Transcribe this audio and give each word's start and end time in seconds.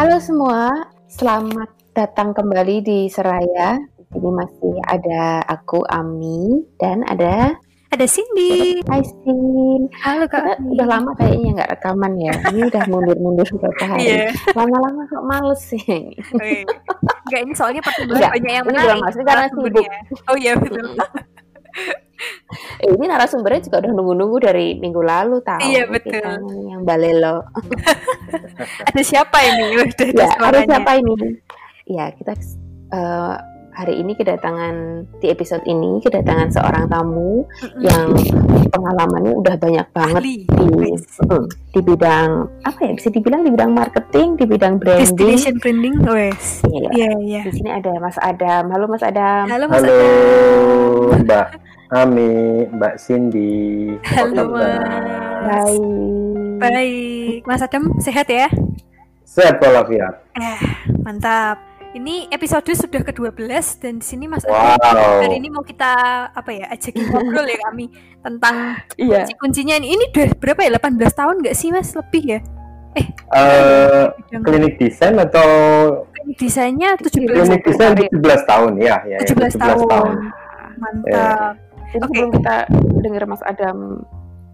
Halo 0.00 0.16
semua, 0.16 0.88
selamat 1.12 1.68
datang 1.92 2.32
kembali 2.32 2.80
di 2.80 3.12
Seraya. 3.12 3.76
Ini 4.16 4.30
masih 4.32 4.80
ada 4.88 5.44
aku 5.44 5.84
Ami 5.92 6.64
dan 6.80 7.04
ada 7.04 7.52
Ada 7.92 8.08
Cindy. 8.08 8.80
Hai 8.88 9.04
Sin. 9.04 9.92
Halo 10.00 10.24
Kita 10.24 10.40
Kak. 10.40 10.56
Ami. 10.56 10.72
udah 10.72 10.86
lama 10.88 11.10
kayaknya 11.20 11.48
nggak 11.52 11.70
rekaman 11.76 12.16
ya. 12.16 12.32
Ini 12.48 12.60
udah 12.72 12.82
mundur-mundur 12.88 13.44
beberapa 13.60 13.84
hari. 13.92 14.08
Iya. 14.08 14.32
Lama-lama 14.56 15.04
kok 15.04 15.24
males 15.28 15.60
sih. 15.68 15.84
Wih. 16.32 16.64
Enggak 17.28 17.40
ini 17.44 17.52
soalnya 17.52 17.84
pertemuan 17.84 18.24
Enggak, 18.24 18.32
banyak 18.40 18.52
yang 18.56 18.64
ini 18.64 18.70
menarik. 18.72 18.88
bukan 18.88 19.04
maksudnya 19.04 19.26
karena 19.28 19.42
narasumbernya. 19.44 19.90
Oh 20.32 20.36
iya 20.40 20.52
betul. 20.56 20.88
Eh, 22.80 22.90
ini 22.92 23.04
narasumbernya 23.08 23.64
juga 23.70 23.86
udah 23.86 23.92
nunggu-nunggu 23.96 24.38
dari 24.40 24.66
minggu 24.76 25.00
lalu 25.00 25.40
tahu. 25.40 25.60
Iya, 25.64 25.88
betul. 25.88 26.20
Kita 26.20 26.36
nih 26.36 26.60
yang 26.76 26.82
balelo. 26.84 27.36
ada 28.88 29.02
siapa 29.04 29.38
ini? 29.40 29.66
Ya, 30.12 30.28
ada 30.36 30.60
siapa 30.64 30.90
ini? 31.00 31.14
Ya, 31.88 32.04
kita 32.12 32.36
eh, 32.92 33.34
hari 33.70 33.94
ini 34.02 34.12
kedatangan 34.18 35.06
di 35.22 35.30
episode 35.30 35.62
ini 35.64 36.02
kedatangan 36.02 36.50
seorang 36.52 36.84
tamu 36.90 37.46
Mm-mm. 37.46 37.80
yang 37.80 38.12
pengalamannya 38.68 39.32
udah 39.32 39.54
banyak 39.56 39.86
banget 39.94 40.20
ahli. 40.20 40.36
di 40.44 40.66
mm, 41.24 41.44
di 41.70 41.80
bidang 41.80 42.30
apa 42.66 42.78
ya 42.84 42.92
bisa 42.98 43.08
dibilang 43.08 43.40
di 43.46 43.50
bidang 43.54 43.72
marketing, 43.72 44.36
di 44.36 44.44
bidang 44.44 44.76
branding. 44.76 45.16
Destination 45.16 45.54
branding. 45.62 45.94
Wes. 46.04 46.60
Iya. 46.66 46.88
Iya, 46.92 47.10
iya. 47.22 47.42
Di 47.46 47.52
sini 47.56 47.70
ada 47.70 47.92
Mas 48.02 48.18
Adam. 48.20 48.64
Halo 48.68 48.84
Mas 48.90 49.04
Adam. 49.06 49.44
Halo 49.48 49.64
Mas 49.70 49.80
Halo 49.80 49.94
Adam. 49.94 51.24
Mbak 51.24 51.46
Ami, 51.90 52.30
Mbak 52.70 52.94
Cindy. 53.02 53.90
Halo. 54.06 54.54
Baik. 54.54 55.82
Baik. 56.62 57.40
Mas 57.42 57.62
Adam 57.66 57.98
sehat 57.98 58.30
ya? 58.30 58.46
Sehat 59.26 59.58
walafiat. 59.58 60.22
Eh, 60.38 60.60
mantap. 61.02 61.58
Ini 61.90 62.30
episode 62.30 62.70
sudah 62.78 63.02
ke-12 63.02 63.42
dan 63.82 63.98
di 63.98 64.06
sini 64.06 64.30
Mas 64.30 64.46
Wow. 64.46 64.78
Adam 64.78 65.26
hari 65.26 65.42
ini 65.42 65.50
mau 65.50 65.66
kita 65.66 65.90
apa 66.30 66.54
ya 66.54 66.70
ajakin 66.70 67.10
ngobrol 67.10 67.42
ya 67.42 67.58
kami 67.66 67.90
tentang 68.22 68.78
Iya. 68.94 69.26
kunci-kuncinya 69.26 69.74
ini. 69.82 69.98
Ini 69.98 70.04
udah 70.14 70.28
berapa 70.38 70.60
ya? 70.62 70.70
18 70.78 71.10
tahun 71.10 71.34
nggak 71.42 71.56
sih 71.58 71.74
Mas? 71.74 71.90
Lebih 71.98 72.22
ya? 72.22 72.40
Eh, 73.34 74.04
Bidang 74.30 74.42
klinik 74.46 74.78
desain 74.78 75.18
atau 75.18 75.46
desainnya 76.38 76.94
17 76.94 77.26
klinik 77.26 77.62
desain 77.66 77.98
17 77.98 78.42
tahun 78.46 78.72
ya, 78.78 79.02
ya, 79.10 79.18
ya 79.18 79.26
17 79.26 79.58
tahun. 79.58 79.90
Iya. 79.90 80.38
Mantap. 80.78 81.54
Jadi 81.90 81.98
Oke. 82.00 82.06
sebelum 82.06 82.30
kita 82.38 82.56
dengar 83.02 83.22
Mas 83.26 83.42
Adam 83.42 84.06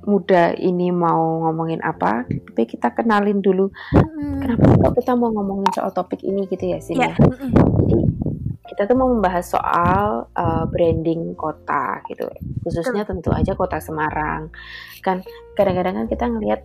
muda 0.06 0.54
ini 0.54 0.94
mau 0.94 1.42
ngomongin 1.42 1.82
apa, 1.82 2.22
tapi 2.24 2.62
kita 2.64 2.94
kenalin 2.94 3.42
dulu 3.42 3.66
Hmm. 3.90 4.38
kenapa 4.38 4.64
kok 4.78 4.94
kita 5.02 5.12
mau 5.18 5.34
ngomongin 5.34 5.66
soal 5.74 5.90
topik 5.90 6.22
ini 6.22 6.46
gitu 6.46 6.70
ya 6.70 6.78
Sin 6.78 6.96
Ya. 6.96 7.10
ya? 7.10 7.14
Jadi 7.18 7.98
kita 8.70 8.86
tuh 8.86 8.94
mau 8.94 9.10
membahas 9.10 9.46
soal 9.46 10.30
uh, 10.30 10.64
branding 10.70 11.34
kota 11.34 12.02
gitu, 12.06 12.26
khususnya 12.62 13.02
tentu 13.02 13.34
aja 13.34 13.58
kota 13.58 13.82
Semarang. 13.82 14.46
Kan 15.02 15.26
kadang-kadang 15.58 16.02
kan 16.02 16.06
kita 16.06 16.24
ngelihat 16.30 16.60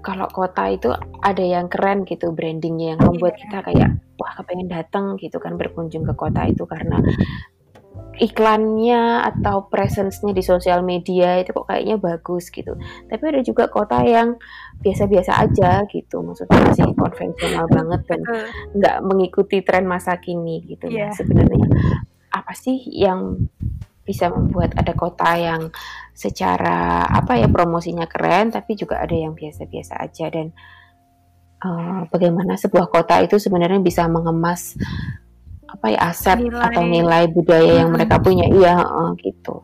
kalau 0.00 0.24
kota 0.30 0.70
itu 0.70 0.88
ada 1.20 1.42
yang 1.42 1.66
keren 1.68 2.06
gitu 2.06 2.30
brandingnya 2.32 2.94
yang 2.96 3.00
membuat 3.04 3.36
Iya. 3.36 3.42
kita 3.42 3.58
kayak 3.68 3.90
wah 4.16 4.32
kepengen 4.32 4.68
datang 4.70 5.18
gitu 5.20 5.36
kan 5.36 5.58
berkunjung 5.60 6.08
ke 6.08 6.14
kota 6.16 6.46
itu 6.48 6.64
karena 6.64 7.02
iklannya 8.16 9.24
atau 9.28 9.68
presence-nya 9.68 10.32
di 10.32 10.40
sosial 10.40 10.80
media 10.80 11.40
itu 11.40 11.52
kok 11.52 11.68
kayaknya 11.68 11.96
bagus 12.00 12.48
gitu. 12.48 12.76
Tapi 13.08 13.22
ada 13.28 13.40
juga 13.44 13.68
kota 13.68 14.00
yang 14.04 14.40
biasa-biasa 14.80 15.32
aja 15.36 15.84
gitu, 15.88 16.24
maksudnya 16.24 16.58
masih 16.64 16.92
konvensional 16.96 17.66
banget 17.68 18.00
dan 18.08 18.20
nggak 18.76 18.96
mengikuti 19.04 19.60
tren 19.60 19.84
masa 19.84 20.16
kini 20.20 20.64
gitu. 20.64 20.88
Nah, 20.88 21.08
Iya. 21.08 21.10
sebenarnya 21.12 21.68
apa 22.32 22.52
sih 22.52 22.76
yang 22.92 23.48
bisa 24.06 24.30
membuat 24.30 24.76
ada 24.78 24.94
kota 24.94 25.34
yang 25.34 25.74
secara 26.14 27.04
apa 27.10 27.36
ya 27.36 27.50
promosinya 27.50 28.06
keren, 28.06 28.54
tapi 28.54 28.78
juga 28.78 29.02
ada 29.02 29.12
yang 29.12 29.34
biasa-biasa 29.34 29.98
aja 29.98 30.30
dan 30.30 30.54
eh, 31.56 32.00
bagaimana 32.12 32.54
sebuah 32.54 32.92
kota 32.92 33.18
itu 33.24 33.40
sebenarnya 33.40 33.80
bisa 33.80 34.04
mengemas 34.06 34.76
apa 35.66 35.86
ya 35.90 35.98
aset 36.08 36.38
Nilai. 36.38 36.62
atau 36.70 36.82
nilai 36.82 37.24
budaya 37.30 37.72
yang 37.82 37.90
Mm-mm. 37.90 37.96
mereka 37.98 38.16
punya, 38.22 38.46
iya 38.48 38.78
eh, 38.78 39.10
gitu. 39.20 39.62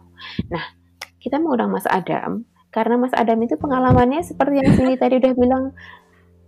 Nah, 0.50 0.64
kita 1.22 1.38
mengundang 1.38 1.70
Mas 1.70 1.86
Adam 1.86 2.42
karena 2.70 2.94
Mas 2.98 3.14
Adam 3.14 3.38
itu 3.40 3.54
pengalamannya 3.54 4.24
seperti 4.24 4.58
yang 4.58 4.70
Sini 4.74 4.94
tadi 4.98 5.22
udah 5.22 5.32
bilang 5.36 5.64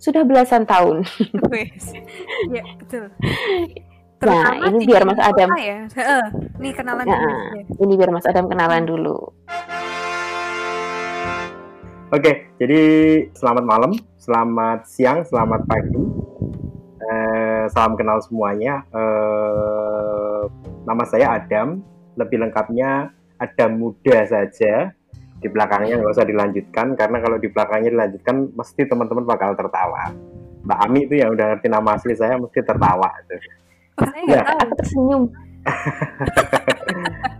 sudah 0.00 0.22
belasan 0.26 0.66
tahun. 0.66 1.06
Wes. 1.52 1.94
Ya, 2.50 2.64
betul. 2.76 3.08
Nah, 4.24 4.56
ini 4.72 4.88
biar 4.88 5.04
Mas 5.04 5.20
Adam. 5.20 5.48
Ya. 5.54 5.84
Heeh. 5.86 6.24
Nih 6.58 6.72
kenalan 6.72 7.04
Ya, 7.04 7.14
dulu. 7.14 7.28
Ya. 7.30 7.62
ini 7.84 7.92
biar 7.94 8.10
Mas 8.10 8.26
Adam 8.26 8.48
kenalan 8.48 8.84
dulu. 8.88 9.16
Oke, 12.08 12.46
jadi 12.62 12.80
selamat 13.34 13.64
malam, 13.66 13.90
selamat 14.16 14.86
siang, 14.86 15.26
selamat 15.26 15.66
pagi. 15.66 15.98
Eh, 17.04 17.53
salam 17.70 17.94
kenal 17.94 18.18
semuanya. 18.20 18.82
Eh, 18.90 20.42
nama 20.84 21.04
saya 21.06 21.38
Adam, 21.40 21.80
lebih 22.14 22.40
lengkapnya 22.42 23.10
Adam 23.38 23.70
Muda 23.78 24.24
saja. 24.26 24.92
Di 25.38 25.52
belakangnya 25.52 26.00
nggak 26.00 26.14
usah 26.16 26.24
dilanjutkan, 26.24 26.96
karena 26.96 27.20
kalau 27.20 27.36
di 27.36 27.52
belakangnya 27.52 27.92
dilanjutkan, 27.92 28.48
mesti 28.56 28.88
teman-teman 28.88 29.28
bakal 29.28 29.52
tertawa. 29.52 30.08
Mbak 30.64 30.78
Ami 30.80 31.04
itu 31.04 31.20
yang 31.20 31.36
udah 31.36 31.52
ngerti 31.52 31.68
nama 31.68 32.00
asli 32.00 32.16
saya 32.16 32.40
mesti 32.40 32.64
tertawa. 32.64 33.12
Tuh. 33.28 33.36
Oh, 34.00 34.06
saya 34.08 34.22
Ya. 34.24 34.40
nggak 34.40 34.46
tahu. 34.48 34.58
Aku 34.64 34.74
tersenyum. 34.80 35.22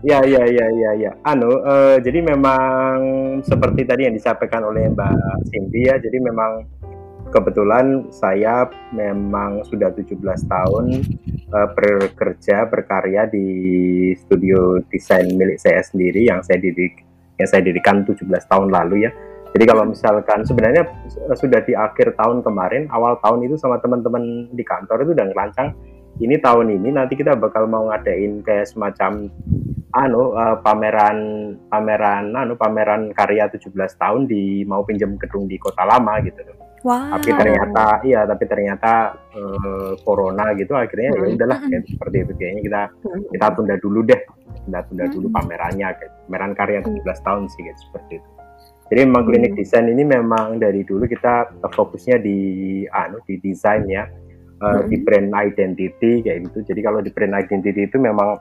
Ya, 0.05 0.21
ya, 0.21 0.45
ya, 0.45 0.65
ya, 0.69 0.91
ya. 1.01 1.11
Anu, 1.25 1.49
eh, 1.65 1.97
jadi 1.97 2.21
memang 2.21 2.97
seperti 3.41 3.89
tadi 3.89 4.05
yang 4.05 4.13
disampaikan 4.13 4.61
oleh 4.61 4.85
Mbak 4.93 5.17
Cindy 5.49 5.89
ya, 5.89 5.97
jadi 5.97 6.21
memang 6.21 6.61
kebetulan 7.33 8.09
saya 8.13 8.69
memang 8.93 9.65
sudah 9.65 9.89
17 9.93 10.21
tahun 10.45 10.85
eh, 11.31 11.69
bekerja, 11.73 12.69
berkarya 12.69 13.29
di 13.29 13.47
studio 14.19 14.81
desain 14.89 15.29
milik 15.33 15.57
saya 15.57 15.81
sendiri 15.81 16.29
yang 16.29 16.41
saya 16.45 16.61
didik 16.61 17.05
yang 17.35 17.49
saya 17.51 17.61
dirikan 17.65 18.07
17 18.07 18.25
tahun 18.47 18.69
lalu 18.71 19.09
ya. 19.09 19.11
Jadi 19.55 19.71
kalau 19.71 19.87
misalkan 19.87 20.43
sebenarnya 20.43 20.83
eh, 21.31 21.37
sudah 21.37 21.63
di 21.63 21.73
akhir 21.73 22.19
tahun 22.19 22.43
kemarin, 22.43 22.91
awal 22.91 23.17
tahun 23.23 23.47
itu 23.47 23.55
sama 23.57 23.79
teman-teman 23.79 24.51
di 24.51 24.63
kantor 24.67 25.07
itu 25.07 25.11
udah 25.15 25.27
ngerancang 25.31 25.69
ini 26.23 26.39
tahun 26.39 26.71
ini 26.79 26.95
nanti 26.95 27.19
kita 27.19 27.35
bakal 27.35 27.67
mau 27.67 27.91
ngadain 27.91 28.39
kayak 28.39 28.71
semacam 28.71 29.27
anu 29.95 30.35
eh, 30.35 30.55
pameran 30.63 31.17
pameran 31.67 32.31
anu 32.35 32.55
pameran 32.55 33.11
karya 33.11 33.51
17 33.51 33.71
tahun 33.99 34.27
di 34.27 34.63
mau 34.67 34.83
pinjam 34.83 35.15
gedung 35.19 35.47
di 35.47 35.59
Kota 35.59 35.83
Lama 35.83 36.19
gitu 36.23 36.39
loh. 36.43 36.64
Wow. 36.85 37.17
Tapi 37.17 37.33
ternyata 37.33 37.85
iya 38.05 38.29
tapi 38.29 38.45
ternyata 38.45 39.17
eh, 39.33 39.91
corona 40.05 40.53
gitu 40.53 40.77
akhirnya 40.77 41.17
ya 41.17 41.33
udahlah 41.33 41.57
kayak 41.65 41.89
seperti 41.89 42.17
itu 42.21 42.33
kayaknya 42.37 42.61
kita 42.61 42.81
kita 43.33 43.45
tunda 43.57 43.75
dulu 43.81 43.99
deh. 44.05 44.21
Kita 44.69 44.79
tunda 44.85 45.05
dulu 45.09 45.27
pamerannya 45.33 45.87
kayak 45.97 46.11
pameran 46.29 46.53
karya 46.53 46.79
17 46.85 47.01
tahun 47.25 47.43
sih 47.49 47.61
kayak 47.65 47.79
seperti 47.81 48.13
itu. 48.21 48.29
Jadi 48.85 48.99
memang 49.01 49.23
klinik 49.25 49.51
Hmm. 49.57 49.59
desain 49.65 49.87
ini 49.89 50.03
memang 50.05 50.61
dari 50.61 50.85
dulu 50.85 51.09
kita 51.09 51.57
fokusnya 51.73 52.21
di 52.21 52.37
anu 52.93 53.17
di 53.25 53.41
desain 53.41 53.89
ya. 53.89 54.05
Hmm. 54.55 54.87
di 54.87 54.97
brand 55.03 55.35
identity 55.35 56.23
kayak 56.23 56.47
gitu. 56.47 56.63
Jadi 56.73 56.79
kalau 56.79 57.03
di 57.03 57.11
brand 57.11 57.35
identity 57.35 57.91
itu 57.91 57.97
memang 57.99 58.39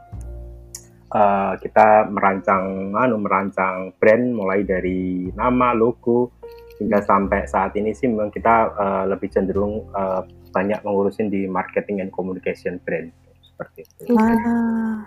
eh, 1.11 1.53
kita 1.59 2.07
merancang 2.13 2.93
anu 2.95 3.19
merancang 3.19 3.91
brand 3.99 4.37
mulai 4.37 4.63
dari 4.63 5.33
nama, 5.35 5.75
logo 5.75 6.39
hingga 6.83 6.99
sampai 7.07 7.47
saat 7.47 7.73
ini 7.79 7.95
sih 7.95 8.11
memang 8.11 8.35
kita 8.35 8.75
eh, 8.75 9.05
lebih 9.11 9.31
cenderung 9.31 9.87
eh, 9.95 10.23
banyak 10.55 10.81
mengurusin 10.87 11.31
di 11.31 11.47
marketing 11.51 12.03
and 12.03 12.11
communication 12.15 12.79
brand 12.87 13.11
seperti 13.43 13.87
itu. 13.87 14.15
Wah. 14.15 15.07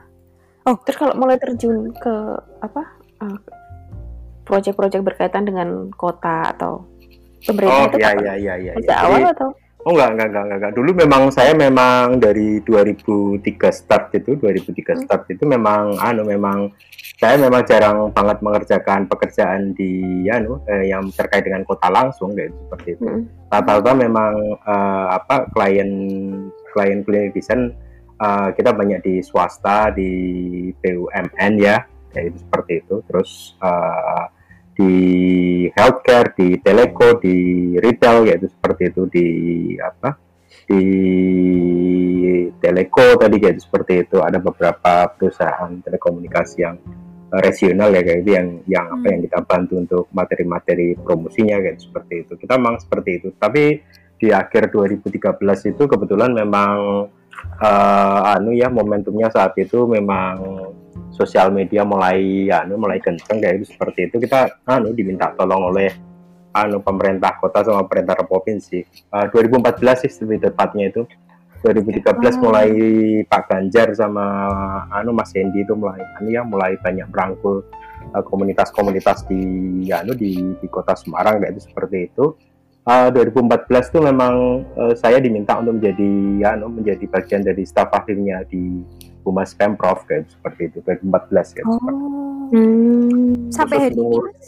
Terus 0.84 0.98
kalau 1.00 1.16
mulai 1.16 1.40
terjun 1.40 1.96
ke 1.96 2.16
apa? 2.60 2.84
uh, 3.24 3.40
proyek-proyek 4.48 5.04
berkaitan 5.04 5.44
dengan 5.44 5.92
kota 5.92 6.56
atau 6.56 6.88
pemerintah 7.44 7.76
Oh 7.76 7.88
itu 7.92 7.98
iya 8.00 8.34
iya 8.40 8.54
iya. 8.56 8.74
Sejak 8.80 8.96
Jadi- 8.96 9.06
awal 9.08 9.32
atau? 9.36 9.50
Oh 9.86 9.94
enggak, 9.94 10.18
enggak, 10.18 10.30
enggak, 10.34 10.58
enggak. 10.58 10.74
Dulu 10.74 10.92
memang 11.06 11.24
saya 11.30 11.54
memang 11.54 12.18
dari 12.18 12.60
2003 12.66 13.70
start 13.70 14.10
itu, 14.18 14.34
2003 14.34 14.98
Hmm. 14.98 15.04
start 15.06 15.24
itu 15.30 15.44
memang 15.46 15.96
anu 16.02 16.26
memang 16.26 16.74
saya 17.18 17.38
memang 17.38 17.62
jarang 17.66 18.10
banget 18.14 18.38
mengerjakan 18.46 19.10
pekerjaan 19.10 19.74
di 19.78 20.26
anu 20.30 20.62
eh, 20.70 20.90
yang 20.92 21.10
terkait 21.14 21.46
dengan 21.46 21.66
kota 21.66 21.88
langsung 21.90 22.34
kayak 22.34 22.54
seperti 22.54 22.90
itu. 22.98 23.06
Mm. 23.06 23.22
Rata-rata 23.50 23.92
memang 23.98 24.34
eh, 24.60 25.08
apa 25.14 25.50
klien 25.56 25.90
klien 26.74 27.00
klinik 27.06 27.34
desain 27.34 27.74
eh, 28.22 28.50
kita 28.54 28.74
banyak 28.74 29.00
di 29.02 29.16
swasta, 29.26 29.94
di 29.94 30.12
BUMN 30.78 31.54
ya, 31.58 31.86
kayak 32.14 32.34
itu 32.34 32.38
seperti 32.44 32.72
itu. 32.86 32.96
Terus 33.10 33.56
eh, 33.62 34.24
di 34.78 34.94
healthcare, 35.74 36.38
di 36.38 36.62
telco, 36.62 37.18
di 37.18 37.36
retail 37.82 38.30
yaitu 38.30 38.46
seperti 38.46 38.94
itu 38.94 39.02
di 39.10 39.28
apa 39.82 40.28
di 40.68 40.84
Teleko 42.60 43.16
tadi 43.16 43.36
kayak 43.40 43.58
seperti 43.58 43.94
itu. 44.06 44.18
Ada 44.20 44.38
beberapa 44.38 45.08
perusahaan 45.16 45.72
telekomunikasi 45.82 46.58
yang 46.62 46.78
uh, 47.32 47.42
regional 47.42 47.90
ya 47.96 48.02
kayak 48.04 48.20
itu 48.22 48.32
yang 48.36 48.48
yang 48.68 48.86
apa 48.92 49.06
Hmm. 49.08 49.12
yang 49.18 49.22
kita 49.26 49.40
bantu 49.48 49.74
untuk 49.80 50.06
materi-materi 50.12 50.94
promosinya 51.00 51.58
kayak 51.58 51.80
seperti 51.80 52.14
itu. 52.28 52.34
Kita 52.36 52.54
memang 52.60 52.78
seperti 52.84 53.10
itu. 53.18 53.28
Tapi 53.34 53.64
di 54.18 54.28
akhir 54.34 54.74
2013 54.74 55.38
itu 55.70 55.84
kebetulan 55.86 56.34
memang 56.34 57.06
eh, 57.62 58.34
anu 58.34 58.50
ya 58.50 58.66
momentumnya 58.66 59.30
saat 59.30 59.54
itu 59.62 59.86
memang 59.86 60.42
sosial 61.12 61.50
media 61.52 61.82
mulai 61.88 62.50
anu 62.52 62.78
mulai 62.78 63.00
kenceng 63.02 63.40
kayak 63.42 63.64
itu 63.64 63.74
seperti 63.74 64.12
itu 64.12 64.22
kita 64.22 64.62
anu 64.68 64.92
diminta 64.94 65.34
tolong 65.34 65.74
oleh 65.74 65.90
anu 66.58 66.82
pemerintah 66.82 67.38
kota 67.38 67.62
sama 67.62 67.86
pemerintah 67.86 68.18
provinsi. 68.26 68.80
Eh, 68.86 69.26
2014 69.30 70.06
sih 70.06 70.12
lebih 70.26 70.50
tepatnya 70.50 70.90
itu. 70.90 71.04
2013 71.62 72.38
Oh. 72.38 72.50
mulai 72.50 72.70
Pak 73.26 73.50
Ganjar 73.50 73.90
sama 73.98 74.26
anu 74.94 75.10
Mas 75.10 75.34
Hendy 75.34 75.66
itu 75.66 75.74
mulai 75.74 76.06
anu 76.22 76.30
ya 76.30 76.46
mulai 76.46 76.78
banyak 76.78 77.10
merangkul 77.10 77.66
eh, 78.14 78.24
komunitas-komunitas 78.24 79.26
di 79.26 79.42
anu 79.90 80.14
di 80.14 80.38
di 80.58 80.68
kota 80.70 80.94
Semarang 80.94 81.42
kayak 81.42 81.58
itu 81.58 81.62
seperti 81.66 82.14
itu. 82.14 82.38
Eh, 82.88 83.10
2014 83.12 83.90
itu 83.92 84.00
memang 84.00 84.64
eh, 84.78 84.94
saya 84.96 85.18
diminta 85.20 85.58
untuk 85.58 85.82
menjadi 85.82 86.12
anu 86.56 86.72
menjadi 86.72 87.06
bagian 87.10 87.42
dari 87.44 87.66
staf 87.66 87.90
ahlinya 87.92 88.46
di 88.48 88.82
Humas 89.28 89.52
Pemprov 89.52 90.08
kayak 90.08 90.32
seperti 90.32 90.72
itu 90.72 90.80
2014 90.88 91.60
ya. 91.60 91.64
Oh. 91.68 92.48
Hmm. 92.48 93.52
Sampai 93.52 93.92
hari 93.92 94.00
ini 94.00 94.16
Mas? 94.24 94.48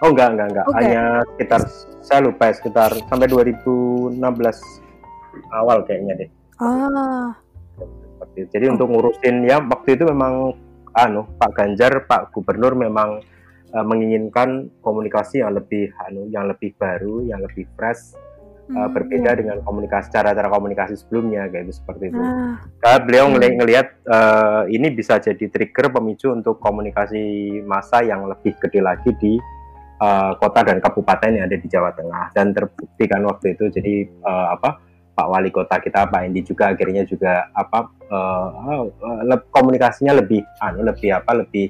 Oh 0.00 0.14
enggak 0.14 0.38
enggak 0.38 0.46
enggak 0.54 0.64
Oh, 0.64 0.72
enggak. 0.72 0.86
hanya 0.86 1.02
sekitar 1.34 1.60
saya 2.00 2.20
lupa 2.22 2.42
ya 2.46 2.54
sekitar 2.54 2.90
sampai 3.10 3.26
2016 3.26 4.22
awal 5.50 5.82
kayaknya 5.82 6.14
deh. 6.24 6.30
Ah. 6.62 7.34
Seperti 7.74 8.38
itu. 8.46 8.50
Jadi 8.54 8.64
untuk 8.70 8.86
ngurusin 8.94 9.36
ya 9.50 9.58
waktu 9.58 9.98
itu 9.98 10.06
memang 10.06 10.54
anu 10.94 11.26
Pak 11.38 11.50
Ganjar 11.58 12.06
Pak 12.06 12.30
Gubernur 12.30 12.78
memang 12.78 13.18
eh, 13.74 13.84
menginginkan 13.84 14.70
komunikasi 14.78 15.42
yang 15.42 15.58
lebih 15.58 15.90
anu 16.06 16.30
yang 16.30 16.46
lebih 16.46 16.70
baru 16.78 17.26
yang 17.26 17.42
lebih 17.42 17.66
fresh 17.74 18.14
eh, 18.70 18.78
Hmm. 18.78 18.94
berbeda 18.94 19.30
dengan 19.34 19.58
komunikasi 19.60 20.08
cara-cara 20.08 20.46
komunikasi 20.46 20.94
sebelumnya 20.94 21.50
kayak 21.50 21.66
itu 21.66 21.74
seperti 21.74 22.08
itu. 22.08 22.22
Ah. 22.22 22.54
Karena 22.78 22.98
beliau 23.02 23.24
Hmm. 23.26 23.32
ngeli- 23.34 23.56
ngelihat 23.58 23.86
eh, 24.06 24.62
ini 24.70 24.88
bisa 24.90 25.18
jadi 25.18 25.44
trigger 25.46 25.90
pemicu 25.90 26.30
untuk 26.30 26.62
komunikasi 26.62 27.20
massa 27.62 28.00
yang 28.00 28.24
lebih 28.24 28.54
gede 28.56 28.78
lagi 28.78 29.10
di 29.18 29.34
eh, 30.00 30.32
kota 30.38 30.64
dan 30.64 30.78
kabupaten 30.78 31.28
yang 31.34 31.44
ada 31.44 31.58
di 31.58 31.68
Jawa 31.68 31.92
Tengah 31.92 32.32
dan 32.32 32.54
terbukti 32.54 33.04
kan 33.04 33.20
waktu 33.20 33.52
itu 33.52 33.68
jadi 33.68 33.94
eh, 34.06 34.46
apa 34.48 34.80
Pak 35.10 35.26
Wali 35.28 35.50
Kota 35.52 35.76
kita 35.76 36.08
Pak 36.08 36.24
Endi 36.24 36.40
juga 36.40 36.72
akhirnya 36.72 37.04
juga 37.04 37.50
apa 37.52 37.90
eh, 38.08 38.82
le- 39.26 39.46
komunikasinya 39.50 40.16
lebih 40.16 40.40
anu 40.58 40.86
lebih 40.86 41.12
apa 41.12 41.44
lebih 41.44 41.68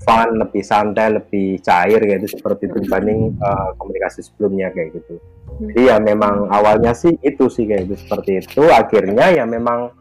fun 0.00 0.40
lebih 0.40 0.64
santai 0.64 1.12
lebih 1.12 1.60
cair 1.60 2.00
kayak 2.00 2.24
itu 2.24 2.40
seperti 2.40 2.72
itu 2.72 2.76
dibanding 2.80 3.36
eh, 3.36 3.68
komunikasi 3.76 4.24
sebelumnya 4.24 4.72
kayak 4.72 4.96
gitu. 4.96 5.20
Jadi 5.60 5.92
ya 5.92 5.96
memang 6.00 6.48
awalnya 6.48 6.96
sih 6.96 7.12
itu 7.20 7.52
sih 7.52 7.68
kayak 7.68 7.84
gitu 7.84 7.96
seperti 8.08 8.40
itu. 8.40 8.64
Akhirnya 8.66 9.28
ya 9.28 9.44
memang 9.44 9.92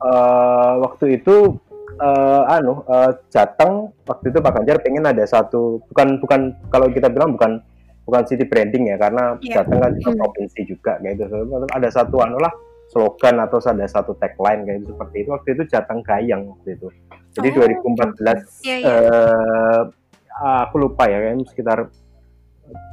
eh, 0.00 0.72
waktu 0.78 1.16
itu 1.16 1.56
eh, 1.96 2.42
anu 2.52 2.84
eh, 2.84 3.12
Jateng 3.32 3.96
waktu 4.04 4.28
itu 4.28 4.38
Pak 4.38 4.52
Ganjar 4.60 4.76
pengen 4.84 5.08
ada 5.08 5.24
satu 5.24 5.80
bukan 5.88 6.20
bukan 6.20 6.40
kalau 6.68 6.92
kita 6.92 7.08
bilang 7.08 7.32
bukan 7.32 7.64
bukan 8.04 8.22
city 8.26 8.44
branding 8.44 8.90
ya 8.90 8.96
karena 8.98 9.40
Iya. 9.40 9.62
Jateng 9.64 9.78
kan 9.80 9.92
juga 9.96 10.10
Hmm. 10.12 10.20
provinsi 10.20 10.60
juga 10.68 10.92
kayak 11.00 11.16
gitu. 11.16 11.36
Ada 11.72 11.88
satu 11.88 12.20
anu 12.20 12.36
lah 12.36 12.52
slogan 12.90 13.38
atau 13.38 13.62
ada 13.62 13.86
satu 13.86 14.18
tagline 14.18 14.66
kayak 14.66 14.84
gitu 14.84 14.92
seperti 14.98 15.16
itu. 15.24 15.28
Waktu 15.32 15.48
itu 15.56 15.62
Jateng 15.70 16.00
Gayang 16.04 16.42
waktu 16.44 16.76
itu 16.76 16.88
jadi 17.30 17.48
Oh. 17.50 17.56
2014 17.62 18.62
Iya, 18.62 18.76
iya. 18.80 18.90
eh, 18.90 19.80
aku 20.64 20.76
lupa 20.78 21.06
ya 21.06 21.18
kayaknya 21.20 21.44
sekitar 21.46 21.78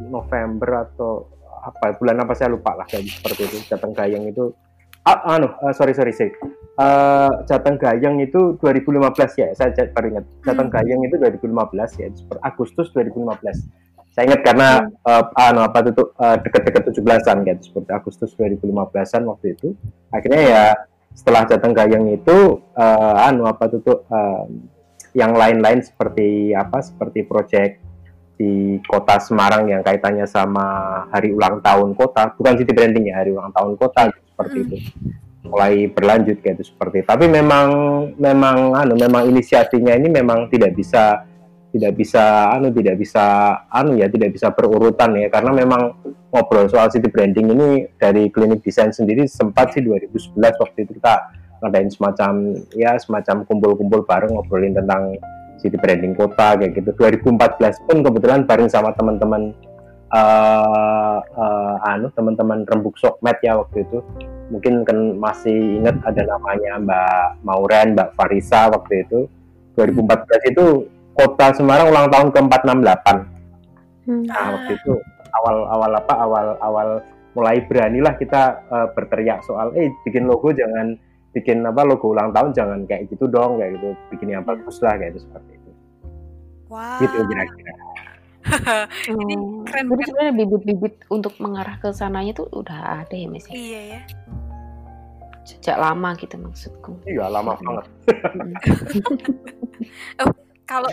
November 0.04 0.88
atau 0.88 1.30
apa 1.58 1.98
bulan 1.98 2.22
apa 2.22 2.34
saya 2.34 2.50
lupa 2.50 2.74
lah 2.74 2.86
kayak 2.86 3.10
seperti 3.10 3.42
itu 3.46 3.58
Jateng 3.68 3.92
Gayang 3.92 4.26
itu 4.26 4.54
ah, 5.04 5.36
anu 5.36 5.50
eh, 5.52 5.74
sorry 5.74 5.94
sorry 5.94 6.14
sih 6.14 6.30
Eh, 6.78 7.32
Jateng 7.50 7.82
Gayang 7.82 8.22
itu 8.22 8.54
2015 8.62 9.42
ya 9.42 9.50
saya 9.58 9.74
baru 9.90 10.14
ingat 10.14 10.26
Jateng 10.46 10.70
Hmm. 10.70 10.76
Gayang 10.78 11.02
itu 11.02 11.16
2015 11.18 11.98
ya 11.98 12.08
seperti 12.14 12.42
Agustus 12.46 12.88
2015 12.94 13.66
saya 14.14 14.24
ingat 14.30 14.42
karena 14.46 14.70
eh, 14.86 15.24
anu 15.42 15.66
apa 15.66 15.82
itu 15.82 15.92
tuh, 15.94 16.14
eh, 16.14 16.38
dekat-dekat 16.38 16.94
17-an 16.94 17.38
kan 17.42 17.58
seperti 17.58 17.90
Agustus 17.90 18.30
2015-an 18.38 19.22
waktu 19.26 19.58
itu 19.58 19.74
akhirnya 20.14 20.42
ya 20.46 20.64
setelah 21.18 21.50
Jateng 21.50 21.74
Gayang 21.74 22.06
itu 22.14 22.62
eh, 22.78 23.26
anu 23.26 23.50
apa 23.50 23.66
tuh, 23.74 24.06
eh, 24.06 24.46
yang 25.18 25.34
lain-lain 25.34 25.82
seperti 25.82 26.54
apa 26.54 26.78
seperti 26.86 27.26
proyek 27.26 27.82
di 28.38 28.78
kota 28.86 29.18
Semarang 29.18 29.66
yang 29.66 29.82
kaitannya 29.82 30.30
sama 30.30 30.66
hari 31.10 31.34
ulang 31.34 31.58
tahun 31.66 31.98
kota. 31.98 32.38
Bukan 32.38 32.62
city 32.62 32.70
branding 32.70 33.10
ya 33.10 33.26
hari 33.26 33.34
ulang 33.34 33.50
tahun 33.50 33.74
kota 33.82 34.14
seperti 34.14 34.58
Hmm. 34.62 34.66
itu 34.70 34.78
mulai 35.48 35.90
berlanjut 35.90 36.38
kayak 36.44 36.62
itu 36.62 36.70
seperti. 36.70 37.02
Tapi 37.02 37.26
memang 37.26 37.68
memang 38.16 38.78
anu 38.78 38.94
memang 38.94 39.26
inisiasinya 39.26 39.98
ini 39.98 40.08
memang 40.12 40.52
tidak 40.54 40.78
bisa 40.78 41.27
tidak 41.76 42.00
bisa 42.00 42.54
anu 42.56 42.72
tidak 42.72 42.96
bisa 42.96 43.26
anu 43.68 44.00
ya 44.00 44.08
tidak 44.08 44.32
bisa 44.32 44.52
berurutan 44.56 45.14
ya. 45.20 45.28
Karena 45.28 45.52
memang 45.52 45.94
ngobrol 46.32 46.72
soal 46.72 46.88
city 46.92 47.12
branding 47.12 47.52
ini 47.52 47.70
dari 48.00 48.32
klinik 48.32 48.64
desain 48.64 48.92
sendiri 48.96 49.28
sempat 49.28 49.76
sih 49.76 49.84
2011 49.84 50.38
waktu 50.38 50.88
itu 50.88 50.92
kita 50.98 51.14
ngadain 51.62 51.90
semacam 51.90 52.32
ya 52.78 52.96
semacam 53.02 53.44
kumpul-kumpul 53.50 54.06
bareng 54.06 54.38
ngobrolin 54.38 54.78
tentang 54.78 55.18
city 55.58 55.76
branding 55.76 56.14
kota 56.14 56.56
kayak 56.56 56.78
gitu. 56.78 56.94
2014 56.96 57.86
pun 57.90 57.98
kebetulan 58.06 58.46
bareng 58.46 58.70
sama 58.70 58.94
teman-teman 58.94 59.52
eh 60.08 61.20
eh, 61.20 61.92
anu 61.92 62.08
teman-teman 62.16 62.64
rembuk 62.64 62.96
sokmed 62.96 63.36
ya 63.44 63.60
waktu 63.60 63.84
itu. 63.84 64.00
Mungkin 64.48 64.88
kan 64.88 65.20
masih 65.20 65.84
ingat 65.84 66.00
ada 66.08 66.24
namanya 66.24 66.80
Mbak 66.80 67.44
Mauren 67.44 67.92
Mbak 67.98 68.16
Farisa 68.16 68.72
waktu 68.72 69.04
itu. 69.04 69.28
2014 69.76 70.52
itu 70.56 70.66
kota 71.18 71.46
Semarang 71.52 71.88
ulang 71.88 72.08
tahun 72.08 72.28
ke 72.30 72.40
468 72.40 73.36
Hmm. 74.04 74.24
Nah, 74.24 74.54
waktu 74.54 74.72
itu 74.74 74.94
awal-awal 75.36 75.92
apa 75.94 76.14
awal-awal 76.16 76.88
mulai 77.34 77.62
beranilah 77.62 78.16
kita 78.16 78.62
eh, 78.66 78.88
berteriak 78.90 79.42
soal 79.42 79.70
eh 79.74 79.90
bikin 80.02 80.24
logo 80.24 80.50
jangan 80.50 80.96
bikin 81.30 81.62
apa 81.62 81.84
logo 81.84 82.10
ulang 82.10 82.32
tahun 82.32 82.52
jangan 82.52 82.80
kayak 82.84 83.08
gitu 83.08 83.26
dong 83.26 83.58
kayak 83.58 83.76
gitu 83.76 83.94
bikin 84.08 84.28
yang 84.32 84.42
bagus 84.42 84.80
lah 84.80 84.96
kayak 84.96 85.12
itu 85.12 85.20
seperti 85.22 85.52
itu 85.54 85.70
Wow. 86.68 86.98
gitu 87.00 87.16
kira-kira 87.22 87.72
Ini 89.12 89.34
Oh. 89.36 89.62
keren 89.62 89.84
Jadi 89.84 89.92
banget. 89.92 90.06
sebenarnya 90.08 90.34
bibit-bibit 90.38 90.94
untuk 91.10 91.34
mengarah 91.38 91.76
ke 91.76 91.92
sananya 91.92 92.32
tuh 92.34 92.48
udah 92.50 93.04
ada 93.04 93.12
ya 93.12 93.28
Mas 93.28 93.44
ya? 93.44 93.52
Iya 93.52 93.80
ya. 93.90 94.00
Sejak 95.44 95.76
lama 95.78 96.10
gitu 96.16 96.34
maksudku. 96.38 96.92
iya 97.04 97.28
lama 97.28 97.52
banget 97.54 97.86
Kalau 100.68 100.92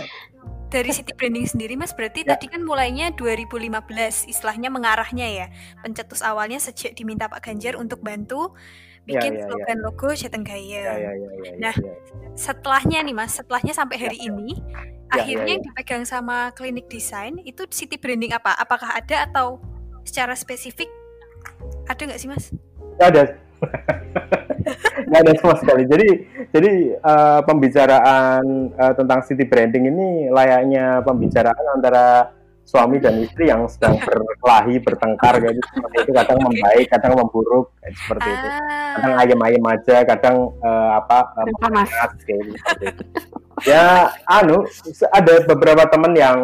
dari 0.70 0.90
city 0.90 1.14
branding 1.14 1.46
sendiri 1.46 1.74
Mas 1.78 1.94
berarti 1.94 2.26
Ya. 2.26 2.34
tadi 2.34 2.50
kan 2.50 2.62
mulainya 2.66 3.14
2015 3.14 4.26
istilahnya 4.26 4.70
mengarahnya 4.70 5.26
ya. 5.26 5.46
Pencetus 5.82 6.22
awalnya 6.22 6.58
sejak 6.58 6.94
diminta 6.98 7.30
Pak 7.30 7.42
Ganjar 7.46 7.78
untuk 7.78 8.02
bantu 8.02 8.54
Ya, 9.04 9.20
bikin 9.20 9.36
ya, 9.36 9.38
ya. 9.38 9.46
slogan 9.52 9.78
logo 9.84 10.08
Jateng 10.16 10.42
ya 10.48 10.56
Gaya. 10.56 10.80
ya 10.80 10.90
ya 10.96 11.10
ya, 11.12 11.52
Nah, 11.60 11.74
ya, 11.76 11.92
ya. 11.92 11.94
Setelahnya 12.34 12.98
nih 13.04 13.14
Mas, 13.14 13.36
setelahnya 13.36 13.76
sampai 13.76 13.96
hari 14.00 14.18
Ya. 14.18 14.32
ini 14.32 14.56
Ya, 14.56 15.20
akhirnya 15.20 15.46
ya, 15.46 15.52
yang 15.54 15.62
dipegang 15.62 16.04
sama 16.08 16.50
klinik 16.56 16.88
desain 16.90 17.36
itu 17.44 17.62
city 17.70 18.00
branding 18.00 18.32
apa? 18.32 18.56
Apakah 18.56 18.96
ada 18.96 19.28
atau 19.28 19.60
secara 20.02 20.32
spesifik 20.34 20.88
ada 21.86 22.00
nggak 22.00 22.18
sih 22.18 22.26
Mas? 22.32 22.50
Ada 22.98 23.36
nggak 25.04 25.20
ada 25.20 25.32
sama 25.36 25.54
sekali 25.56 25.82
jadi 25.84 26.08
jadi 26.50 26.72
eh, 26.96 27.40
pembicaraan 27.44 28.44
eh, 28.72 28.92
tentang 28.94 29.20
city 29.22 29.44
branding 29.44 29.84
ini 29.86 30.08
layaknya 30.28 31.02
pembicaraan 31.02 31.66
antara 31.74 32.32
suami 32.64 32.96
dan 32.96 33.20
istri 33.20 33.44
yang 33.44 33.68
sedang 33.68 34.00
berkelahi 34.00 34.80
bertengkar 34.80 35.36
gitu 35.36 35.60
seperti 35.60 35.96
itu 36.00 36.10
kadang 36.14 36.38
membaik 36.40 36.86
kadang 36.88 37.12
memburuk 37.14 37.76
kayak 37.76 37.92
seperti 37.94 38.28
itu 38.30 38.48
kadang 38.94 39.12
Ah, 39.12 39.20
ayam-ayam 39.20 39.64
aja 39.68 39.96
kadang 40.02 40.36
eh, 40.56 40.90
apa 40.94 41.18
Kadang 41.34 41.56
panas. 41.60 41.88
memanas, 41.92 42.10
kayak 42.24 42.40
gitu, 42.40 42.56
seperti 42.56 42.84
itu. 42.88 43.02
ya 43.68 43.84
anu 44.24 44.64
ada 45.12 45.34
beberapa 45.44 45.84
teman 45.84 46.12
yang 46.14 46.38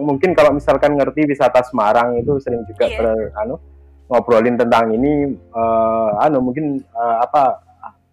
mungkin 0.00 0.32
kalau 0.32 0.54
misalkan 0.54 0.94
ngerti 0.94 1.26
wisata 1.26 1.60
Semarang 1.62 2.14
itu 2.16 2.38
sering 2.38 2.62
juga 2.64 2.86
Iya. 2.86 2.96
ber- 2.96 3.32
anu 3.36 3.58
ngobrolin 4.06 4.56
tentang 4.58 4.94
ini 4.94 5.34
eh, 5.34 6.10
anu 6.22 6.38
mungkin 6.50 6.78
eh, 6.80 7.16
apa 7.22 7.62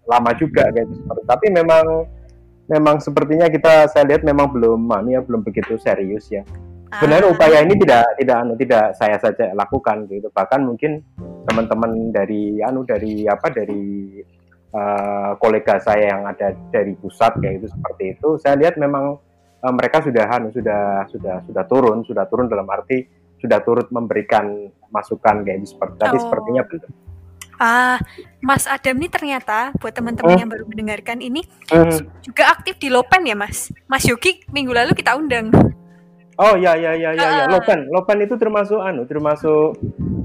lama 0.09 0.31
juga 0.35 0.67
kayak 0.73 0.85
gitu. 0.89 1.01
Seperti 1.05 1.23
tapi 1.29 1.47
memang 1.53 1.85
memang 2.67 2.95
sepertinya 2.99 3.47
kita 3.51 3.91
saya 3.91 4.07
lihat 4.07 4.21
memang 4.25 4.51
belum 4.51 4.89
anu 4.89 5.15
ya 5.15 5.21
belum 5.21 5.45
begitu 5.45 5.77
serius 5.79 6.29
ya. 6.31 6.43
Sebenarnya 6.93 7.25
ah, 7.25 7.33
upaya 7.33 7.57
ini 7.65 7.73
tidak 7.81 8.05
tidak 8.21 8.37
anu 8.37 8.53
tidak 8.53 8.85
saya 8.93 9.17
saja 9.17 9.49
lakukan 9.57 10.05
gitu. 10.09 10.29
Bahkan 10.29 10.61
mungkin 10.61 11.01
teman-teman 11.49 12.13
dari 12.13 12.61
anu 12.61 12.85
dari 12.85 13.25
apa 13.25 13.49
dari 13.49 14.21
uh, 14.73 15.31
kolega 15.37 15.77
saya 15.79 16.17
yang 16.17 16.23
ada 16.27 16.57
dari 16.73 16.97
pusat 16.97 17.37
kayak 17.39 17.63
itu 17.63 17.67
seperti 17.69 18.03
itu 18.17 18.29
saya 18.41 18.57
lihat 18.57 18.75
memang 18.75 19.17
uh, 19.61 19.73
mereka 19.73 20.01
sudah 20.01 20.25
anu 20.27 20.49
sudah 20.49 21.07
sudah 21.13 21.35
sudah 21.45 21.63
turun 21.69 22.01
sudah 22.03 22.25
turun 22.27 22.49
dalam 22.49 22.67
arti 22.67 23.22
sudah 23.43 23.59
turut 23.59 23.91
memberikan 23.91 24.47
masukan 24.87 25.43
kayak 25.43 25.59
itu 25.59 25.75
seperti 25.75 25.95
tapi 25.99 26.15
Oh. 26.15 26.23
sepertinya 26.23 26.63
belum 26.63 26.91
Ah, 27.59 28.01
Mas 28.41 28.65
Adam 28.65 28.97
nih 28.97 29.11
ternyata 29.13 29.71
buat 29.77 29.93
teman-teman 29.93 30.35
Hmm. 30.35 30.41
yang 30.41 30.49
baru 30.49 30.65
mendengarkan 30.65 31.21
ini 31.21 31.45
Hmm. 31.69 32.09
juga 32.19 32.49
aktif 32.49 32.81
di 32.81 32.89
Lopen 32.89 33.23
ya, 33.23 33.37
Mas. 33.37 33.69
Mas 33.85 34.03
Yogi 34.03 34.41
minggu 34.49 34.73
lalu 34.73 34.97
kita 34.97 35.13
undang. 35.13 35.53
Oh 36.33 36.57
ya 36.57 36.73
ya 36.73 36.97
ya 36.97 37.13
ya 37.13 37.21
ya 37.29 37.43
Ah. 37.45 37.51
Lopan 37.53 37.85
Lopan 37.93 38.25
itu 38.25 38.33
termasuk 38.41 38.81
anu 38.81 39.05
termasuk 39.05 39.77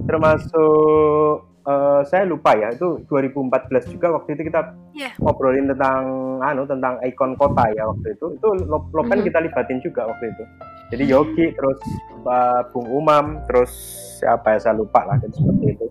termasuk 0.08 1.47
eh, 1.68 2.00
saya 2.02 2.24
lupa 2.24 2.56
ya 2.56 2.72
itu 2.72 3.04
2014 3.04 3.92
juga 3.92 4.16
waktu 4.16 4.34
itu 4.34 4.48
kita 4.48 4.72
Iya. 4.96 5.12
ngobrolin 5.20 5.68
tentang 5.68 6.02
anu 6.40 6.64
tentang 6.64 6.96
ikon 7.04 7.36
kota 7.36 7.68
ya 7.70 7.84
waktu 7.84 8.16
itu. 8.16 8.26
Itu 8.34 8.48
Lo- 8.64 8.88
Lopan 8.90 9.20
Mhm. 9.20 9.26
kita 9.28 9.38
libatin 9.38 9.78
juga 9.78 10.08
waktu 10.08 10.32
itu. 10.32 10.42
Jadi 10.88 11.04
Yogi 11.04 11.52
terus 11.52 11.76
uh, 12.24 12.64
Bung 12.72 12.88
Umam 12.88 13.44
terus 13.44 13.68
siapa 14.16 14.56
ya 14.56 14.58
saya 14.58 14.74
lupa 14.74 15.04
lah 15.04 15.20
gitu, 15.20 15.36
seperti 15.38 15.76
itu. 15.76 15.86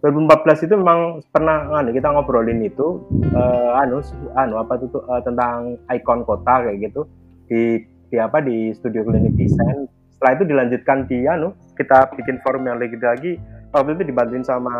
2014 0.00 0.64
itu 0.64 0.74
memang 0.74 1.00
pernah 1.28 1.76
anu 1.76 1.92
kita 1.92 2.08
ngobrolin 2.08 2.58
itu 2.60 3.04
eh, 3.30 3.70
anu 3.78 4.00
anu 4.34 4.56
apa 4.56 4.80
tuh 4.80 4.88
tuh, 4.90 5.02
eh, 5.06 5.22
tentang 5.22 5.76
ikon 5.86 6.24
kota 6.24 6.64
kayak 6.64 6.82
gitu. 6.82 7.04
Di 7.46 7.78
di 8.08 8.16
apa 8.16 8.40
di 8.40 8.72
studio 8.72 9.04
klinik 9.04 9.36
desain. 9.36 9.84
Setelah 10.10 10.32
itu 10.34 10.44
dilanjutkan 10.48 10.98
di 11.04 11.24
anu 11.24 11.52
kita 11.76 12.10
bikin 12.16 12.40
forum 12.40 12.64
yang 12.64 12.80
lagi 12.80 12.96
lagi 12.96 13.32
waktu 13.70 13.94
itu 13.94 14.04
dibantuin 14.04 14.42
sama 14.42 14.74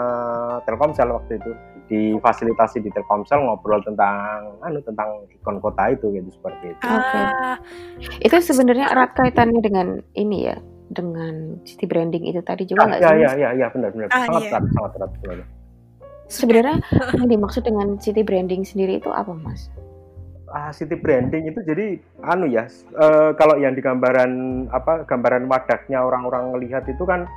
Telkomsel 0.64 1.10
waktu 1.10 1.38
itu 1.38 1.50
difasilitasi 1.86 2.80
di 2.80 2.90
Telkomsel 2.90 3.38
ngobrol 3.40 3.82
tentang 3.82 4.54
anu 4.60 4.78
tentang 4.80 5.26
ikon 5.32 5.58
kota 5.58 5.90
itu 5.90 6.10
gitu 6.10 6.28
seperti 6.30 6.74
itu 6.74 6.82
Oke. 6.84 7.18
Ah, 7.36 7.56
Itu 8.18 8.36
sebenarnya 8.38 8.90
erat 8.90 9.14
kaitannya 9.14 9.58
dengan 9.58 9.86
ini 10.14 10.46
ya, 10.46 10.56
dengan 10.86 11.58
city 11.62 11.86
branding 11.86 12.26
itu 12.26 12.38
tadi 12.40 12.62
juga 12.64 12.82
Ah, 12.82 12.86
nggak 12.88 13.00
ya 13.00 13.06
sih? 13.06 13.14
ya 13.14 13.18
Mas? 13.20 13.34
ya 13.34 13.48
ya 13.54 13.66
benar 13.70 13.88
benar 13.90 14.08
Ah, 14.08 14.22
sangat 14.24 14.42
iya. 14.42 14.50
erat 14.50 14.64
sangat 14.70 14.92
erat 14.96 15.10
sebenarnya. 15.14 15.46
Sebenarnya 16.26 16.76
yang 17.18 17.26
dimaksud 17.28 17.62
dengan 17.62 17.88
city 17.96 18.22
branding 18.22 18.62
sendiri 18.62 18.98
itu 18.98 19.10
apa, 19.10 19.30
Mas? 19.32 19.70
ah, 20.48 20.70
city 20.70 20.94
branding 20.94 21.46
itu 21.46 21.62
jadi 21.62 21.94
anu 22.24 22.46
ya 22.46 22.66
eh, 22.92 23.30
kalau 23.34 23.54
yang 23.54 23.70
di 23.70 23.78
gambaran 23.78 24.30
apa 24.68 25.06
gambaran 25.06 25.46
wadahnya 25.46 26.02
orang-orang 26.02 26.50
melihat 26.50 26.82
itu 26.86 27.02
kan 27.02 27.30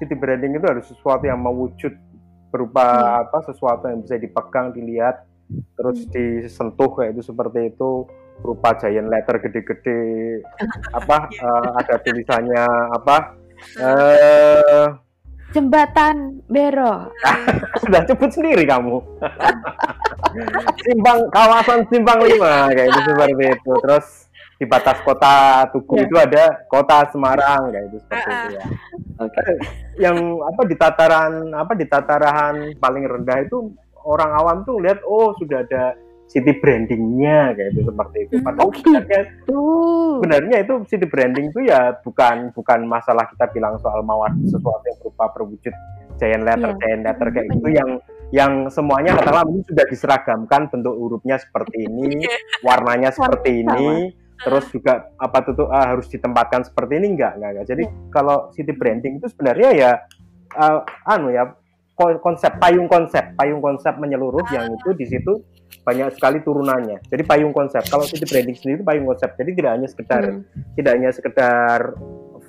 city 0.00 0.16
branding 0.16 0.56
itu 0.56 0.64
harus 0.64 0.88
sesuatu 0.88 1.28
yang 1.28 1.38
mewujud 1.38 1.92
berupa 2.50 2.82
Hmm. 2.82 3.22
apa 3.28 3.38
sesuatu 3.46 3.86
yang 3.86 4.02
bisa 4.02 4.16
dipegang 4.18 4.74
dilihat 4.74 5.22
terus 5.78 6.02
disentuh 6.10 6.90
kayak 6.96 7.14
itu 7.14 7.22
seperti 7.30 7.74
itu 7.74 8.06
berupa 8.40 8.74
giant 8.80 9.06
letter 9.06 9.38
gede-gede 9.38 10.00
apa 10.98 11.30
eh, 11.30 11.68
ada 11.78 11.94
tulisannya 12.00 12.64
apa 12.96 13.16
eh 13.78 14.88
Jembatan 15.50 16.46
Bero. 16.46 17.10
sudah 17.82 18.06
sebut 18.06 18.30
sendiri 18.30 18.62
kamu. 18.62 19.02
Simpang 20.86 21.26
kawasan 21.34 21.82
simpang 21.90 22.22
lima 22.22 22.70
kayak 22.70 22.86
itu 22.86 23.00
seperti 23.02 23.44
itu. 23.58 23.72
Terus 23.82 24.06
di 24.60 24.68
batas 24.68 25.00
kota 25.00 25.64
Tugu 25.72 25.96
Ya. 25.96 26.04
itu 26.04 26.16
ada 26.20 26.44
kota 26.68 27.08
Semarang 27.08 27.72
kayak 27.72 27.84
itu 27.88 27.96
seperti 27.98 28.28
Ah, 28.28 28.36
itu 28.36 28.52
ya 28.52 28.64
Oke. 29.18 29.42
yang 29.98 30.16
apa 30.38 30.62
di 30.64 30.76
tataran 30.76 31.32
apa 31.50 31.72
di 31.72 31.84
tataran 31.84 32.54
paling 32.76 33.04
rendah 33.04 33.40
itu 33.40 33.72
orang 34.02 34.30
awam 34.30 34.56
tuh 34.62 34.76
lihat 34.78 35.00
oh 35.02 35.32
sudah 35.34 35.64
ada 35.64 35.96
city 36.26 36.54
brandingnya 36.54 37.52
kayak 37.52 37.72
itu 37.72 37.82
seperti 37.82 38.16
itu 38.22 38.34
Hmm. 38.36 38.44
padahal 38.46 38.62
Oh, 38.62 38.72
sebenarnya 38.76 39.20
Tuh. 39.42 40.12
sebenarnya 40.20 40.56
itu 40.60 40.74
city 40.86 41.06
branding 41.06 41.46
itu 41.48 41.60
ya 41.64 41.80
bukan 41.98 42.52
bukan 42.52 42.80
masalah 42.84 43.24
kita 43.26 43.48
bilang 43.50 43.74
soal 43.76 44.00
mau 44.00 44.20
ada 44.22 44.36
sesuatu 44.42 44.84
yang 44.84 44.98
berupa 45.00 45.24
perwujud 45.32 45.74
giant 46.16 46.44
letter 46.44 46.70
Iya. 46.70 46.78
giant 46.78 47.02
letter 47.02 47.26
kayak 47.30 47.46
gitu 47.50 47.64
Benar. 47.64 47.78
yang 47.80 47.90
yang 48.30 48.52
semuanya 48.68 49.16
katakanlah 49.16 49.42
mungkin 49.42 49.64
sudah 49.66 49.84
diseragamkan 49.84 50.68
bentuk 50.68 50.94
hurufnya 50.94 51.34
seperti 51.34 51.76
ini 51.88 52.28
warnanya 52.60 53.10
seperti 53.10 53.64
ini 53.64 54.12
terus 54.40 54.64
juga 54.72 55.12
apa 55.20 55.38
tuh 55.44 55.52
tuh, 55.64 55.68
ah, 55.68 55.92
harus 55.92 56.08
ditempatkan 56.08 56.64
seperti 56.64 56.96
ini 56.96 57.16
enggak 57.16 57.36
enggak, 57.36 57.50
enggak. 57.52 57.66
jadi 57.68 57.84
kalau 58.08 58.48
city 58.56 58.72
branding 58.72 59.20
itu 59.20 59.26
sebenarnya 59.28 59.70
ya 59.76 59.90
ah, 60.56 60.80
anu 61.08 61.28
ya 61.30 61.52
ko- 61.96 62.20
konsep 62.24 62.56
payung 62.56 62.88
konsep 62.88 63.36
payung 63.36 63.60
konsep 63.60 63.96
menyeluruh 64.00 64.44
yang 64.50 64.72
itu 64.72 64.96
di 64.96 65.06
situ 65.06 65.44
banyak 65.84 66.12
sekali 66.16 66.40
turunannya 66.40 67.04
jadi 67.08 67.22
payung 67.24 67.52
konsep 67.52 67.84
kalau 67.88 68.04
city 68.08 68.24
branding 68.24 68.56
sendiri 68.56 68.80
itu 68.80 68.86
payung 68.86 69.06
konsep 69.08 69.32
jadi 69.36 69.50
tidak 69.52 69.72
hanya 69.76 69.88
sekedar 69.88 70.22
Hmm. 70.24 70.42
tidak 70.76 70.92
hanya 70.96 71.10
sekedar 71.12 71.80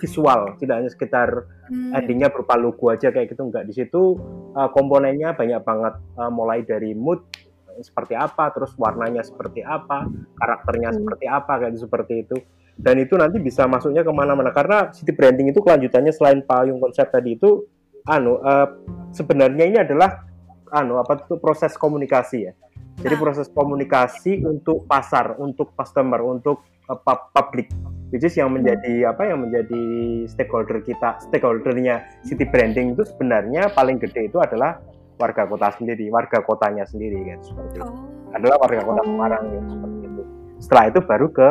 visual, 0.01 0.57
tidak 0.57 0.75
hanya 0.81 0.89
sekedar 0.89 1.29
hmm. 1.69 1.93
endingnya 1.93 2.33
berupa 2.33 2.57
logo 2.57 2.89
aja 2.89 3.13
kayak 3.13 3.29
gitu 3.29 3.45
enggak. 3.45 3.69
Di 3.69 3.73
situ 3.77 4.17
uh, 4.57 4.69
komponennya 4.73 5.37
banyak 5.37 5.61
banget 5.61 5.93
uh, 6.17 6.31
mulai 6.33 6.65
dari 6.65 6.97
mood 6.97 7.21
uh, 7.21 7.50
seperti 7.83 8.13
apa, 8.17 8.49
terus 8.55 8.73
warnanya 8.77 9.21
seperti 9.21 9.65
apa, 9.65 10.07
karakternya 10.37 10.89
Hmm. 10.93 10.97
seperti 11.01 11.25
apa 11.27 11.53
kayak 11.59 11.77
seperti 11.77 12.13
itu. 12.25 12.37
Dan 12.77 12.97
itu 12.97 13.13
nanti 13.19 13.37
bisa 13.37 13.67
masuknya 13.69 14.01
ke 14.01 14.09
mana-mana 14.09 14.49
karena 14.49 14.89
city 14.89 15.11
branding 15.13 15.51
itu 15.53 15.59
kelanjutannya 15.61 16.13
selain 16.15 16.39
payung 16.41 16.81
konsep 16.81 17.05
tadi 17.11 17.37
itu, 17.37 17.67
anu 18.07 18.41
uh, 18.41 18.67
sebenarnya 19.13 19.65
ini 19.69 19.77
adalah 19.77 20.25
anu 20.73 20.97
apa 20.97 21.21
itu 21.21 21.37
proses 21.37 21.77
komunikasi 21.77 22.49
ya. 22.49 22.53
Jadi 23.01 23.15
proses 23.17 23.49
komunikasi 23.49 24.45
untuk 24.45 24.85
pasar, 24.89 25.37
untuk 25.37 25.73
customer, 25.77 26.21
untuk 26.25 26.65
uh, 26.89 26.97
pub- 26.97 27.29
public 27.35 27.69
which 28.11 28.27
is 28.27 28.35
yang 28.35 28.51
menjadi 28.51 29.09
apa 29.09 29.23
yang 29.23 29.47
menjadi 29.47 29.83
stakeholder 30.27 30.83
kita 30.83 31.17
stakeholdernya 31.31 32.03
city 32.27 32.43
branding 32.43 32.93
itu 32.93 33.07
sebenarnya 33.07 33.71
paling 33.71 33.97
gede 33.97 34.27
itu 34.27 34.37
adalah 34.37 34.83
warga 35.19 35.43
kota 35.47 35.67
sendiri 35.75 36.07
warga 36.11 36.39
kotanya 36.43 36.83
sendiri 36.87 37.19
kan 37.27 37.39
seperti 37.43 37.79
itu 37.79 37.87
Oh. 37.87 38.35
adalah 38.35 38.55
warga 38.63 38.81
kota. 38.87 39.01
Semarang 39.03 39.43
gitu, 39.51 39.67
seperti 39.67 39.99
itu 40.07 40.23
setelah 40.61 40.83
itu 40.87 40.99
baru 41.03 41.27
ke 41.33 41.49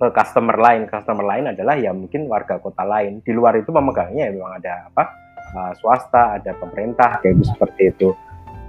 ke 0.00 0.06
customer 0.16 0.56
lain 0.56 0.80
customer 0.88 1.24
lain 1.28 1.44
adalah 1.52 1.76
ya 1.76 1.92
mungkin 1.92 2.24
warga 2.24 2.56
kota 2.56 2.86
lain 2.88 3.20
di 3.20 3.32
luar 3.36 3.60
itu 3.60 3.68
pemegangnya 3.68 4.28
ya 4.28 4.32
memang 4.32 4.56
ada 4.56 4.88
apa 4.88 5.04
uh, 5.52 5.72
swasta 5.76 6.40
ada 6.40 6.56
pemerintah 6.56 7.20
kayak 7.20 7.36
gitu 7.36 7.52
seperti 7.52 7.82
itu 7.92 8.08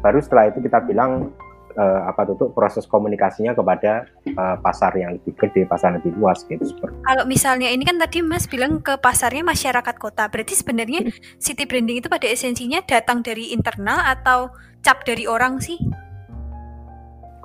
baru 0.04 0.20
setelah 0.20 0.52
itu 0.52 0.60
kita 0.60 0.84
bilang 0.84 1.32
uh, 1.76 2.02
apa 2.08 2.28
tuh 2.28 2.52
proses 2.52 2.84
komunikasinya 2.88 3.56
kepada 3.56 4.08
uh, 4.36 4.58
pasar 4.60 4.96
yang 4.96 5.18
lebih 5.18 5.34
gede 5.38 5.68
pasar 5.68 5.96
yang 5.96 6.04
lebih 6.04 6.14
luas 6.20 6.44
gitu 6.46 6.64
seperti 6.64 6.96
Kalau 7.04 7.24
misalnya 7.28 7.68
ini 7.72 7.84
kan 7.88 7.98
tadi 7.98 8.24
Mas 8.24 8.46
bilang 8.48 8.80
ke 8.84 8.96
pasarnya 9.00 9.44
masyarakat 9.46 9.96
kota. 9.98 10.28
Berarti 10.28 10.54
sebenarnya 10.56 11.08
city 11.40 11.66
branding 11.66 12.04
itu 12.04 12.08
pada 12.08 12.28
esensinya 12.28 12.80
datang 12.84 13.24
dari 13.24 13.56
internal 13.56 14.00
atau 14.04 14.52
cap 14.84 15.04
dari 15.08 15.26
orang 15.26 15.62
sih? 15.62 15.78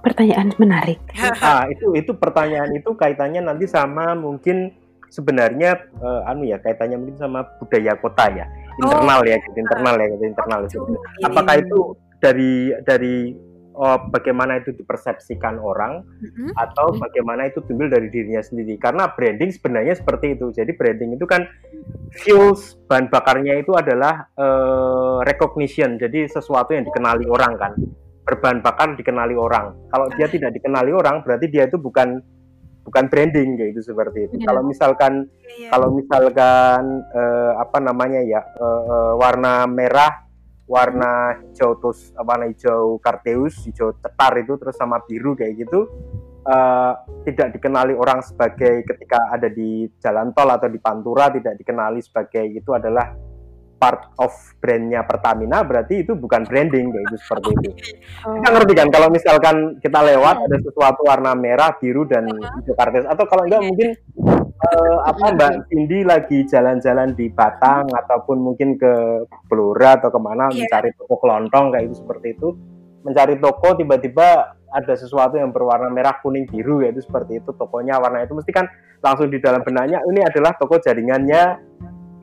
Pertanyaan 0.02 0.54
menarik. 0.56 1.00
Ah, 1.42 1.66
itu 1.70 1.94
itu 1.98 2.14
pertanyaan 2.14 2.70
itu 2.74 2.94
kaitannya 2.94 3.42
nanti 3.42 3.66
sama 3.66 4.14
mungkin 4.14 4.70
sebenarnya 5.10 5.78
eh, 6.02 6.30
anu 6.30 6.46
ya 6.46 6.58
kaitannya 6.58 6.98
mungkin 6.98 7.18
sama 7.18 7.46
budaya 7.58 7.94
kota 7.98 8.26
ya. 8.30 8.46
Internal 8.76 9.24
ya, 9.24 9.40
gitu, 9.40 9.56
internal 9.56 9.96
ya, 9.96 10.06
gitu, 10.12 10.24
internal 10.28 10.60
itu. 10.68 10.78
Oh, 10.84 11.00
Apakah 11.24 11.54
itu 11.56 11.78
dari 12.20 12.76
dari 12.84 13.32
oh, 13.76 14.08
bagaimana 14.08 14.58
itu 14.58 14.72
dipersepsikan 14.72 15.60
orang 15.60 16.00
Mm-mm. 16.02 16.56
atau 16.56 16.96
bagaimana 16.96 17.46
itu 17.46 17.60
timbul 17.68 17.92
dari 17.92 18.08
dirinya 18.08 18.40
sendiri? 18.40 18.80
Karena 18.80 19.12
branding 19.12 19.52
sebenarnya 19.52 19.94
seperti 19.94 20.34
itu. 20.34 20.50
Jadi 20.50 20.72
branding 20.72 21.14
itu 21.14 21.28
kan 21.28 21.44
fuels 22.24 22.80
bahan 22.88 23.12
bakarnya 23.12 23.60
itu 23.60 23.76
adalah 23.76 24.26
eh, 24.34 25.18
recognition. 25.28 26.00
Jadi 26.00 26.26
sesuatu 26.26 26.72
yang 26.72 26.88
dikenali 26.88 27.28
orang 27.28 27.52
kan. 27.60 27.72
Berbahan 28.26 28.58
bakar 28.58 28.98
dikenali 28.98 29.38
orang. 29.38 29.86
Kalau 29.86 30.10
dia 30.18 30.26
tidak 30.26 30.50
dikenali 30.58 30.90
orang, 30.90 31.22
berarti 31.22 31.46
dia 31.46 31.70
itu 31.70 31.78
bukan 31.78 32.18
bukan 32.86 33.10
branding 33.10 33.58
kayak 33.58 33.70
gitu 33.74 33.94
seperti 33.94 34.30
itu. 34.30 34.34
Iya. 34.42 34.46
Kalau 34.50 34.62
misalkan 34.66 35.12
Iya. 35.46 35.70
kalau 35.74 35.88
misalkan 35.94 36.82
eh, 37.14 37.52
apa 37.58 37.78
namanya 37.82 38.22
ya 38.22 38.42
eh, 38.42 38.82
eh, 38.86 39.12
warna 39.14 39.66
merah 39.66 40.25
warna 40.66 41.38
hijau 41.46 41.78
terus 41.78 42.10
warna 42.18 42.50
hijau 42.50 42.98
karteus 42.98 43.54
hijau 43.64 43.94
cetar 44.02 44.34
itu 44.42 44.58
terus 44.58 44.74
sama 44.74 44.98
biru 45.06 45.38
kayak 45.38 45.62
gitu 45.62 45.86
eh, 46.42 46.92
tidak 47.30 47.54
dikenali 47.54 47.94
orang 47.94 48.18
sebagai 48.22 48.82
ketika 48.82 49.30
ada 49.30 49.46
di 49.46 49.86
jalan 50.02 50.34
tol 50.34 50.50
atau 50.50 50.66
di 50.66 50.82
pantura 50.82 51.30
tidak 51.30 51.54
dikenali 51.54 52.02
sebagai 52.02 52.50
itu 52.50 52.70
adalah 52.74 53.14
part 53.76 54.08
of 54.18 54.32
brandnya 54.58 55.04
Pertamina 55.04 55.60
berarti 55.62 56.02
itu 56.02 56.16
bukan 56.16 56.48
branding 56.48 56.88
kayak 56.90 57.04
itu 57.12 57.16
seperti 57.20 57.48
itu. 57.52 57.70
Kita 58.24 58.48
ngerti 58.48 58.72
kan 58.72 58.88
kalau 58.88 59.08
misalkan 59.12 59.56
kita 59.84 60.00
lewat 60.00 60.36
ada 60.48 60.56
sesuatu 60.64 61.00
warna 61.04 61.36
merah 61.36 61.76
biru 61.76 62.08
dan 62.08 62.24
hijau 62.26 62.74
kartes 62.74 63.04
atau 63.04 63.24
kalau 63.28 63.44
enggak 63.44 63.62
mungkin 63.62 63.92
uh, 64.66 64.98
apa 65.06 65.24
Mbak 65.34 65.52
Cindy 65.70 66.02
lagi 66.02 66.38
jalan-jalan 66.46 67.14
di 67.14 67.30
Batang 67.30 67.86
ataupun 67.94 68.42
mungkin 68.42 68.74
ke 68.74 69.24
Blora 69.46 69.98
atau 69.98 70.10
ke 70.10 70.20
mana 70.20 70.50
yeah. 70.50 70.66
mencari 70.66 70.90
toko 70.98 71.14
kelontong 71.22 71.70
kayak 71.70 71.90
itu 71.92 71.96
seperti 72.02 72.34
itu. 72.34 72.48
Mencari 73.06 73.38
toko 73.38 73.78
tiba-tiba 73.78 74.56
ada 74.66 74.94
sesuatu 74.98 75.38
yang 75.38 75.54
berwarna 75.54 75.88
merah 75.88 76.18
kuning 76.20 76.44
biru 76.50 76.82
yaitu 76.82 77.00
seperti 77.00 77.38
itu 77.38 77.54
tokonya 77.54 78.02
warna 78.02 78.26
itu 78.26 78.34
mesti 78.34 78.50
kan 78.50 78.66
langsung 78.98 79.30
di 79.30 79.38
dalam 79.38 79.62
benaknya 79.62 80.02
ini 80.10 80.20
adalah 80.26 80.58
toko 80.58 80.82
jaringannya 80.82 81.62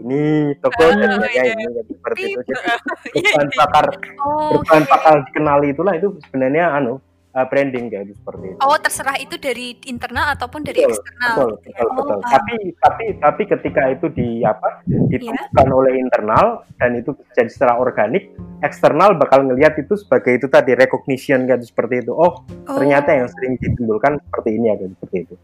ini 0.04 0.52
toko 0.60 0.84
oh, 0.84 0.92
jaringannya 0.92 1.44
iya. 1.48 1.54
ini 1.56 1.64
seperti 1.88 2.22
itu. 2.36 2.42
Jadi 2.44 3.20
berbahan 3.32 3.50
bakar 3.56 3.86
oh, 4.20 4.60
berbahan 4.60 4.84
bakar 4.92 5.16
dikenali 5.32 5.68
itulah 5.72 5.94
itu 5.96 6.08
sebenarnya 6.28 6.66
anu 6.76 7.00
uh, 7.34 7.46
branding 7.50 7.90
kayak 7.90 8.10
itu 8.10 8.14
seperti 8.18 8.46
itu. 8.54 8.60
Oh, 8.62 8.78
terserah 8.78 9.18
itu 9.20 9.36
dari 9.42 9.78
internal 9.90 10.34
ataupun 10.38 10.62
dari 10.62 10.86
betul, 10.86 10.94
eksternal. 10.94 11.36
Betul, 11.36 11.52
betul, 11.60 11.86
oh, 11.86 11.94
betul. 11.98 12.20
Tapi 12.22 12.56
tapi 12.80 13.06
tapi 13.20 13.42
ketika 13.50 13.82
itu 13.90 14.06
di 14.14 14.30
apa 14.46 14.70
ditemukan 14.88 15.68
yeah. 15.68 15.78
oleh 15.78 15.94
internal 15.98 16.46
dan 16.78 16.92
itu 16.98 17.12
jadi 17.34 17.50
secara 17.50 17.74
organik, 17.78 18.32
eksternal 18.62 19.18
bakal 19.18 19.44
ngelihat 19.44 19.76
itu 19.82 19.98
sebagai 19.98 20.38
itu 20.38 20.48
tadi 20.48 20.78
recognition 20.78 21.50
kayak 21.50 21.66
seperti 21.66 22.06
itu. 22.06 22.14
Oh, 22.14 22.46
oh, 22.46 22.76
ternyata 22.78 23.12
yang 23.12 23.28
sering 23.30 23.58
ditimbulkan 23.60 24.22
seperti 24.30 24.50
ini 24.56 24.68
ada 24.72 24.86
seperti 24.88 25.18
itu. 25.28 25.36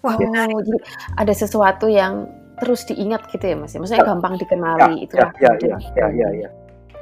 Wah, 0.00 0.16
wow, 0.16 0.32
ya. 0.32 0.48
jadi 0.64 0.80
ada 1.20 1.34
sesuatu 1.36 1.84
yang 1.84 2.24
terus 2.56 2.88
diingat 2.88 3.28
gitu 3.28 3.44
ya 3.44 3.56
Mas. 3.56 3.72
Ya? 3.72 3.78
Maksudnya 3.84 4.04
ya, 4.04 4.08
gampang 4.08 4.34
dikenali 4.40 4.80
ya, 4.80 5.04
itulah. 5.04 5.30
Ya, 5.40 5.52
ya, 5.60 5.76
ya, 5.76 5.76
ya, 5.96 6.08
ya, 6.08 6.28
ya. 6.44 6.50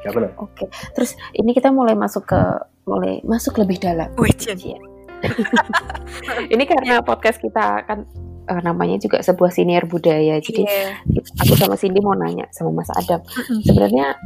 Ya 0.07 0.15
benar. 0.15 0.31
Oke. 0.39 0.71
Terus 0.95 1.19
ini 1.35 1.51
kita 1.51 1.75
mulai 1.75 1.99
masuk 1.99 2.31
ke 2.31 2.41
mulai 2.89 3.21
masuk 3.23 3.61
lebih 3.61 3.77
dalam. 3.79 4.09
Iya. 4.17 4.81
ini 6.55 6.65
karena 6.65 7.03
podcast 7.03 7.43
kita 7.43 7.85
kan 7.85 8.09
uh, 8.49 8.61
namanya 8.65 8.97
juga 8.97 9.21
sebuah 9.21 9.53
senior 9.53 9.85
budaya. 9.85 10.41
Jadi 10.41 10.65
yeah. 10.65 10.97
aku 11.45 11.55
sama 11.55 11.77
Cindy 11.77 12.01
mau 12.01 12.17
nanya 12.17 12.49
sama 12.55 12.81
Mas 12.81 12.91
Adam. 12.97 13.21
Sebenarnya 13.63 14.17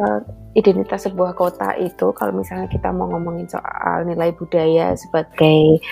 uh, 0.00 0.20
identitas 0.56 1.04
sebuah 1.04 1.36
kota 1.36 1.76
itu 1.76 2.10
kalau 2.16 2.32
misalnya 2.32 2.66
kita 2.72 2.88
mau 2.90 3.10
ngomongin 3.12 3.46
soal 3.50 4.08
nilai 4.08 4.32
budaya 4.32 4.96
sebagai 4.96 5.82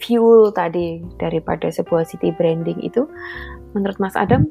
fuel 0.00 0.48
tadi 0.56 1.04
daripada 1.20 1.68
sebuah 1.68 2.08
city 2.08 2.32
branding 2.32 2.80
itu 2.80 3.04
menurut 3.76 4.00
Mas 4.00 4.16
Adam 4.16 4.48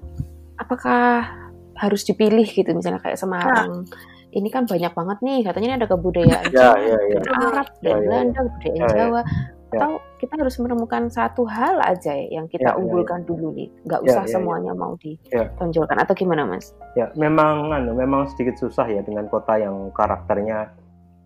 apakah 0.61 1.25
harus 1.73 2.05
dipilih 2.05 2.45
gitu 2.45 2.69
misalnya 2.75 3.01
kayak 3.01 3.17
Semarang 3.17 3.87
nah 3.89 4.17
ini 4.29 4.49
kan 4.53 4.69
banyak 4.69 4.93
banget 4.93 5.17
nih 5.25 5.39
katanya 5.41 5.67
ini 5.67 5.75
ada 5.81 5.87
kebudayaan 5.89 6.45
ya, 6.53 6.69
ya, 6.77 6.97
ya. 6.97 7.19
Arab 7.33 7.67
dan 7.81 7.89
ya, 7.89 7.95
ya. 7.97 8.05
Belanda 8.05 8.39
kebudayaan 8.45 8.77
ya, 8.77 8.85
ya. 8.85 8.93
Jawa 8.93 9.21
ya. 9.25 9.79
atau 9.79 9.91
kita 10.19 10.33
harus 10.37 10.55
menemukan 10.61 11.03
satu 11.09 11.43
hal 11.49 11.75
aja 11.81 12.13
yang 12.13 12.45
kita 12.49 12.69
ya, 12.69 12.73
ya 12.73 12.77
unggulkan 12.77 13.21
ya, 13.21 13.25
ya. 13.25 13.29
dulu 13.29 13.47
nih 13.57 13.67
nggak 13.85 14.01
ya, 14.01 14.07
usah 14.09 14.23
ya, 14.25 14.31
semuanya 14.33 14.73
ya. 14.73 14.79
mau 14.79 14.93
ditonjolkan 15.01 15.97
ya. 15.97 16.01
atau 16.05 16.13
gimana 16.13 16.41
mas? 16.45 16.65
Ya 16.93 17.05
memang 17.17 17.73
anu 17.73 17.91
memang 17.97 18.29
sedikit 18.33 18.57
susah 18.61 18.85
ya 18.89 19.01
dengan 19.01 19.25
kota 19.29 19.57
yang 19.57 19.89
karakternya 19.93 20.73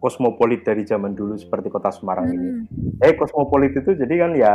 kosmopolit 0.04 0.68
dari 0.68 0.84
zaman 0.84 1.16
dulu 1.16 1.40
seperti 1.40 1.72
kota 1.72 1.88
Semarang 1.88 2.28
hmm. 2.28 2.36
ini. 2.36 2.50
Eh 3.00 3.16
kosmopolit 3.16 3.72
itu 3.72 3.96
jadi 3.96 4.28
kan 4.28 4.32
ya 4.36 4.54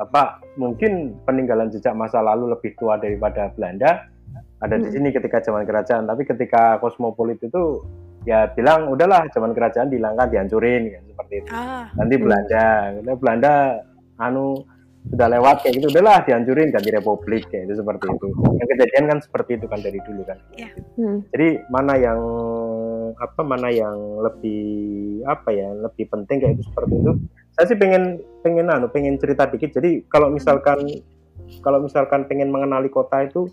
apa 0.00 0.40
mungkin 0.56 1.20
peninggalan 1.28 1.68
jejak 1.68 1.92
masa 1.92 2.24
lalu 2.24 2.56
lebih 2.56 2.72
tua 2.80 2.96
daripada 2.96 3.52
Belanda 3.52 4.08
ada 4.60 4.74
hmm. 4.80 4.84
di 4.84 4.88
sini 4.92 5.08
ketika 5.12 5.44
zaman 5.44 5.68
kerajaan 5.68 6.08
tapi 6.08 6.24
ketika 6.24 6.80
kosmopolit 6.80 7.36
itu 7.44 7.84
ya 8.24 8.48
bilang 8.56 8.88
udahlah 8.88 9.28
zaman 9.30 9.52
kerajaan 9.52 9.92
dihilangkan 9.92 10.32
dihancurin 10.32 10.82
ya 10.90 11.00
seperti 11.04 11.34
itu 11.44 11.50
ah. 11.52 11.86
nanti. 11.94 12.14
Belanda 12.16 12.64
hmm. 12.96 13.18
Belanda 13.20 13.52
anu 14.16 14.64
sudah 15.06 15.28
lewat 15.30 15.62
kayak 15.62 15.78
gitu 15.78 15.86
udahlah 15.94 16.18
dihancurin 16.26 16.74
ganti 16.74 16.90
republik 16.90 17.46
kayak 17.46 17.70
itu 17.70 17.78
seperti 17.78 18.10
itu 18.10 18.26
yang 18.58 18.68
kejadian 18.74 19.04
kan 19.06 19.18
seperti 19.22 19.50
itu 19.54 19.66
kan 19.70 19.78
dari 19.78 20.00
dulu 20.02 20.22
kan 20.26 20.38
yeah. 20.58 20.72
hmm. 20.98 21.22
jadi 21.30 21.48
mana 21.70 21.94
yang 21.94 22.20
apa 23.14 23.40
mana 23.46 23.70
yang 23.70 23.94
lebih 24.18 25.22
apa 25.30 25.54
ya 25.54 25.70
lebih 25.78 26.10
penting 26.10 26.42
kayak 26.42 26.58
itu 26.58 26.64
seperti 26.66 26.94
itu 26.98 27.12
saya 27.54 27.66
sih 27.70 27.78
pengen 27.78 28.18
pengen 28.42 28.66
anu 28.66 28.90
pengen 28.90 29.14
cerita 29.16 29.46
dikit 29.46 29.78
jadi 29.78 30.02
kalau 30.10 30.34
misalkan 30.34 30.82
kalau 31.62 31.86
misalkan 31.86 32.26
pengen 32.26 32.50
mengenali 32.50 32.90
kota 32.90 33.22
itu 33.22 33.46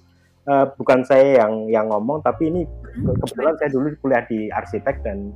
uh, 0.47 0.65
bukan 0.75 1.03
saya 1.03 1.43
yang 1.43 1.67
yang 1.71 1.86
ngomong 1.91 2.23
tapi 2.23 2.51
ini 2.51 2.62
hmm. 2.65 3.19
kebetulan 3.23 3.56
saya 3.60 3.69
dulu 3.71 3.88
kuliah 3.99 4.23
di 4.27 4.47
arsitek 4.51 5.03
dan 5.03 5.32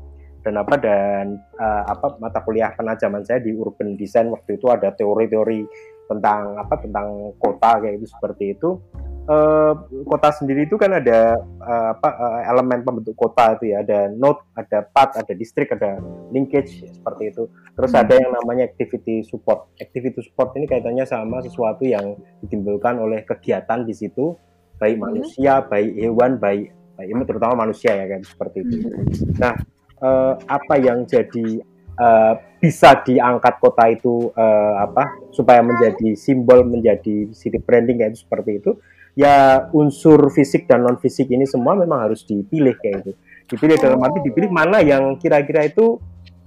dan 0.48 0.56
apa 0.63 0.80
dan 0.80 1.43
uh, 1.60 1.84
apa 1.91 2.15
mata 2.24 2.39
kuliah 2.39 2.72
penajaman 2.72 3.28
saya 3.28 3.43
di 3.43 3.52
urban 3.52 4.00
design. 4.00 4.32
Waktu 4.32 4.56
itu 4.56 4.72
ada 4.72 4.96
teori-teori 4.96 5.67
tentang 6.08 6.56
apa 6.56 6.80
tentang 6.80 7.36
kota 7.36 7.84
kayak 7.84 8.00
itu 8.00 8.08
seperti 8.08 8.56
itu. 8.56 8.80
Uh, 9.28 9.76
kota 10.08 10.32
sendiri 10.32 10.63
itu 10.63 10.80
kan 10.80 10.88
ada 11.04 11.36
uh, 11.60 11.91
apa 11.91 12.10
uh, 12.15 12.41
elemen 12.48 12.80
pembentuk 12.88 13.12
kota 13.20 13.60
itu 13.60 13.76
ya. 13.76 13.84
Ada 13.84 14.15
node 14.15 14.39
ada 14.56 14.88
path 14.88 15.20
ada 15.20 15.36
distrik 15.36 15.76
ada 15.76 16.00
linkage 16.32 16.80
seperti 16.96 17.36
itu. 17.36 17.52
Terus 17.76 17.91
hmm. 17.91 18.02
ada 18.08 18.15
yang 18.15 18.32
namanya 18.39 18.72
activity 18.72 19.28
support. 19.28 19.67
Activity 19.84 20.24
support 20.24 20.56
ini 20.56 20.63
kaitannya 20.63 21.04
sama 21.04 21.43
sesuatu 21.43 21.84
yang 21.84 22.15
ditimbulkan 22.39 23.04
oleh 23.04 23.28
kegiatan 23.28 23.84
di 23.84 23.91
situ 23.91 24.32
baik 24.78 24.98
hmm. 24.98 25.04
manusia, 25.04 25.54
baik 25.66 25.92
hewan, 25.98 26.32
baik 26.42 26.74
baik 26.98 27.13
terutama 27.30 27.68
manusia 27.68 27.94
ya 27.94 28.06
kan 28.10 28.22
seperti 28.26 28.58
itu. 28.66 28.76
Hmm. 28.82 29.06
Nah, 29.38 29.54
eh, 30.02 30.34
apa 30.50 30.76
yang 30.82 31.06
jadi 31.06 31.62
eh, 31.98 32.34
bisa 32.58 33.02
diangkat 33.06 33.62
kota 33.62 33.86
itu 33.90 34.34
eh, 34.34 34.76
apa 34.82 35.30
supaya 35.30 35.62
menjadi 35.62 36.18
simbol 36.18 36.66
menjadi 36.66 37.30
city 37.34 37.62
branding 37.62 38.02
kayak 38.02 38.18
itu 38.18 38.26
seperti 38.26 38.52
itu 38.58 38.72
ya 39.18 39.66
unsur 39.74 40.30
fisik 40.30 40.70
dan 40.70 40.86
non 40.86 41.02
fisik 41.02 41.26
ini 41.34 41.50
semua 41.50 41.74
memang 41.74 42.06
harus 42.06 42.22
dipilih 42.22 42.78
kayak 42.78 43.02
itu 43.02 43.12
dipilih 43.50 43.82
dalam 43.82 43.98
arti 44.06 44.22
dipilih 44.22 44.54
mana 44.54 44.86
yang 44.86 45.18
kira-kira 45.18 45.66
itu 45.66 45.98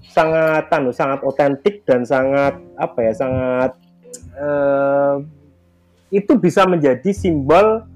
sangat 0.07 0.71
anu 0.71 0.95
sangat 0.95 1.27
otentik 1.27 1.83
dan 1.83 2.07
sangat 2.07 2.62
apa 2.79 2.99
ya 3.03 3.12
sangat 3.14 3.73
uh, 4.38 5.19
itu 6.14 6.33
bisa 6.38 6.62
menjadi 6.66 7.11
simbol 7.11 7.89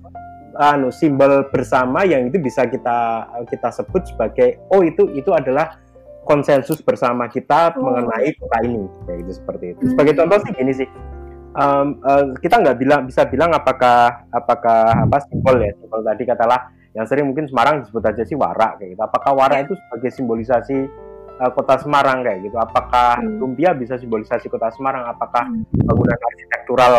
anu 0.54 0.88
simbol 0.94 1.50
bersama 1.50 2.06
yang 2.06 2.30
itu 2.30 2.38
bisa 2.38 2.66
kita 2.66 3.26
kita 3.50 3.68
sebut 3.74 4.06
sebagai 4.06 4.62
oh 4.70 4.86
itu 4.86 5.10
itu 5.14 5.30
adalah 5.34 5.82
konsensus 6.24 6.80
bersama 6.80 7.28
kita 7.28 7.76
oh. 7.76 7.84
mengenai 7.84 8.32
kota 8.40 8.58
ini 8.64 8.88
kayak 9.04 9.18
gitu 9.24 9.32
seperti 9.44 9.64
itu. 9.76 9.82
Hmm. 9.84 9.90
Sebagai 9.94 10.12
contoh 10.18 10.38
sih 10.42 10.52
gini 10.56 10.72
sih. 10.72 10.88
Um, 11.54 12.02
uh, 12.02 12.34
kita 12.42 12.58
nggak 12.58 12.82
bilang 12.82 13.06
bisa 13.06 13.30
bilang 13.30 13.54
apakah 13.54 14.26
apakah 14.34 15.06
apa 15.06 15.22
simbol 15.30 15.54
ya 15.62 15.70
simbol 15.78 16.02
tadi 16.02 16.26
katalah 16.26 16.66
yang 16.98 17.06
sering 17.06 17.30
mungkin 17.30 17.46
Semarang 17.46 17.86
disebut 17.86 18.02
aja 18.10 18.22
sih 18.26 18.34
warak 18.34 18.82
kayak 18.82 18.98
gitu. 18.98 19.02
Apakah 19.02 19.30
warak 19.38 19.70
itu 19.70 19.74
sebagai 19.78 20.10
simbolisasi 20.14 20.78
uh, 21.42 21.50
kota 21.54 21.78
Semarang 21.78 22.26
kayak 22.26 22.42
gitu? 22.42 22.56
Apakah 22.58 23.22
hmm. 23.22 23.38
lumpia 23.38 23.70
bisa 23.74 23.94
simbolisasi 23.98 24.50
kota 24.50 24.70
Semarang? 24.74 25.06
Apakah 25.06 25.46
hmm. 25.46 25.86
bangunan 25.86 26.18
arsitektural 26.18 26.94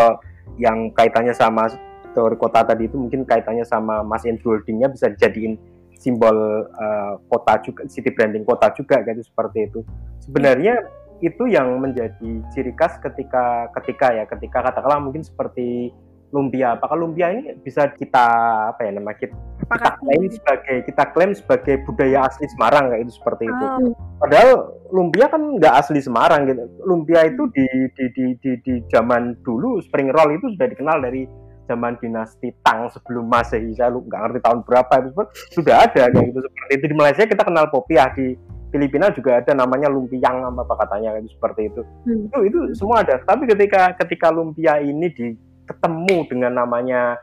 yang 0.55 0.91
kaitannya 0.95 1.35
sama 1.35 1.67
teori 2.15 2.39
kota 2.39 2.63
tadi 2.63 2.87
itu 2.87 2.95
mungkin 2.95 3.27
kaitannya 3.27 3.67
sama 3.67 4.01
Mas 4.07 4.23
Holdingnya 4.23 4.87
bisa 4.87 5.11
dijadiin 5.11 5.59
simbol 5.99 6.69
uh, 6.71 7.19
kota 7.27 7.59
juga, 7.65 7.83
city 7.91 8.15
branding 8.15 8.47
kota 8.47 8.71
juga 8.71 9.03
gitu 9.03 9.21
seperti 9.27 9.67
itu. 9.67 9.79
Sebenarnya 10.23 10.79
itu 11.23 11.47
yang 11.47 11.79
menjadi 11.79 12.43
ciri 12.51 12.71
khas 12.75 12.99
ketika 12.99 13.71
ketika 13.81 14.11
ya 14.11 14.23
ketika 14.27 14.71
katakanlah 14.71 14.99
mungkin 15.03 15.23
seperti 15.23 15.91
lumpia. 16.35 16.75
Apakah 16.75 16.99
lumpia 16.99 17.31
ini 17.31 17.55
bisa 17.63 17.87
kita 17.95 18.27
apa 18.75 18.83
ya 18.83 18.91
nama 18.91 19.15
kita, 19.15 19.31
kita 19.71 19.89
klaim 19.95 20.23
sebagai 20.27 20.75
kita 20.83 21.03
klaim 21.15 21.31
sebagai 21.31 21.75
budaya 21.87 22.27
asli 22.27 22.45
Semarang 22.51 22.91
kayak 22.91 23.01
itu 23.07 23.13
seperti 23.15 23.43
itu. 23.47 23.65
Oh. 23.65 23.95
Padahal 24.19 24.49
lumpia 24.91 25.25
kan 25.31 25.41
nggak 25.55 25.73
asli 25.79 25.99
Semarang 26.03 26.51
gitu. 26.51 26.67
Lumpia 26.83 27.23
itu 27.23 27.47
di 27.55 27.65
di 27.95 28.05
di 28.11 28.25
di, 28.43 28.51
di 28.59 28.73
zaman 28.91 29.39
dulu 29.47 29.79
spring 29.79 30.11
roll 30.11 30.35
itu 30.35 30.51
sudah 30.53 30.67
dikenal 30.67 30.99
dari 30.99 31.23
zaman 31.65 31.97
dinasti 32.01 32.53
Tang 32.61 32.89
sebelum 32.89 33.25
Masehi. 33.29 33.73
Saya 33.77 33.93
lu 33.93 34.05
nggak 34.05 34.21
ngerti 34.21 34.39
tahun 34.41 34.59
berapa 34.65 34.93
itu 35.01 35.09
sudah 35.57 35.75
ada 35.85 36.01
kayak 36.09 36.25
gitu 36.31 36.39
seperti 36.41 36.71
itu. 36.77 36.85
Di 36.89 36.95
Malaysia 36.97 37.23
kita 37.25 37.43
kenal 37.43 37.65
popiah 37.69 38.09
di 38.13 38.37
Filipina 38.73 39.07
juga 39.13 39.39
ada 39.39 39.55
namanya 39.55 39.87
lumpiang 39.87 40.43
apa 40.51 40.73
katanya 40.85 41.15
kayak 41.15 41.31
seperti 41.31 41.61
itu. 41.71 41.81
Hmm. 42.05 42.27
itu 42.27 42.37
itu 42.49 42.59
semua 42.77 43.01
ada. 43.01 43.21
Tapi 43.23 43.47
ketika 43.49 43.95
ketika 43.99 44.33
lumpia 44.33 44.81
ini 44.83 45.07
di 45.13 45.33
ketemu 45.65 46.17
dengan 46.29 46.51
namanya 46.61 47.17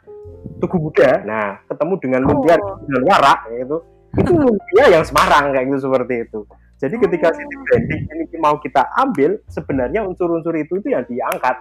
Tugu 0.59 0.79
Buddha 0.79 1.23
nah 1.27 1.59
ketemu 1.67 1.95
dengan 1.99 2.21
lumpia 2.27 2.55
oh. 2.59 2.79
dengan 2.87 3.03
warak 3.11 3.41
gitu 3.51 3.79
itu 4.13 4.33
lumpia 4.37 4.85
yang 4.93 5.05
Semarang 5.07 5.55
kayak 5.57 5.67
gitu 5.73 5.81
seperti 5.89 6.15
itu. 6.29 6.41
Jadi 6.83 6.95
ketika 6.99 7.31
oh. 7.31 7.35
city 7.39 7.57
branding 7.65 8.03
ini 8.11 8.25
mau 8.43 8.59
kita 8.59 8.83
ambil 8.99 9.39
sebenarnya 9.49 10.05
unsur-unsur 10.05 10.53
itu 10.59 10.83
itu 10.83 10.89
yang 10.91 11.07
diangkat 11.07 11.57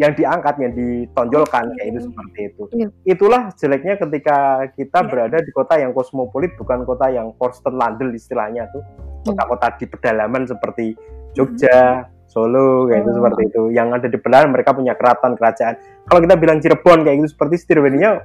yang 0.00 0.12
diangkat, 0.16 0.54
yang 0.56 0.72
ditonjolkan 0.72 1.76
kayak 1.76 1.86
itu 1.92 2.00
seperti 2.08 2.40
itu. 2.48 2.62
Ya. 2.72 2.88
Itulah 3.04 3.52
jeleknya 3.52 4.00
ketika 4.00 4.68
kita 4.72 5.04
ya. 5.04 5.08
berada 5.08 5.36
di 5.44 5.50
kota 5.52 5.76
yang 5.76 5.92
kosmopolit, 5.92 6.56
bukan 6.56 6.88
kota 6.88 7.12
yang 7.12 7.36
Landel 7.68 8.16
istilahnya 8.16 8.72
tuh, 8.72 8.80
iya. 8.80 9.36
kota-kota 9.36 9.66
di 9.76 9.84
pedalaman 9.88 10.48
seperti 10.48 10.96
Jogja. 11.36 12.08
Solo 12.32 12.88
kayak 12.88 13.04
itu 13.04 13.10
Oh. 13.12 13.16
seperti 13.20 13.42
itu. 13.52 13.62
Yang 13.76 13.88
ada 14.00 14.08
di 14.08 14.16
Benar 14.16 14.48
mereka 14.48 14.72
punya 14.72 14.96
keraton 14.96 15.36
kerajaan. 15.36 15.76
Kalau 16.08 16.20
kita 16.24 16.34
bilang 16.40 16.64
Cirebon 16.64 17.04
kayak 17.04 17.16
gitu 17.20 17.28
seperti 17.36 17.60
Stirwedinya 17.60 18.24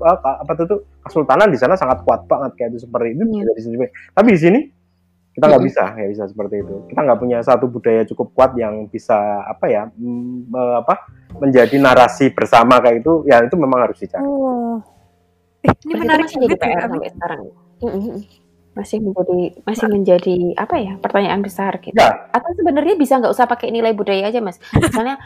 apa 0.00 0.52
tuh 0.56 0.64
tuh 0.64 0.80
kesultanan 1.04 1.52
di 1.52 1.58
sana 1.60 1.76
sangat 1.76 2.00
kuat 2.08 2.24
banget 2.24 2.56
kayak 2.56 2.72
itu 2.72 2.86
seperti 2.88 3.18
itu 3.18 3.22
Iya. 3.26 3.44
dari 3.50 3.60
sini. 3.60 3.76
Tapi 4.14 4.28
di 4.32 4.40
sini 4.40 4.60
kita 5.40 5.56
nggak 5.56 5.64
bisa, 5.64 5.84
nggak 5.96 6.10
bisa 6.12 6.24
seperti 6.28 6.54
itu. 6.60 6.74
Kita 6.92 7.00
nggak 7.00 7.16
punya 7.16 7.38
satu 7.40 7.64
budaya 7.72 8.04
cukup 8.04 8.28
kuat 8.36 8.52
yang 8.60 8.84
bisa 8.92 9.16
apa 9.48 9.64
ya, 9.72 9.88
mm, 9.88 10.52
eh, 10.52 10.76
apa 10.84 10.94
menjadi 11.40 11.80
narasi 11.80 12.28
bersama 12.36 12.76
kayak 12.84 13.00
itu. 13.00 13.24
Ya 13.24 13.40
itu 13.40 13.56
memang 13.56 13.88
harus 13.88 13.96
dicari. 13.96 14.20
Oh. 14.20 14.76
Eh, 15.64 15.72
ini 15.88 15.92
menarik 15.96 16.28
ya, 16.28 16.56
PR 16.60 16.84
sampai 16.84 17.08
sekarang. 17.08 17.40
Masih 18.70 19.02
menjadi 19.02 19.40
masih 19.66 19.86
menjadi 19.90 20.36
apa 20.54 20.78
ya 20.78 20.94
pertanyaan 21.02 21.42
besar 21.42 21.82
gitu. 21.82 21.98
Ya. 21.98 22.30
Atau 22.30 22.54
sebenarnya 22.54 22.94
bisa 22.94 23.18
nggak 23.18 23.34
usah 23.34 23.50
pakai 23.50 23.74
nilai 23.74 23.90
budaya 23.90 24.30
aja 24.30 24.38
mas. 24.38 24.62
Misalnya 24.78 25.18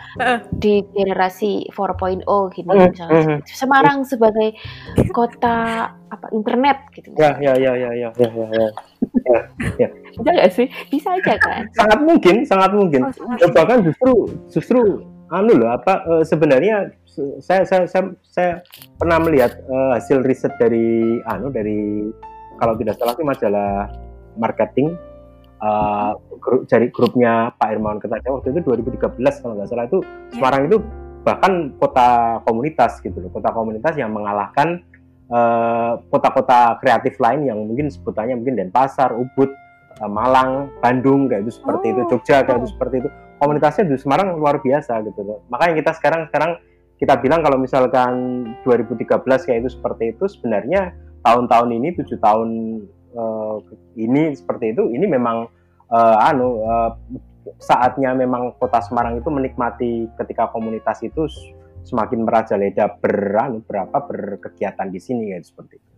di 0.57 0.81
generasi 0.91 1.69
4.0 1.69 2.25
gitu 2.57 2.69
Mm, 2.75 2.91
misalnya 2.91 3.23
mm. 3.37 3.39
Semarang 3.45 3.99
sebagai 4.09 4.57
kota 5.13 5.91
apa 6.09 6.27
internet 6.33 6.89
gitu. 6.97 7.13
Ya, 7.21 7.37
ya, 7.37 7.53
ya, 7.55 7.73
ya, 7.77 7.91
ya, 7.93 8.11
ya, 8.17 8.29
ya, 8.33 8.69
ya. 9.77 9.89
Bisa 10.17 10.31
nggak 10.33 10.51
sih? 10.53 10.67
Bisa 10.89 11.09
aja 11.13 11.35
kan. 11.37 11.63
sangat 11.77 12.01
mungkin, 12.01 12.37
sangat 12.49 12.71
mungkin. 12.73 13.01
Oh, 13.05 13.13
sangat 13.13 13.39
Ya, 13.45 13.47
bahkan 13.53 13.79
justru 13.85 14.13
justru 14.49 14.81
anu 15.33 15.53
loh 15.57 15.71
apa 15.73 16.05
eh, 16.05 16.25
sebenarnya 16.25 16.95
se- 17.09 17.41
saya 17.41 17.67
saya 17.67 17.85
saya, 17.89 18.05
saya 18.29 18.51
pernah 19.01 19.19
melihat 19.19 19.57
eh, 19.57 19.91
hasil 19.99 20.23
riset 20.23 20.53
dari 20.61 21.19
anu 21.27 21.51
dari 21.51 22.09
kalau 22.65 22.81
tidak 22.81 22.97
salah 22.97 23.13
itu 23.13 23.25
majalah 23.29 23.73
marketing 24.41 24.97
eh, 25.61 26.13
grup 26.41 26.65
dari 26.65 26.89
grupnya 26.89 27.53
Pak 27.61 27.69
Irmawan 27.77 28.01
Kertajaya 28.01 28.41
waktu 28.41 28.57
itu 28.57 28.61
2013 28.65 29.21
kalau 29.21 29.55
nggak 29.61 29.69
salah 29.69 29.85
itu 29.85 30.01
Semarang 30.33 30.63
itu 30.73 30.81
bahkan 31.25 31.73
kota 31.77 32.41
komunitas 32.49 33.05
gitu 33.05 33.21
loh 33.21 33.29
kota 33.29 33.53
komunitas 33.53 33.93
yang 34.01 34.17
mengalahkan 34.17 34.81
eh, 35.29 35.93
kota-kota 36.09 36.81
kreatif 36.81 37.21
lain 37.21 37.45
yang 37.53 37.61
mungkin 37.61 37.93
sebutannya 37.93 38.41
mungkin 38.41 38.57
Denpasar, 38.57 39.13
Ubud, 39.13 39.53
eh, 40.01 40.11
Malang, 40.11 40.73
Bandung 40.81 41.29
kayak 41.29 41.45
itu 41.45 41.61
seperti 41.61 41.93
itu, 41.93 42.01
Oh. 42.01 42.09
Jogja 42.17 42.45
kayak 42.49 42.65
itu 42.65 42.69
seperti 42.73 43.05
itu. 43.05 43.09
Komunitasnya 43.41 43.85
di 43.93 43.97
Semarang 44.01 44.41
luar 44.41 44.57
biasa 44.63 45.05
gitu 45.05 45.21
loh. 45.21 45.45
Makanya 45.53 45.77
kita 45.85 45.93
sekarang 46.01 46.33
sekarang 46.33 46.57
kita 46.97 47.21
bilang 47.21 47.43
kalau 47.43 47.59
misalkan 47.61 48.47
2013 48.65 49.45
kayak 49.45 49.67
itu 49.67 49.71
seperti 49.75 50.15
itu 50.17 50.25
sebenarnya 50.31 50.95
tahun-tahun 51.25 51.71
ini 51.73 51.89
tujuh 51.97 52.19
tahun 52.21 52.49
eh, 53.17 53.57
ini 53.97 54.37
seperti 54.37 54.77
itu 54.77 54.93
ini 54.93 55.09
memang 55.09 55.49
eh, 55.89 56.29
anu 56.29 56.61
eh, 56.63 56.91
saatnya 57.61 58.13
memang 58.17 58.57
kota 58.57 58.81
Semarang 58.81 59.21
itu 59.21 59.29
menikmati 59.29 60.09
ketika 60.17 60.49
komunitas 60.53 61.01
itu 61.05 61.29
semakin 61.85 62.25
merajalela 62.25 62.97
beranu 62.97 63.61
berapa 63.65 63.99
berkegiatan 64.09 64.89
di 64.89 65.01
sini 65.01 65.37
ya 65.37 65.39
seperti 65.45 65.77
itu. 65.77 65.91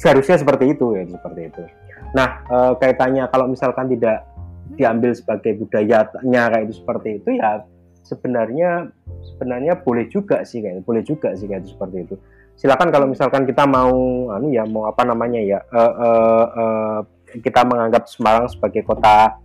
Seharusnya 0.00 0.40
seperti 0.40 0.64
itu 0.72 0.96
ya 0.96 1.04
seperti 1.04 1.40
itu. 1.52 1.62
Nah 2.16 2.28
eh, 2.48 2.72
kaitannya 2.80 3.28
kalau 3.28 3.48
misalkan 3.48 3.92
tidak 3.92 4.24
diambil 4.74 5.12
sebagai 5.12 5.60
budayanya 5.60 6.42
kayak 6.48 6.64
itu 6.66 6.74
seperti 6.80 7.20
itu 7.20 7.36
ya 7.36 7.62
sebenarnya 8.04 8.88
sebenarnya 9.32 9.80
boleh 9.80 10.08
juga 10.08 10.44
sih 10.44 10.64
kayak 10.64 10.84
boleh 10.88 11.04
juga 11.04 11.36
sih 11.36 11.46
kayak 11.46 11.68
itu 11.68 11.76
seperti 11.76 11.96
itu. 12.08 12.16
Silakan 12.54 12.88
kalau 12.94 13.06
misalkan 13.10 13.44
kita 13.44 13.66
mau 13.66 14.30
anu 14.30 14.48
ya 14.48 14.64
mau 14.64 14.86
apa 14.86 15.02
namanya 15.02 15.42
ya 15.42 15.60
eh, 15.60 15.94
eh, 15.94 16.46
eh, 16.54 16.98
kita 17.42 17.66
menganggap 17.66 18.06
Semarang 18.06 18.46
sebagai 18.46 18.86
kota 18.86 19.36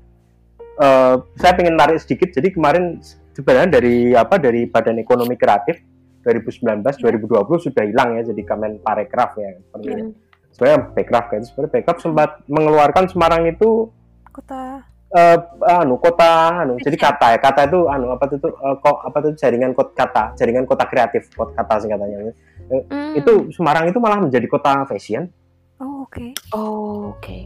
eh, 0.78 1.16
saya 1.38 1.54
pengen 1.58 1.76
tarik 1.76 2.00
sedikit. 2.00 2.30
Jadi 2.32 2.54
kemarin 2.54 3.02
sebenarnya 3.34 3.70
dari 3.82 4.14
apa 4.14 4.38
dari 4.38 4.70
Badan 4.70 5.02
Ekonomi 5.02 5.36
Kreatif 5.36 5.82
2019 6.24 6.84
2020 6.84 7.66
sudah 7.72 7.84
hilang 7.88 8.20
ya 8.20 8.28
jadi 8.28 8.42
Kemen 8.44 8.84
Parekraf 8.84 9.40
ya 9.40 9.56
itu. 9.56 9.90
Hmm. 9.90 10.12
Sebenarnya 10.50 10.80
Bekraf 10.92 11.26
kan 11.32 11.42
sebenarnya 11.46 11.72
Bekraf 11.80 11.98
sempat 12.04 12.30
mengeluarkan 12.50 13.08
Semarang 13.08 13.48
itu 13.48 13.90
Kota 14.30 14.90
eh 15.10 15.38
anu 15.74 15.98
kota 15.98 16.62
anu 16.62 16.78
jadi 16.78 16.94
kata 16.94 17.34
ya 17.34 17.40
kata 17.42 17.66
itu 17.66 17.90
anu 17.90 18.14
apa 18.14 18.30
itu 18.30 18.38
eh, 18.46 18.76
kok 18.78 18.98
apa 19.02 19.18
itu 19.26 19.30
jaringan 19.42 19.74
kota 19.74 19.90
kata 19.98 20.24
jaringan 20.38 20.70
kota 20.70 20.86
kreatif 20.86 21.34
kota 21.34 21.50
kata 21.58 21.82
singkatannya 21.82 22.30
Hmm. 22.70 23.18
itu 23.18 23.34
Semarang 23.50 23.90
itu 23.90 23.98
malah 23.98 24.22
menjadi 24.22 24.46
kota 24.46 24.86
fashion 24.86 25.26
Oh, 25.80 26.04
oke. 26.06 26.26
Oh, 26.52 27.16
oke. 27.16 27.38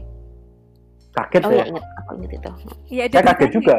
kaget 1.14 1.42
Oh 1.46 1.50
ya 1.50 1.56
ya 1.56 1.64
ingat 1.70 1.84
aku 1.96 2.10
ingat 2.18 2.32
itu. 2.34 2.50
Iya, 2.90 3.02
ada 3.06 3.14
Saya 3.14 3.24
kaget 3.30 3.50
juga. 3.54 3.76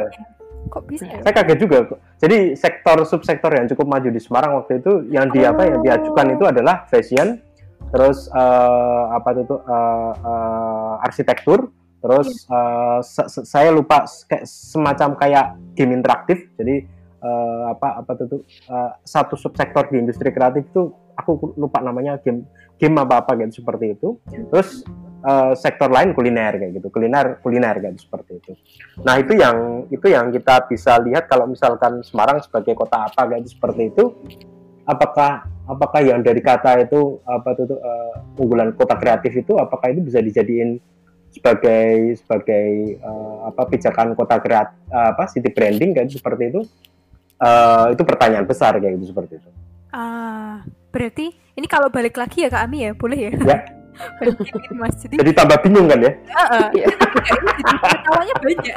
Kok 0.66 0.82
bisa 0.90 1.04
ya? 1.06 1.22
saya 1.22 1.34
kaget 1.36 1.58
juga 1.62 1.78
jadi 2.18 2.38
sektor 2.58 2.98
subsektor 3.06 3.54
yang 3.54 3.70
cukup 3.70 3.86
maju 3.86 4.08
di 4.10 4.18
Semarang 4.18 4.58
waktu 4.58 4.82
itu 4.82 5.06
yang 5.14 5.30
di 5.30 5.46
apa 5.46 5.62
yang 5.62 5.78
diajukan 5.78 6.26
itu 6.34 6.42
adalah 6.42 6.82
fashion 6.90 7.38
terus 7.94 8.26
eh, 8.26 9.04
apa 9.14 9.28
itu 9.38 9.54
eh, 9.62 10.12
eh, 10.26 10.94
arsitektur 11.06 11.70
terus 12.02 12.50
se- 13.06 13.28
se- 13.30 13.46
saya 13.46 13.70
lupa 13.70 14.10
kayak 14.26 14.42
semacam 14.42 15.14
kayak 15.14 15.46
game 15.78 15.94
interaktif 15.94 16.50
jadi 16.58 16.82
eh, 17.22 17.62
apa 17.70 18.02
apa 18.02 18.10
itu 18.26 18.42
eh, 18.66 18.90
satu 19.06 19.38
subsektor 19.38 19.86
di 19.86 20.02
industri 20.02 20.34
kreatif 20.34 20.66
itu 20.66 20.90
aku 21.16 21.56
lupa 21.56 21.80
namanya 21.80 22.20
game 22.20 22.44
game 22.76 22.96
apa 23.00 23.24
apa 23.24 23.32
gitu 23.40 23.64
seperti 23.64 23.96
itu. 23.96 24.20
Terus 24.52 24.84
eh, 25.24 25.52
sektor 25.56 25.88
lain 25.88 26.12
kuliner 26.12 26.60
kayak 26.60 26.78
gitu. 26.78 26.88
Kuliner 26.92 27.40
kuliner 27.40 27.74
kayak 27.80 27.96
gitu, 27.96 28.12
seperti 28.12 28.32
itu. 28.38 28.52
Nah 29.02 29.16
itu 29.16 29.32
yang 29.34 29.88
itu 29.88 30.06
yang 30.06 30.28
kita 30.30 30.68
bisa 30.68 31.00
lihat 31.00 31.26
kalau 31.26 31.48
misalkan 31.48 32.04
Semarang 32.04 32.44
sebagai 32.44 32.76
kota 32.76 33.08
apa 33.08 33.26
kayak 33.26 33.48
gitu, 33.48 33.56
seperti 33.56 33.82
itu. 33.90 34.04
Apakah 34.86 35.50
apakah 35.66 35.98
yang 35.98 36.22
dari 36.22 36.38
kata 36.38 36.86
itu 36.86 37.18
apa 37.26 37.56
itu 37.58 37.74
eh, 37.74 38.14
unggulan 38.38 38.70
kota 38.76 38.94
kreatif 38.94 39.34
itu 39.34 39.58
apakah 39.58 39.90
itu 39.90 40.04
bisa 40.04 40.22
dijadiin 40.22 40.78
sebagai 41.34 42.16
sebagai 42.22 42.68
eh, 43.00 43.36
apa 43.48 43.66
pijakan 43.66 44.14
kota 44.14 44.38
kreatif 44.38 44.78
apa 44.92 45.26
city 45.26 45.50
branding 45.50 45.96
kayak 45.96 46.06
gitu, 46.12 46.22
seperti 46.22 46.54
itu? 46.54 46.62
Eh, 47.36 47.86
itu 47.92 48.02
pertanyaan 48.06 48.48
besar 48.48 48.80
kayak 48.80 48.96
gitu 48.96 49.12
seperti 49.12 49.36
itu. 49.36 49.50
Ah, 49.92 50.64
berarti 50.96 51.26
ini 51.52 51.66
kalau 51.68 51.92
balik 51.92 52.16
lagi 52.16 52.40
ya 52.40 52.48
Kak 52.48 52.64
Ami 52.64 52.88
ya, 52.88 52.96
boleh 52.96 53.28
ya? 53.28 53.32
Ya. 53.44 53.58
Mas. 54.80 54.96
Jadi, 55.00 55.16
jadi 55.20 55.32
tambah 55.32 55.56
bingung 55.64 55.88
kan 55.88 56.00
ya 56.00 56.12
Heeh. 56.12 56.66
Iya. 56.72 56.86
jadi 57.56 57.76
ketawanya 57.80 58.34
banyak. 58.40 58.76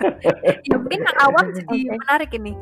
ya 0.68 0.74
mungkin 0.76 1.00
yang 1.00 1.18
awam 1.24 1.46
jadi 1.52 1.78
Oke. 1.78 1.92
menarik 1.96 2.30
ini. 2.36 2.52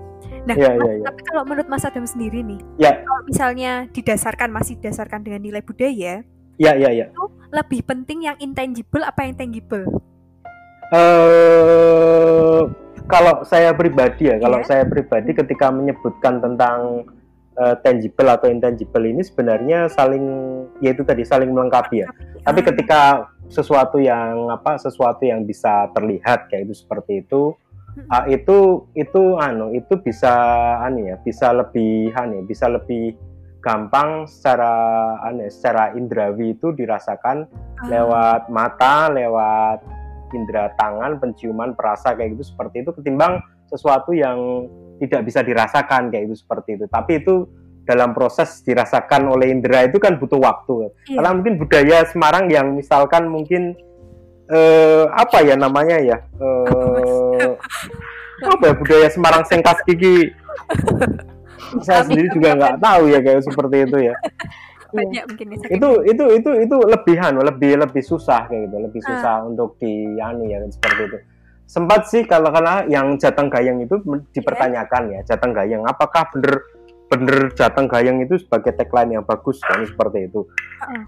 Nah, 0.46 0.54
Iya, 0.54 0.70
Mas, 0.70 0.78
iya, 0.78 0.92
iya. 0.94 1.04
tapi 1.10 1.20
kalau 1.26 1.42
menurut 1.42 1.66
Mas 1.66 1.82
Adam 1.82 2.06
sendiri 2.06 2.46
nih, 2.46 2.62
Ya. 2.78 3.02
kalau 3.02 3.22
misalnya 3.26 3.70
didasarkan 3.90 4.50
masih 4.50 4.78
didasarkan 4.78 5.26
dengan 5.26 5.42
nilai 5.42 5.62
budaya, 5.62 6.22
ya 6.58 6.72
ya 6.74 6.90
ya 6.90 7.06
lebih 7.50 7.82
penting 7.82 8.22
yang 8.22 8.38
intangible 8.38 9.02
apa 9.02 9.26
yang 9.26 9.34
tangible? 9.34 9.82
eh 10.90 12.62
kalau 13.06 13.42
saya 13.42 13.74
pribadi 13.74 14.30
ya, 14.30 14.38
kalau 14.38 14.62
Iya. 14.62 14.66
saya 14.70 14.84
pribadi 14.86 15.34
ketika 15.34 15.74
menyebutkan 15.74 16.38
tentang 16.38 17.02
eh, 17.60 17.76
tangible 17.84 18.28
atau 18.32 18.48
intangible 18.48 19.04
ini 19.04 19.20
sebenarnya 19.20 19.92
saling 19.92 20.24
yaitu 20.80 21.04
tadi 21.04 21.22
saling 21.28 21.52
melengkapi 21.52 22.02
ya. 22.02 22.08
Tapi 22.40 22.60
Ah, 22.64 22.66
ketika 22.72 23.00
sesuatu 23.50 23.98
yang 24.00 24.48
apa 24.48 24.78
sesuatu 24.78 25.26
yang 25.26 25.42
bisa 25.44 25.90
terlihat 25.92 26.46
kayak 26.48 26.70
itu 26.70 26.74
seperti 26.86 27.26
itu 27.26 27.58
ah, 28.08 28.24
itu 28.30 28.86
itu 28.94 29.36
anu 29.36 29.74
itu 29.74 29.98
bisa 29.98 30.30
anu 30.86 31.10
ya 31.10 31.18
bisa 31.20 31.50
lebih 31.50 32.14
anu 32.14 32.40
ya, 32.40 32.44
bisa 32.46 32.66
lebih 32.70 33.18
gampang 33.60 34.24
secara 34.30 34.72
anu 35.26 35.44
ya, 35.44 35.50
secara 35.52 35.92
indrawi 35.98 36.54
itu 36.54 36.72
dirasakan 36.72 37.44
ah, 37.50 37.86
lewat 37.90 38.48
mata, 38.48 39.10
lewat 39.10 39.82
indera 40.30 40.70
tangan, 40.78 41.18
penciuman, 41.18 41.74
perasa 41.74 42.14
kayak 42.14 42.38
gitu 42.38 42.54
seperti 42.54 42.86
itu 42.86 42.94
ketimbang 42.94 43.42
sesuatu 43.66 44.14
yang 44.14 44.70
tidak 45.00 45.24
bisa 45.24 45.40
dirasakan 45.40 46.12
kayak 46.12 46.28
itu 46.28 46.36
seperti 46.36 46.76
itu. 46.76 46.84
Tapi 46.86 47.24
itu 47.24 47.48
dalam 47.88 48.12
proses 48.12 48.60
dirasakan 48.62 49.32
oleh 49.32 49.50
indera 49.50 49.88
itu 49.88 49.96
kan 49.96 50.20
butuh 50.20 50.38
waktu. 50.38 50.92
Iya. 51.08 51.16
Karena 51.18 51.30
mungkin 51.34 51.54
budaya 51.58 51.98
Semarang 52.06 52.46
yang 52.52 52.76
misalkan 52.76 53.26
mungkin 53.32 53.74
eh, 54.52 55.04
apa 55.10 55.40
ya 55.40 55.56
namanya 55.56 55.96
ya? 55.98 56.18
Eh, 56.38 57.50
apa 58.44 58.62
ya 58.68 58.74
budaya 58.76 59.08
Semarang 59.08 59.42
sengkas 59.48 59.80
gigi? 59.88 60.30
Saya 61.80 62.02
sendiri 62.02 62.28
juga 62.34 62.58
nggak 62.58 62.76
tahu 62.82 63.02
ya 63.10 63.18
kayak 63.22 63.46
seperti 63.46 63.86
itu 63.86 63.98
ya 64.10 64.14
banyak 64.90 65.22
mungkin 65.22 65.46
itu 65.54 65.90
itu 66.02 66.24
itu 66.42 66.50
itu 66.66 66.76
lebih 66.82 67.16
anu 67.22 67.40
lebih 67.46 67.78
lebih 67.78 68.02
susah 68.02 68.50
kayak 68.50 68.70
gitu 68.70 68.76
lebih 68.90 69.00
Ah. 69.06 69.08
susah 69.14 69.34
untuk 69.46 69.78
di 69.78 70.18
anu 70.18 70.50
ya 70.50 70.58
seperti 70.66 71.02
itu 71.06 71.18
sempat 71.70 72.10
sih 72.10 72.26
kalau 72.26 72.50
karena 72.50 72.82
yang 72.90 73.14
jateng 73.14 73.46
gayeng 73.46 73.78
itu 73.78 74.02
men- 74.02 74.26
dipertanyakan 74.34 75.14
ya 75.14 75.20
jateng 75.22 75.54
gayeng. 75.54 75.86
Apakah 75.86 76.26
bener 76.34 76.66
bener 77.06 77.54
jateng 77.54 77.86
gayeng 77.86 78.18
itu 78.26 78.42
sebagai 78.42 78.74
tagline 78.74 79.18
yang 79.18 79.24
bagus 79.26 79.62
kan 79.62 79.86
seperti 79.86 80.26
itu. 80.26 80.50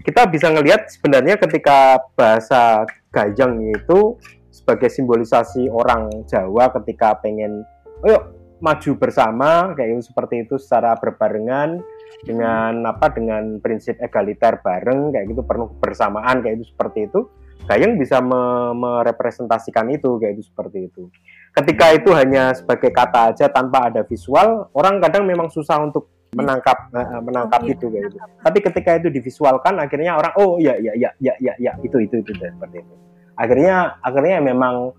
Kita 0.07 0.23
bisa 0.31 0.47
ngelihat 0.55 0.87
sebenarnya 0.87 1.35
ketika 1.35 1.99
bahasa 2.15 2.87
gayeng 3.11 3.75
itu 3.75 4.15
sebagai 4.55 4.87
simbolisasi 4.87 5.67
orang 5.67 6.07
Jawa 6.31 6.71
ketika 6.79 7.19
pengen 7.19 7.67
ayo 8.07 8.39
maju 8.63 8.91
bersama 8.95 9.75
kayak 9.75 9.99
gitu 9.99 10.15
seperti 10.15 10.47
itu 10.47 10.55
secara 10.55 10.95
berbarengan 10.95 11.83
dengan 12.23 12.87
apa 12.87 13.11
dengan 13.11 13.59
prinsip 13.59 13.99
egaliter 13.99 14.63
bareng 14.63 15.11
kayak 15.11 15.27
gitu 15.27 15.43
penuh 15.43 15.67
bersamaan 15.83 16.39
kayak 16.39 16.63
itu 16.63 16.71
seperti 16.71 17.11
itu 17.11 17.27
Gayeng 17.63 17.95
bisa 17.95 18.19
me 18.19 18.75
merepresentasikan 18.75 19.87
itu 19.95 20.19
kayak 20.19 20.35
itu 20.35 20.43
seperti 20.51 20.91
itu. 20.91 21.07
Ketika 21.55 21.95
itu 21.95 22.11
hanya 22.11 22.51
sebagai 22.51 22.91
kata 22.91 23.31
aja 23.31 23.45
tanpa 23.47 23.87
ada 23.87 24.03
visual, 24.03 24.67
orang 24.75 24.99
kadang 24.99 25.23
memang 25.23 25.47
susah 25.47 25.79
untuk 25.79 26.11
menangkap 26.35 26.91
uh, 26.91 27.21
menangkap 27.23 27.61
oh, 27.63 27.71
itu 27.71 27.85
kayak 27.87 28.11
gitu. 28.11 28.17
Tapi 28.19 28.57
ketika 28.59 28.91
itu 28.99 29.07
divisualkan, 29.13 29.79
akhirnya 29.79 30.17
orang 30.19 30.33
oh 30.35 30.59
ya 30.59 30.75
ya 30.75 30.91
ya 30.97 31.09
ya 31.21 31.33
ya 31.39 31.53
ya 31.55 31.71
itu 31.85 32.03
itu 32.03 32.19
itu 32.19 32.31
seperti 32.35 32.83
itu. 32.83 32.93
Akhirnya 33.39 33.95
akhirnya 34.03 34.43
memang 34.43 34.91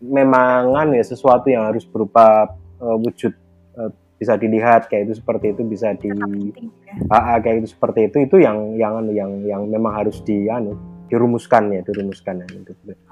memang 0.00 0.72
ya 0.96 1.04
sesuatu 1.04 1.52
yang 1.52 1.68
harus 1.68 1.84
berupa 1.84 2.56
uh, 2.80 2.96
wujud 2.96 3.36
uh, 3.76 3.92
bisa 4.16 4.38
dilihat 4.38 4.86
kayak 4.86 5.10
itu 5.10 5.18
seperti 5.18 5.52
itu 5.52 5.62
bisa 5.66 5.92
di 5.98 6.08
ya. 6.08 7.36
kayak 7.42 7.66
itu 7.66 7.68
seperti 7.74 8.06
itu 8.06 8.16
itu 8.22 8.36
yang 8.38 8.78
yang 8.78 9.02
anu, 9.02 9.10
yang 9.10 9.30
yang 9.42 9.62
memang 9.66 9.98
harus 9.98 10.22
di 10.22 10.46
anu 10.46 10.91
dirumuskan 11.12 11.68
ya 11.68 11.80
dirumuskan 11.84 12.40
ya. 12.40 12.46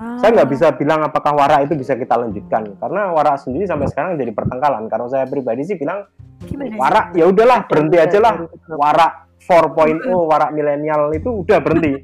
Ah. 0.01 0.17
Saya 0.17 0.33
nggak 0.41 0.49
bisa 0.49 0.73
bilang 0.73 1.05
apakah 1.05 1.37
wara 1.37 1.61
itu 1.61 1.77
bisa 1.77 2.01
kita 2.01 2.17
lanjutkan. 2.17 2.81
Karena 2.81 3.13
wara 3.13 3.37
sendiri 3.37 3.69
sampai 3.69 3.93
sekarang 3.93 4.17
jadi 4.17 4.33
pertengkalan. 4.33 4.89
Karena 4.89 5.07
saya 5.13 5.29
pribadi 5.29 5.69
sih 5.69 5.77
bilang 5.77 6.09
Gimana 6.41 6.73
wara 6.81 7.01
ya 7.13 7.29
udahlah 7.29 7.69
berhenti 7.69 8.01
aja 8.01 8.17
lah. 8.17 8.49
wara 8.73 9.29
4.0 9.45 10.09
wara 10.09 10.49
milenial 10.49 11.13
itu 11.13 11.45
udah 11.45 11.61
berhenti. 11.61 12.01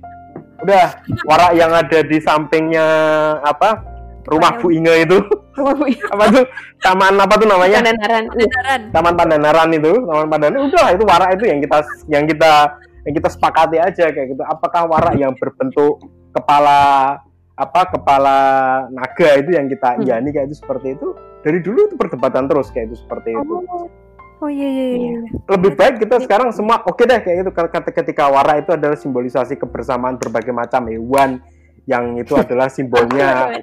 Udah 0.60 1.00
wara 1.24 1.56
yang 1.56 1.72
ada 1.72 2.04
di 2.04 2.20
sampingnya 2.20 2.84
apa 3.40 3.80
rumah 4.28 4.60
Bu 4.60 4.68
Inge 4.76 5.08
itu. 5.08 5.16
Apa 5.56 6.28
tuh 6.28 6.44
taman 6.84 7.16
apa 7.16 7.32
tuh 7.40 7.48
namanya? 7.48 7.80
Pandanaran 7.80 8.80
taman 8.92 9.14
Pandanaran 9.16 9.68
itu 9.72 9.92
taman 10.04 10.28
Pandanaran 10.28 10.68
udah 10.68 10.86
itu 10.92 11.04
wara 11.08 11.26
itu 11.32 11.44
yang 11.48 11.64
kita 11.64 11.78
yang 12.12 12.24
kita 12.28 12.52
yang 13.06 13.14
kita 13.14 13.28
sepakati 13.30 13.78
aja 13.78 14.10
kayak 14.10 14.34
gitu. 14.34 14.42
Apakah 14.42 14.90
warak 14.90 15.14
yang 15.14 15.32
berbentuk 15.38 16.02
kepala 16.34 17.14
apa 17.56 17.80
kepala 17.88 18.38
naga 18.92 19.40
itu 19.40 19.56
yang 19.56 19.70
kita 19.70 19.96
hmm. 19.96 20.04
iyani 20.04 20.28
kayak 20.34 20.50
itu 20.50 20.58
seperti 20.58 20.98
itu? 20.98 21.14
Dari 21.46 21.62
dulu 21.62 21.86
itu 21.86 21.94
perdebatan 21.94 22.50
terus 22.50 22.68
kayak 22.74 22.90
itu 22.90 22.96
seperti 23.06 23.38
itu. 23.38 23.54
Oh, 23.54 23.86
oh 24.42 24.50
iya, 24.50 24.68
iya 24.68 24.86
iya 24.92 24.98
iya. 25.16 25.20
lebih 25.56 25.72
baik 25.78 26.02
kita 26.02 26.20
sekarang 26.20 26.52
semua 26.52 26.84
oke 26.84 26.98
okay 26.98 27.04
deh 27.08 27.20
kayak 27.24 27.46
itu 27.46 27.50
ketika 27.94 28.28
wara 28.28 28.60
itu 28.60 28.74
adalah 28.74 28.98
simbolisasi 28.98 29.56
kebersamaan 29.56 30.20
berbagai 30.20 30.52
macam 30.52 30.84
hewan 30.92 31.40
yang 31.86 32.18
itu 32.18 32.34
adalah 32.34 32.66
simbolnya. 32.66 33.62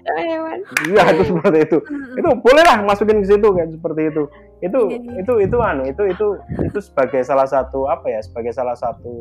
Iya 0.87 1.03
itu 1.11 1.23
seperti 1.35 1.59
itu. 1.67 1.77
Itu 2.15 2.29
bolehlah 2.39 2.79
masukin 2.87 3.19
ke 3.19 3.27
situ 3.27 3.47
kan 3.51 3.67
seperti 3.67 4.01
itu. 4.09 4.23
Itu 4.63 4.79
iya, 4.87 4.97
iya. 5.03 5.13
itu 5.19 5.33
itu 5.43 5.57
anu 5.59 5.83
itu 5.83 6.03
itu 6.07 6.27
itu 6.63 6.79
sebagai 6.79 7.19
salah 7.27 7.43
satu 7.43 7.91
apa 7.91 8.07
ya 8.07 8.23
sebagai 8.23 8.55
salah 8.55 8.79
satu 8.79 9.11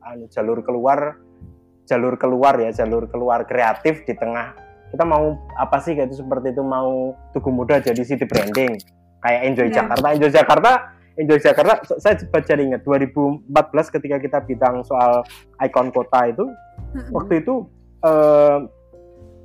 anu 0.00 0.24
jalur 0.32 0.64
keluar 0.64 1.20
jalur 1.84 2.16
keluar 2.16 2.56
ya 2.56 2.72
jalur 2.72 3.04
keluar 3.12 3.44
kreatif 3.44 4.08
di 4.08 4.16
tengah. 4.16 4.56
Kita 4.90 5.04
mau 5.04 5.36
apa 5.60 5.76
sih 5.84 5.92
kayak 5.92 6.10
itu 6.10 6.24
seperti 6.24 6.56
itu 6.56 6.64
mau 6.64 7.12
tugu 7.36 7.52
muda 7.52 7.76
jadi 7.78 8.00
city 8.00 8.24
branding. 8.24 8.80
Kayak 9.20 9.40
Enjoy 9.52 9.68
yeah. 9.68 9.76
Jakarta 9.84 10.06
Enjoy 10.16 10.30
Jakarta 10.32 10.72
Enjoy 11.20 11.36
Jakarta 11.36 11.72
saya 12.00 12.16
baca 12.24 12.52
ingat 12.56 12.80
2014 12.88 13.94
ketika 14.00 14.16
kita 14.16 14.38
bidang 14.48 14.80
soal 14.88 15.20
ikon 15.60 15.92
kota 15.92 16.32
itu 16.32 16.48
waktu 17.12 17.44
itu 17.44 17.68
uh, 18.04 18.58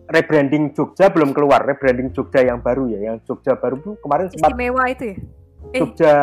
rebranding 0.10 0.74
Jogja 0.74 1.10
belum 1.10 1.34
keluar, 1.34 1.66
rebranding 1.66 2.14
Jogja 2.14 2.46
yang 2.46 2.62
baru 2.62 2.90
ya, 2.90 3.14
yang 3.14 3.18
Jogja 3.26 3.58
baru 3.58 3.82
tuh 3.82 3.94
kemarin 4.02 4.30
sempat 4.30 4.54
istimewa 4.54 4.84
itu 4.90 5.06
ya. 5.14 5.18
Eh. 5.74 5.82
Jogja, 5.82 6.16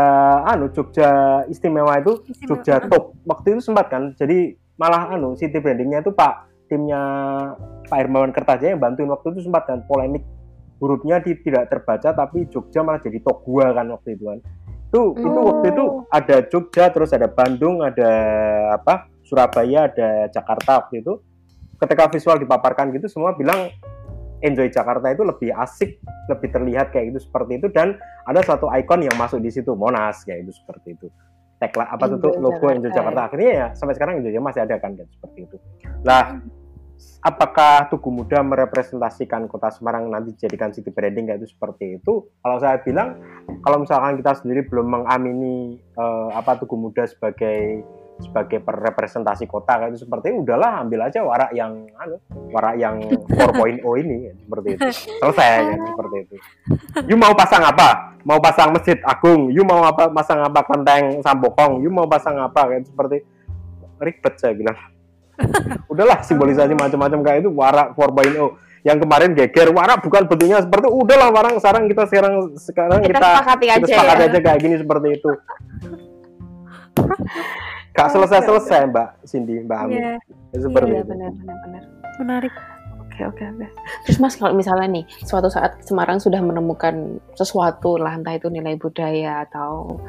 anu 0.47 0.67
Jogja 0.71 1.09
istimewa 1.51 1.99
itu 1.99 2.13
istimewa. 2.31 2.49
Jogja 2.49 2.75
top. 2.87 3.05
Waktu 3.27 3.47
itu 3.59 3.61
sempat 3.63 3.91
kan, 3.91 4.15
jadi 4.15 4.55
malah 4.79 5.11
anu 5.15 5.35
city 5.35 5.59
brandingnya 5.59 6.01
itu 6.01 6.15
Pak 6.15 6.53
timnya 6.71 7.03
Pak 7.91 7.99
Hermawan 8.01 8.33
Kertajaya 8.33 8.73
yang 8.73 8.81
bantuin 8.81 9.11
waktu 9.13 9.37
itu 9.37 9.45
sempat 9.45 9.69
kan 9.69 9.85
polemik 9.85 10.25
hurufnya 10.81 11.21
di, 11.21 11.37
tidak 11.45 11.69
terbaca 11.69 12.17
tapi 12.17 12.49
Jogja 12.49 12.81
malah 12.81 13.03
jadi 13.03 13.21
Togua 13.21 13.75
kan 13.75 13.91
waktu 13.91 14.15
itu 14.17 14.25
kan. 14.31 14.39
Itu 14.93 15.01
oh. 15.13 15.21
itu 15.21 15.41
waktu 15.43 15.67
itu 15.75 15.85
ada 16.09 16.37
Jogja 16.49 16.85
terus 16.95 17.11
ada 17.13 17.29
Bandung 17.29 17.83
ada 17.83 18.11
apa 18.79 19.11
Surabaya 19.27 19.91
ada 19.91 20.31
Jakarta 20.31 20.87
waktu 20.87 21.03
itu 21.03 21.19
ketika 21.83 22.07
visual 22.15 22.39
dipaparkan 22.39 22.95
gitu 22.95 23.11
semua 23.11 23.35
bilang 23.35 23.75
enjoy 24.43 24.71
Jakarta 24.71 25.11
itu 25.11 25.23
lebih 25.23 25.51
asik, 25.55 26.03
lebih 26.31 26.49
terlihat 26.51 26.91
kayak 26.91 27.15
gitu 27.15 27.31
seperti 27.31 27.63
itu 27.63 27.71
dan 27.71 27.99
ada 28.27 28.43
satu 28.43 28.71
ikon 28.71 29.07
yang 29.07 29.15
masuk 29.19 29.39
di 29.43 29.51
situ 29.51 29.75
Monas 29.75 30.23
kayak 30.27 30.47
itu 30.47 30.53
seperti 30.63 30.99
itu. 30.99 31.07
Tagline 31.63 31.91
apa 31.95 32.05
tuh 32.11 32.19
logo 32.43 32.59
Jakarta. 32.59 32.75
Enjoy 32.75 32.91
Jakarta 32.91 33.21
akhirnya 33.31 33.51
ya 33.55 33.67
sampai 33.75 33.95
sekarang 33.95 34.19
Enjoy 34.19 34.35
masih 34.43 34.67
ada 34.67 34.79
kan 34.83 34.99
kayak 34.99 35.11
seperti 35.15 35.39
itu. 35.47 35.57
Lah 36.03 36.43
apakah 37.23 37.87
Tugu 37.87 38.11
Muda 38.11 38.43
merepresentasikan 38.43 39.47
kota 39.47 39.71
Semarang 39.71 40.11
nanti 40.11 40.35
dijadikan 40.35 40.75
city 40.75 40.91
branding 40.91 41.31
kayak 41.31 41.47
itu 41.47 41.55
seperti 41.55 42.03
itu? 42.03 42.27
Kalau 42.43 42.59
saya 42.59 42.83
bilang 42.83 43.19
kalau 43.63 43.87
misalkan 43.87 44.19
kita 44.19 44.35
sendiri 44.43 44.67
belum 44.67 44.91
mengamini 44.91 45.79
uh, 45.95 46.35
apa 46.35 46.59
Tugu 46.59 46.75
Muda 46.75 47.07
sebagai 47.07 47.87
sebagai 48.23 48.63
representasi 48.63 49.51
kota 49.51 49.77
kayak 49.83 49.93
itu 49.93 50.07
seperti 50.07 50.31
udahlah 50.31 50.87
ambil 50.87 51.11
aja 51.11 51.21
warak 51.27 51.51
yang 51.51 51.91
anu 51.99 52.17
warak 52.55 52.79
yang 52.79 53.03
4.0 53.03 53.83
ini 54.01 54.17
ya, 54.31 54.33
seperti 54.39 54.69
itu. 54.73 54.81
Selesai 55.19 55.51
ya, 55.67 55.77
seperti 55.77 56.17
itu. 56.23 56.35
You 57.11 57.17
mau 57.19 57.35
pasang 57.35 57.67
apa? 57.67 58.15
Mau 58.23 58.39
pasang 58.39 58.71
masjid 58.71 58.97
agung 59.03 59.51
you 59.51 59.67
mau 59.67 59.83
apa 59.83 60.07
pasang 60.09 60.41
apa 60.47 60.63
kelenteng 60.63 61.19
sambokong 61.21 61.83
you 61.83 61.91
mau 61.91 62.07
pasang 62.07 62.39
apa 62.39 62.71
kayak 62.71 62.87
seperti 62.87 63.27
ribet 63.99 64.35
saya 64.39 64.55
bilang. 64.55 64.79
Udahlah 65.91 66.23
simbolisasi 66.23 66.79
macam-macam 66.79 67.19
kayak 67.27 67.39
itu 67.43 67.51
warak 67.51 67.99
4.0 67.99 68.39
yang 68.83 68.99
kemarin 68.99 69.31
geger 69.35 69.71
warak 69.71 70.03
bukan 70.03 70.27
bentuknya 70.27 70.59
seperti 70.59 70.91
udahlah 70.91 71.31
warang 71.31 71.55
sekarang 71.63 71.87
kita 71.87 72.03
sekarang 72.11 72.35
sekarang 72.59 72.99
kita 73.07 73.15
kita 73.15 73.27
sepakati 73.31 73.67
aja, 73.71 73.79
kita 73.79 73.95
sepakati 73.95 74.23
ya. 74.23 74.27
aja 74.27 74.39
kayak 74.43 74.59
gini 74.59 74.75
seperti 74.83 75.09
itu 75.15 75.31
Gak 77.93 78.09
selesai-selesai 78.13 78.89
Mbak 78.89 79.09
Cindy, 79.29 79.61
Mbak 79.65 79.79
Ami. 79.85 79.93
Yeah. 80.01 80.19
Seperti 80.57 80.91
yeah, 80.93 81.03
itu. 81.05 81.13
Benar, 81.13 81.31
benar, 81.37 81.57
benar. 81.65 81.83
Menarik. 82.21 82.55
Oke, 83.13 83.29
oke, 83.29 83.45
oke. 83.45 83.67
Terus 84.09 84.19
Mas 84.25 84.41
kalau 84.41 84.57
misalnya 84.57 84.89
nih, 84.89 85.05
suatu 85.29 85.53
saat 85.53 85.85
Semarang 85.85 86.17
sudah 86.17 86.41
menemukan 86.41 87.21
sesuatu 87.37 88.01
lah, 88.01 88.17
entah 88.17 88.33
itu 88.33 88.49
nilai 88.49 88.81
budaya 88.81 89.45
atau 89.45 90.01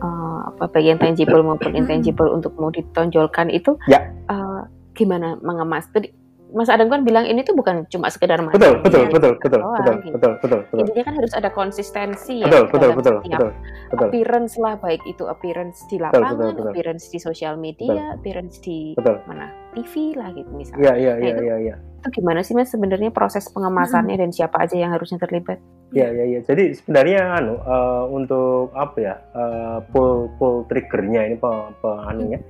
uh, 0.00 0.48
apa 0.48 0.64
bagian 0.72 0.96
tangible 0.96 1.44
maupun 1.44 1.76
intangible 1.76 2.32
untuk 2.32 2.56
mau 2.56 2.72
ditonjolkan 2.72 3.52
itu, 3.52 3.76
ya. 3.84 4.08
uh, 4.32 4.64
gimana 4.96 5.36
mengemas? 5.44 5.92
Tadi 5.92 6.08
Mas 6.48 6.72
Adam 6.72 6.88
kan 6.88 7.04
bilang 7.04 7.28
ini 7.28 7.44
tuh 7.44 7.52
bukan 7.52 7.84
cuma 7.92 8.08
sekedar 8.08 8.40
macam 8.40 8.56
betul 8.56 8.74
betul 8.80 9.04
betul 9.12 9.32
betul 9.36 9.60
doang, 9.60 9.76
betul, 9.76 9.94
gitu. 10.00 10.14
betul 10.16 10.32
betul 10.40 10.58
betul 10.64 10.78
intinya 10.80 11.04
kan 11.04 11.14
harus 11.20 11.32
ada 11.36 11.48
konsistensi 11.52 12.34
ya 12.40 12.46
betul 12.48 12.64
betul 12.72 12.90
betul 12.96 13.16
betul 13.20 13.50
betul 13.92 14.08
appearance 14.08 14.54
lah 14.56 14.74
baik 14.80 15.02
itu 15.04 15.24
appearance 15.28 15.78
di 15.92 15.96
lapangan 16.00 16.32
betul, 16.32 16.38
betul, 16.38 16.56
betul. 16.56 16.70
appearance 16.72 17.04
di 17.12 17.18
sosial 17.20 17.54
media 17.60 17.92
betul. 17.92 18.16
appearance 18.16 18.56
di 18.64 18.78
betul. 18.96 19.16
mana 19.28 19.46
TV 19.76 19.92
lah 20.16 20.28
gitu 20.32 20.50
misalnya 20.56 20.80
iya 20.80 20.92
iya 20.96 21.14
iya 21.20 21.36
iya 21.36 21.56
iya 21.60 21.76
itu 21.98 22.08
gimana 22.22 22.40
sih 22.40 22.54
mas 22.56 22.70
sebenarnya 22.70 23.10
proses 23.10 23.44
pengemasannya 23.52 24.16
hmm. 24.16 24.22
dan 24.24 24.30
siapa 24.32 24.56
aja 24.64 24.76
yang 24.78 24.94
harusnya 24.94 25.18
terlibat 25.20 25.60
Iya 25.88 26.12
iya 26.12 26.24
iya. 26.36 26.40
Jadi 26.44 26.76
sebenarnya 26.76 27.32
anu 27.32 27.56
uh, 27.64 28.04
untuk 28.12 28.76
apa 28.76 28.96
ya 29.00 29.14
uh, 29.32 29.80
pull 29.88 30.28
pull 30.36 30.68
triggernya 30.68 31.32
ini 31.32 31.36
pe, 31.40 31.48
pe 31.80 31.90
anunya 32.04 32.44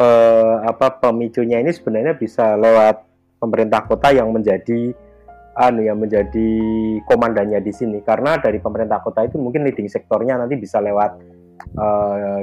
uh, 0.00 0.64
apa 0.64 0.96
pemicunya 0.96 1.60
ini 1.60 1.68
sebenarnya 1.68 2.16
bisa 2.16 2.56
lewat 2.56 3.11
pemerintah 3.42 3.82
kota 3.90 4.14
yang 4.14 4.30
menjadi 4.30 4.94
anu 5.58 5.84
yang 5.84 5.98
menjadi 5.98 6.50
komandannya 7.10 7.58
di 7.58 7.72
sini. 7.74 7.98
Karena 8.06 8.38
dari 8.38 8.62
pemerintah 8.62 9.02
kota 9.02 9.26
itu 9.26 9.36
mungkin 9.42 9.66
leading 9.66 9.90
sektornya 9.90 10.38
nanti 10.38 10.54
bisa 10.54 10.78
lewat 10.78 11.10
uh, 11.76 12.40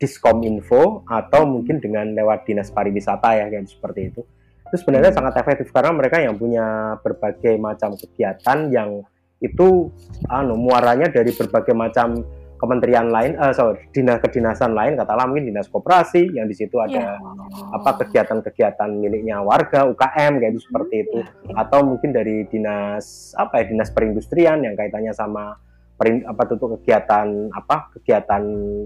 diskom 0.00 0.42
info 0.42 1.06
atau 1.06 1.46
mungkin 1.46 1.78
dengan 1.78 2.10
lewat 2.16 2.48
dinas 2.48 2.72
pariwisata 2.74 3.38
ya 3.38 3.46
kayak 3.46 3.70
seperti 3.70 4.00
itu. 4.10 4.20
Itu 4.66 4.76
sebenarnya 4.82 5.14
sangat 5.14 5.38
efektif 5.38 5.70
karena 5.70 5.94
mereka 5.94 6.18
yang 6.18 6.34
punya 6.34 6.98
berbagai 6.98 7.54
macam 7.60 7.94
kegiatan 7.94 8.72
yang 8.74 9.06
itu 9.40 9.88
anu 10.28 10.54
muaranya 10.60 11.08
dari 11.08 11.32
berbagai 11.32 11.72
macam 11.72 12.20
kementerian 12.60 13.08
lain, 13.08 13.40
uh, 13.40 13.56
sorry, 13.56 13.88
dinas 13.88 14.20
kedinasan 14.20 14.76
lain, 14.76 15.00
katakanlah 15.00 15.32
mungkin 15.32 15.48
dinas 15.48 15.72
koperasi 15.72 16.36
yang 16.36 16.44
di 16.44 16.52
situ 16.52 16.76
ada 16.76 17.16
yeah. 17.16 17.72
apa 17.72 18.04
kegiatan-kegiatan 18.04 19.00
miliknya 19.00 19.40
warga 19.40 19.88
UKM 19.88 20.36
kayak 20.36 20.52
itu 20.52 20.68
seperti 20.68 21.08
itu, 21.08 21.24
yeah. 21.24 21.56
atau 21.64 21.80
mungkin 21.80 22.12
dari 22.12 22.44
dinas 22.52 23.32
apa 23.40 23.64
ya 23.64 23.72
dinas 23.72 23.88
perindustrian 23.88 24.60
yang 24.60 24.76
kaitannya 24.76 25.16
sama 25.16 25.56
perin, 25.96 26.20
apa 26.28 26.44
itu 26.44 26.54
kegiatan 26.60 27.48
apa 27.48 27.96
kegiatan 27.96 28.42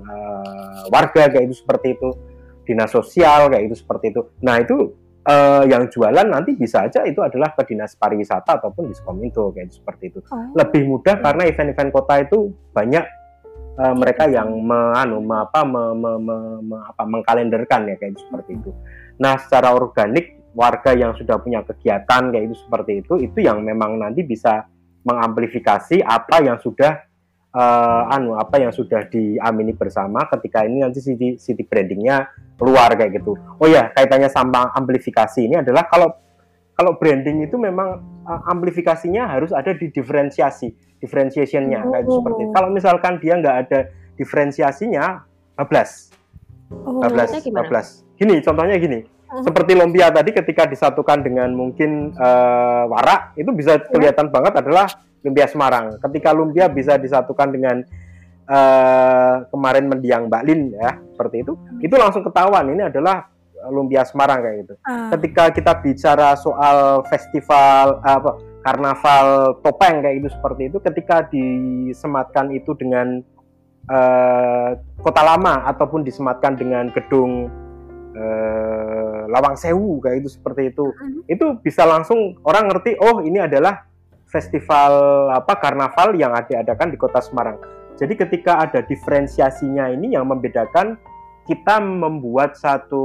uh, 0.06 0.86
warga 0.94 1.26
kayak 1.26 1.50
itu 1.50 1.58
seperti 1.58 1.98
itu, 1.98 2.14
dinas 2.62 2.94
sosial 2.94 3.50
kayak 3.50 3.74
itu 3.74 3.76
seperti 3.82 4.14
itu. 4.14 4.22
Nah 4.46 4.62
itu 4.62 4.94
uh, 5.26 5.64
yang 5.66 5.88
jualan 5.90 6.26
nanti 6.30 6.54
bisa 6.54 6.86
aja 6.86 7.02
itu 7.02 7.20
adalah 7.24 7.52
ke 7.56 7.66
dinas 7.66 7.96
pariwisata 7.98 8.62
ataupun 8.62 8.92
diskominfo 8.92 9.50
kayak 9.50 9.74
seperti 9.74 10.14
itu. 10.14 10.20
Oh. 10.30 10.54
Lebih 10.54 10.82
mudah 10.86 11.18
karena 11.18 11.42
event-event 11.48 11.90
kota 11.90 12.22
itu 12.22 12.54
banyak 12.70 13.04
uh, 13.78 13.94
mereka 13.94 14.26
yang 14.30 14.50
me, 14.50 14.80
anu, 14.94 15.22
me, 15.22 15.42
apa, 15.42 15.62
me, 15.66 15.94
me, 15.94 16.12
me, 16.18 16.36
me, 16.62 16.76
apa, 16.82 17.02
mengkalenderkan 17.06 17.90
ya 17.90 17.96
kayak 17.98 18.18
seperti 18.18 18.58
itu. 18.58 18.70
Nah, 19.18 19.38
secara 19.38 19.74
organik 19.74 20.42
warga 20.54 20.94
yang 20.94 21.12
sudah 21.18 21.38
punya 21.42 21.66
kegiatan 21.66 22.30
kayak 22.30 22.44
itu 22.50 22.56
seperti 22.58 23.02
itu, 23.02 23.14
itu 23.18 23.38
yang 23.42 23.62
memang 23.62 23.98
nanti 23.98 24.22
bisa 24.22 24.66
mengamplifikasi 25.04 26.00
apa 26.00 26.40
yang 26.40 26.56
sudah 26.62 27.04
uh, 27.54 28.02
anu 28.10 28.34
apa 28.36 28.56
yang 28.58 28.72
sudah 28.74 29.06
diamini 29.06 29.72
bersama 29.72 30.26
ketika 30.32 30.66
ini 30.66 30.82
nanti 30.82 30.98
city, 31.00 31.36
city 31.36 31.62
brandingnya 31.62 32.28
keluar 32.58 32.90
kayak 32.94 33.22
gitu. 33.22 33.38
Oh 33.60 33.68
ya 33.68 33.94
kaitannya 33.94 34.28
sama 34.28 34.74
amplifikasi 34.74 35.44
ini 35.44 35.60
adalah 35.60 35.86
kalau 35.86 36.10
kalau 36.74 36.98
branding 36.98 37.46
itu 37.46 37.54
memang 37.54 38.02
uh, 38.26 38.42
amplifikasinya 38.50 39.30
harus 39.30 39.54
ada 39.54 39.70
di 39.78 39.94
diferensiasi, 39.94 40.93
differentiationnya 41.04 41.84
oh. 41.84 41.92
kayak 41.92 42.08
seperti 42.08 42.40
itu. 42.48 42.52
Kalau 42.56 42.68
misalkan 42.72 43.12
dia 43.20 43.36
nggak 43.36 43.56
ada 43.68 43.80
diferensiasinya, 44.16 45.20
bablas, 45.52 46.08
oh, 46.72 47.04
bablas, 47.04 47.28
bablas. 47.52 47.88
Gini 48.16 48.40
contohnya 48.40 48.80
gini, 48.80 49.04
uh-huh. 49.04 49.44
seperti 49.44 49.76
lumpia 49.76 50.08
tadi 50.08 50.32
ketika 50.32 50.64
disatukan 50.64 51.20
dengan 51.20 51.52
mungkin 51.52 52.16
uh, 52.16 52.88
warak 52.88 53.36
itu 53.36 53.52
bisa 53.52 53.76
kelihatan 53.92 54.30
uh. 54.30 54.32
banget 54.32 54.64
adalah 54.64 54.88
lumpia 55.20 55.44
Semarang. 55.44 56.00
Ketika 56.00 56.32
lumpia 56.32 56.72
bisa 56.72 56.96
disatukan 56.96 57.52
dengan 57.52 57.76
uh, 58.48 59.44
kemarin 59.52 59.84
mendiang 59.92 60.32
Mbak 60.32 60.42
Lin 60.48 60.72
ya 60.72 60.96
seperti 61.12 61.44
itu, 61.44 61.52
hmm. 61.52 61.84
itu 61.84 61.94
langsung 62.00 62.24
ketahuan 62.24 62.64
ini 62.72 62.88
adalah 62.88 63.28
lumpia 63.68 64.04
Semarang 64.08 64.40
kayak 64.40 64.56
gitu. 64.64 64.74
Uh. 64.88 65.10
Ketika 65.12 65.44
kita 65.52 65.72
bicara 65.84 66.38
soal 66.38 67.02
festival 67.10 68.00
apa 68.00 68.53
karnaval 68.64 69.60
topeng 69.60 70.00
kayak 70.00 70.24
gitu 70.24 70.28
seperti 70.32 70.72
itu, 70.72 70.78
ketika 70.80 71.28
disematkan 71.28 72.48
itu 72.56 72.72
dengan 72.74 73.20
uh, 73.92 74.72
kota 75.04 75.20
lama 75.20 75.68
ataupun 75.68 76.00
disematkan 76.00 76.56
dengan 76.56 76.88
gedung 76.96 77.52
uh, 78.16 79.28
Lawang 79.28 79.60
Sewu 79.60 80.00
kayak 80.00 80.24
itu 80.24 80.32
seperti 80.32 80.72
itu, 80.72 80.88
uh. 80.88 81.28
itu 81.28 81.60
bisa 81.60 81.84
langsung 81.84 82.40
orang 82.48 82.72
ngerti 82.72 82.96
oh 82.96 83.20
ini 83.20 83.44
adalah 83.44 83.84
festival 84.32 85.28
apa 85.30 85.60
karnaval 85.60 86.16
yang 86.16 86.32
diadakan 86.48 86.90
di 86.90 86.98
Kota 86.98 87.20
Semarang. 87.20 87.60
Jadi 87.94 88.18
ketika 88.18 88.58
ada 88.58 88.82
diferensiasinya 88.82 89.86
ini 89.94 90.18
yang 90.18 90.26
membedakan 90.26 90.98
kita 91.46 91.78
membuat 91.78 92.58
satu 92.58 93.04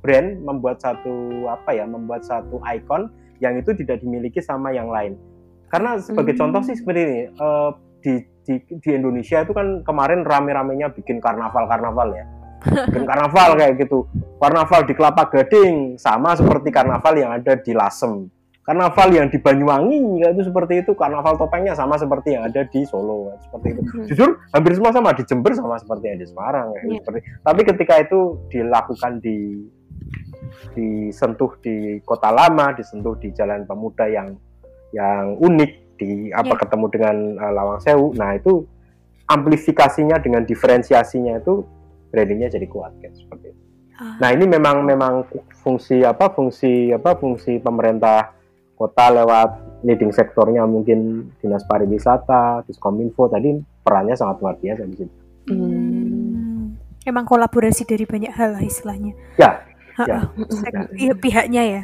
brand, 0.00 0.40
membuat 0.40 0.80
satu 0.80 1.44
apa 1.50 1.76
ya, 1.76 1.84
membuat 1.84 2.24
satu 2.24 2.62
ikon 2.62 3.12
yang 3.44 3.60
itu 3.60 3.76
tidak 3.76 4.00
dimiliki 4.00 4.40
sama 4.40 4.72
yang 4.72 4.88
lain. 4.88 5.20
Karena 5.68 6.00
sebagai 6.00 6.32
hmm. 6.32 6.40
contoh 6.40 6.62
sih 6.64 6.80
seperti 6.80 7.00
ini, 7.04 7.20
uh, 7.36 7.76
di, 8.00 8.24
di 8.48 8.54
di 8.80 8.90
Indonesia 8.96 9.44
itu 9.44 9.52
kan 9.52 9.84
kemarin 9.84 10.24
rame-ramenya 10.24 10.96
bikin 10.96 11.20
karnaval-karnaval 11.20 12.08
ya. 12.16 12.24
Bikin 12.88 13.04
karnaval 13.04 13.60
kayak 13.60 13.76
gitu. 13.76 14.08
Karnaval 14.40 14.88
di 14.88 14.96
Kelapa 14.96 15.28
Gading 15.28 16.00
sama 16.00 16.32
seperti 16.32 16.72
karnaval 16.72 17.12
yang 17.12 17.36
ada 17.36 17.60
di 17.60 17.76
Lasem 17.76 18.32
karnaval 18.64 19.12
yang 19.12 19.28
di 19.28 19.36
Banyuwangi 19.36 20.24
ya 20.24 20.32
itu 20.32 20.48
seperti 20.48 20.80
itu 20.80 20.96
karnaval 20.96 21.36
topengnya 21.36 21.76
sama 21.76 22.00
seperti 22.00 22.32
yang 22.32 22.48
ada 22.48 22.64
di 22.64 22.80
Solo 22.88 23.36
seperti 23.44 23.76
itu 23.76 23.80
hmm. 23.84 24.06
jujur 24.08 24.30
hampir 24.56 24.72
semua 24.72 24.92
sama 24.96 25.12
di 25.12 25.22
Jember 25.28 25.52
sama 25.52 25.76
seperti 25.76 26.04
yang 26.08 26.18
di 26.18 26.26
Semarang 26.26 26.72
ya, 26.72 26.80
yeah. 26.80 27.00
seperti 27.04 27.20
tapi 27.44 27.60
ketika 27.68 27.94
itu 28.00 28.20
dilakukan 28.48 29.20
di 29.20 29.68
disentuh 30.74 31.56
di 31.62 32.00
kota 32.02 32.30
lama 32.30 32.74
disentuh 32.74 33.14
di 33.18 33.30
Jalan 33.30 33.64
Pemuda 33.64 34.06
yang 34.10 34.34
yang 34.94 35.38
unik 35.38 35.72
di 35.98 36.30
apa 36.34 36.54
yeah. 36.54 36.60
ketemu 36.60 36.86
dengan 36.90 37.16
uh, 37.38 37.52
Lawang 37.54 37.80
Sewu 37.82 38.14
nah 38.14 38.34
itu 38.34 38.66
amplifikasinya 39.30 40.20
dengan 40.20 40.44
diferensiasinya 40.44 41.40
itu 41.40 41.64
brandingnya 42.12 42.52
jadi 42.52 42.66
kuat 42.68 42.92
kan 43.00 43.12
seperti 43.16 43.50
itu. 43.50 43.62
Ah. 43.98 44.18
Nah 44.22 44.30
ini 44.30 44.44
memang 44.46 44.86
memang 44.86 45.26
fungsi 45.64 46.02
apa 46.06 46.30
fungsi 46.30 46.94
apa 46.94 47.18
fungsi 47.18 47.58
pemerintah 47.58 48.34
kota 48.74 49.10
lewat 49.10 49.82
leading 49.86 50.10
sektornya 50.10 50.66
mungkin 50.66 51.30
dinas 51.38 51.62
pariwisata, 51.66 52.66
diskominfo 52.66 53.30
tadi 53.30 53.54
perannya 53.82 54.18
sangat 54.18 54.42
luar 54.42 54.56
biasa 54.58 54.82
di 54.86 54.96
situ. 54.98 55.14
Hmm. 55.50 56.74
Emang 57.04 57.28
kolaborasi 57.28 57.84
dari 57.84 58.08
banyak 58.08 58.32
hal 58.32 58.56
lah 58.56 58.64
istilahnya. 58.64 59.12
Ya. 59.36 59.60
Ya, 59.94 60.06
ya. 60.06 60.20
ya, 60.98 61.14
pihaknya 61.14 61.62
ya. 61.62 61.82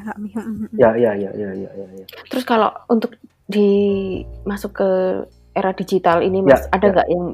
Ya, 0.75 0.91
ya, 0.99 1.13
ya, 1.15 1.31
ya, 1.31 1.51
ya, 1.55 1.71
ya, 1.71 1.87
ya. 1.95 2.07
Terus 2.27 2.43
kalau 2.43 2.75
untuk 2.91 3.15
di 3.47 3.71
masuk 4.43 4.83
ke 4.83 4.91
era 5.55 5.71
digital 5.75 6.23
ini, 6.23 6.43
Mas, 6.43 6.67
ya, 6.67 6.75
ada 6.75 6.87
ya. 6.91 6.93
nggak 6.95 7.09
ya. 7.11 7.15
yang 7.15 7.25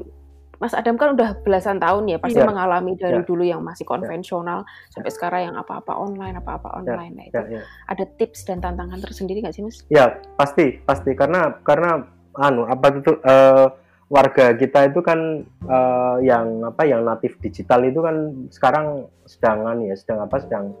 Mas 0.57 0.73
Adam 0.73 0.97
kan 0.97 1.13
udah 1.13 1.37
belasan 1.45 1.77
tahun 1.77 2.09
ya 2.09 2.17
pasti 2.17 2.41
ya. 2.41 2.49
mengalami 2.49 2.97
dari 2.97 3.21
ya. 3.21 3.25
dulu 3.25 3.45
yang 3.45 3.61
masih 3.61 3.85
ya. 3.85 3.89
konvensional 3.93 4.65
ya. 4.65 4.89
sampai 4.89 5.11
sekarang 5.13 5.41
yang 5.53 5.55
apa-apa 5.61 5.93
online 5.93 6.41
apa-apa 6.41 6.73
ya. 6.73 6.75
online 6.81 7.13
ya. 7.13 7.17
nah 7.17 7.25
itu 7.29 7.37
ya, 7.37 7.43
ya. 7.45 7.61
ada 7.93 8.03
tips 8.17 8.39
dan 8.49 8.57
tantangan 8.57 8.97
tersendiri 8.97 9.45
nggak 9.45 9.53
sih 9.53 9.61
Mas? 9.61 9.85
Ya 9.93 10.17
pasti 10.33 10.81
pasti 10.81 11.13
karena 11.13 11.61
karena 11.61 12.09
anu 12.41 12.65
apa 12.65 12.89
itu 12.89 13.13
uh, 13.21 13.69
warga 14.07 14.55
kita 14.55 14.87
itu 14.87 15.03
kan 15.03 15.43
uh, 15.67 16.17
yang 16.23 16.63
apa 16.63 16.87
yang 16.87 17.03
natif 17.03 17.35
digital 17.43 17.83
itu 17.83 17.99
kan 17.99 18.47
sekarang 18.47 19.11
sedangan 19.27 19.83
ya 19.83 19.95
sedang 19.99 20.23
apa 20.23 20.37
sedang 20.39 20.71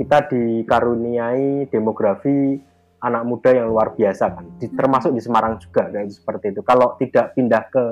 kita 0.00 0.32
dikaruniai 0.32 1.68
demografi 1.68 2.56
anak 3.04 3.22
muda 3.28 3.52
yang 3.52 3.68
luar 3.68 3.92
biasa 3.92 4.24
kan 4.32 4.48
di, 4.56 4.72
termasuk 4.72 5.12
di 5.12 5.20
Semarang 5.20 5.60
juga 5.60 5.92
kayak 5.92 6.08
seperti 6.16 6.56
itu 6.56 6.60
kalau 6.64 6.96
tidak 6.96 7.36
pindah 7.36 7.62
ke 7.68 7.84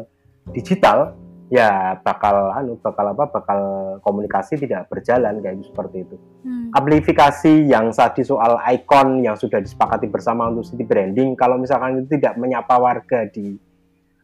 digital 0.57 1.13
ya 1.51 1.99
bakal 2.01 2.55
anu 2.55 2.79
bakal 2.79 3.11
apa 3.11 3.27
bakal 3.27 3.61
komunikasi 4.07 4.55
tidak 4.55 4.87
berjalan 4.87 5.43
kayak 5.43 5.59
gitu, 5.59 5.75
seperti 5.75 6.07
itu. 6.07 6.17
Hmm. 6.47 6.71
Amplifikasi 6.79 7.53
yang 7.67 7.91
tadi 7.91 8.23
soal 8.23 8.55
ikon 8.71 9.27
yang 9.27 9.35
sudah 9.35 9.59
disepakati 9.59 10.07
bersama 10.07 10.47
untuk 10.47 10.63
city 10.63 10.87
branding 10.87 11.35
kalau 11.35 11.59
misalkan 11.59 12.01
itu 12.01 12.17
tidak 12.17 12.39
menyapa 12.39 12.79
warga 12.79 13.27
di 13.27 13.59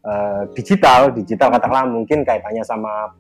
uh, 0.06 0.42
digital, 0.54 1.10
digital 1.12 1.50
katakanlah 1.50 1.90
mungkin 1.90 2.22
kaitannya 2.22 2.62
sama 2.62 3.10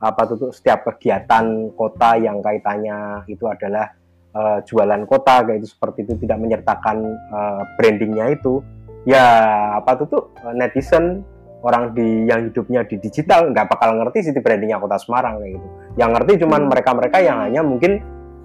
apa 0.00 0.24
tuh 0.24 0.48
setiap 0.48 0.88
kegiatan 0.88 1.76
kota 1.76 2.16
yang 2.16 2.40
kaitannya 2.40 3.28
itu 3.28 3.44
adalah 3.44 3.92
uh, 4.32 4.64
jualan 4.64 5.04
kota 5.04 5.44
kayak 5.44 5.60
itu 5.60 5.68
seperti 5.76 6.08
itu 6.08 6.16
tidak 6.24 6.40
menyertakan 6.40 7.04
uh, 7.28 7.62
brandingnya 7.76 8.32
itu 8.32 8.64
ya 9.04 9.28
apa 9.76 10.00
tuh 10.00 10.06
tuh 10.08 10.22
netizen 10.56 11.20
orang 11.60 11.92
di 11.92 12.24
yang 12.28 12.48
hidupnya 12.48 12.88
di 12.88 12.96
digital 12.96 13.52
nggak 13.52 13.68
bakal 13.68 13.92
ngerti 14.00 14.32
city 14.32 14.40
brandingnya 14.40 14.80
kota 14.80 14.96
Semarang 14.96 15.40
kayak 15.40 15.60
gitu. 15.60 15.68
Yang 16.00 16.10
ngerti 16.16 16.32
cuman 16.44 16.60
hmm. 16.64 16.68
mereka-mereka 16.72 17.18
yang 17.20 17.38
hanya 17.44 17.60
mungkin 17.60 18.00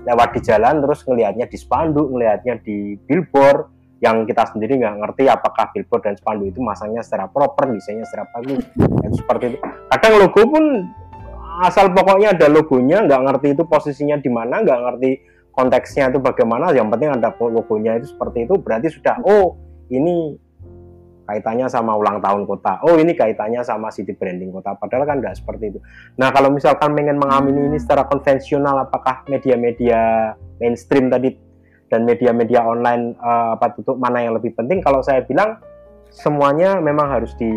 lewat 0.06 0.38
di 0.38 0.42
jalan 0.44 0.84
terus 0.84 1.00
ngelihatnya 1.08 1.46
di 1.50 1.58
spanduk, 1.58 2.08
ngelihatnya 2.12 2.62
di 2.62 3.00
billboard 3.08 3.75
yang 4.06 4.22
kita 4.30 4.46
sendiri 4.54 4.78
nggak 4.78 5.02
ngerti 5.02 5.26
apakah 5.26 5.74
billboard 5.74 6.06
dan 6.06 6.14
spanduk 6.14 6.54
itu 6.54 6.62
masangnya 6.62 7.02
secara 7.02 7.26
proper, 7.26 7.74
desainnya 7.74 8.06
secara 8.06 8.30
bagus, 8.38 8.62
dan 8.78 9.12
seperti 9.18 9.44
itu. 9.50 9.58
Kadang 9.90 10.14
logo 10.22 10.42
pun 10.46 10.64
asal 11.66 11.90
pokoknya 11.90 12.38
ada 12.38 12.46
logonya, 12.54 13.02
nggak 13.10 13.22
ngerti 13.26 13.48
itu 13.58 13.64
posisinya 13.66 14.22
di 14.22 14.30
mana, 14.30 14.62
nggak 14.62 14.80
ngerti 14.86 15.12
konteksnya 15.50 16.14
itu 16.14 16.22
bagaimana, 16.22 16.70
yang 16.78 16.94
penting 16.94 17.10
ada 17.18 17.34
logonya 17.34 17.98
itu 17.98 18.14
seperti 18.14 18.46
itu, 18.46 18.54
berarti 18.62 18.94
sudah 18.94 19.18
oh 19.26 19.58
ini 19.90 20.38
kaitannya 21.26 21.66
sama 21.66 21.98
ulang 21.98 22.22
tahun 22.22 22.46
kota. 22.46 22.86
Oh 22.86 23.02
ini 23.02 23.18
kaitannya 23.18 23.66
sama 23.66 23.90
city 23.90 24.14
branding 24.14 24.54
kota. 24.54 24.78
Padahal 24.78 25.10
kan 25.10 25.18
nggak 25.18 25.42
seperti 25.42 25.74
itu. 25.74 25.80
Nah 26.22 26.30
kalau 26.30 26.54
misalkan 26.54 26.94
ingin 26.94 27.18
mengamini 27.18 27.66
ini 27.66 27.78
secara 27.82 28.06
konvensional, 28.06 28.86
apakah 28.86 29.26
media-media 29.26 30.34
mainstream 30.62 31.10
tadi 31.10 31.34
dan 31.96 32.04
media-media 32.04 32.60
online 32.60 33.16
uh, 33.24 33.56
apa 33.56 33.72
tutup 33.80 33.96
mana 33.96 34.20
yang 34.20 34.36
lebih 34.36 34.52
penting? 34.52 34.84
Kalau 34.84 35.00
saya 35.00 35.24
bilang 35.24 35.64
semuanya 36.12 36.84
memang 36.84 37.08
harus 37.08 37.32
di 37.40 37.48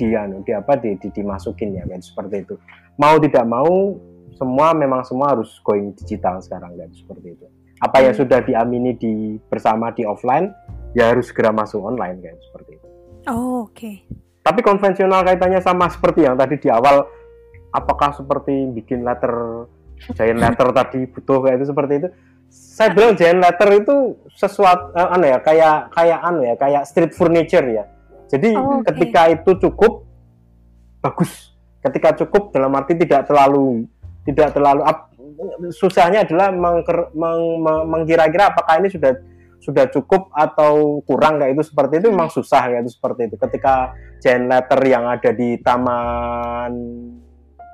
di, 0.00 0.16
anu, 0.16 0.40
di 0.48 0.56
apa 0.56 0.80
di, 0.80 0.96
di 0.96 1.12
dimasukin 1.12 1.76
ya 1.76 1.84
kan 1.84 2.00
seperti 2.00 2.48
itu. 2.48 2.56
Mau 2.96 3.20
tidak 3.20 3.44
mau 3.44 3.92
semua 4.40 4.72
memang 4.72 5.04
semua 5.04 5.36
harus 5.36 5.60
going 5.60 5.92
digital 6.00 6.40
sekarang 6.40 6.72
kan 6.80 6.88
seperti 6.96 7.36
itu. 7.36 7.44
Apa 7.84 8.00
yang 8.00 8.16
sudah 8.16 8.40
diamini 8.40 8.96
di 8.96 9.36
bersama 9.52 9.92
di 9.92 10.08
offline 10.08 10.48
ya 10.96 11.12
harus 11.12 11.28
segera 11.28 11.52
masuk 11.52 11.84
online 11.84 12.24
kan 12.24 12.36
seperti 12.40 12.80
itu. 12.80 12.88
Oh, 13.28 13.68
oke. 13.68 13.76
Okay. 13.76 13.96
Tapi 14.40 14.60
konvensional 14.64 15.24
kaitannya 15.24 15.60
sama 15.60 15.92
seperti 15.92 16.24
yang 16.24 16.36
tadi 16.36 16.60
di 16.60 16.68
awal, 16.68 17.08
apakah 17.72 18.12
seperti 18.12 18.68
bikin 18.72 19.04
letter, 19.04 19.64
giant 20.16 20.40
letter 20.40 20.68
tadi 20.72 21.08
butuh 21.08 21.44
kayak 21.44 21.60
itu 21.60 21.66
seperti 21.72 21.92
itu? 22.04 22.08
Saya 22.54 22.94
bilang 22.94 23.18
giant 23.18 23.42
letter 23.42 23.82
itu 23.82 23.96
sesuatu, 24.34 24.94
uh, 24.94 25.14
anu 25.14 25.26
ya, 25.26 25.38
kayak 25.42 25.90
kayak 25.90 26.20
anu 26.22 26.40
ya, 26.46 26.54
kayak 26.54 26.82
street 26.86 27.12
furniture 27.14 27.66
ya. 27.66 27.84
Jadi 28.30 28.54
oh, 28.54 28.78
okay. 28.82 28.94
ketika 28.94 29.20
itu 29.30 29.50
cukup, 29.68 30.06
bagus. 31.02 31.54
Ketika 31.82 32.14
cukup 32.24 32.54
dalam 32.54 32.72
arti 32.78 32.94
tidak 32.94 33.26
terlalu 33.28 33.90
tidak 34.24 34.56
terlalu 34.56 34.82
up, 34.86 35.12
susahnya 35.74 36.24
adalah 36.24 36.48
mengker, 36.54 37.12
meng, 37.12 37.60
meng, 37.60 37.78
mengkira-kira 37.90 38.54
apakah 38.54 38.80
ini 38.80 38.88
sudah 38.88 39.12
sudah 39.64 39.88
cukup 39.88 40.28
atau 40.36 41.00
kurang 41.08 41.40
kayak 41.40 41.56
itu 41.56 41.64
seperti 41.72 42.04
itu 42.04 42.12
memang 42.12 42.28
susah 42.28 42.68
kayak 42.68 42.84
itu 42.84 43.00
seperti 43.00 43.32
itu 43.32 43.36
ketika 43.40 43.96
giant 44.20 44.46
letter 44.52 44.80
yang 44.84 45.08
ada 45.08 45.30
di 45.32 45.56
taman 45.64 46.72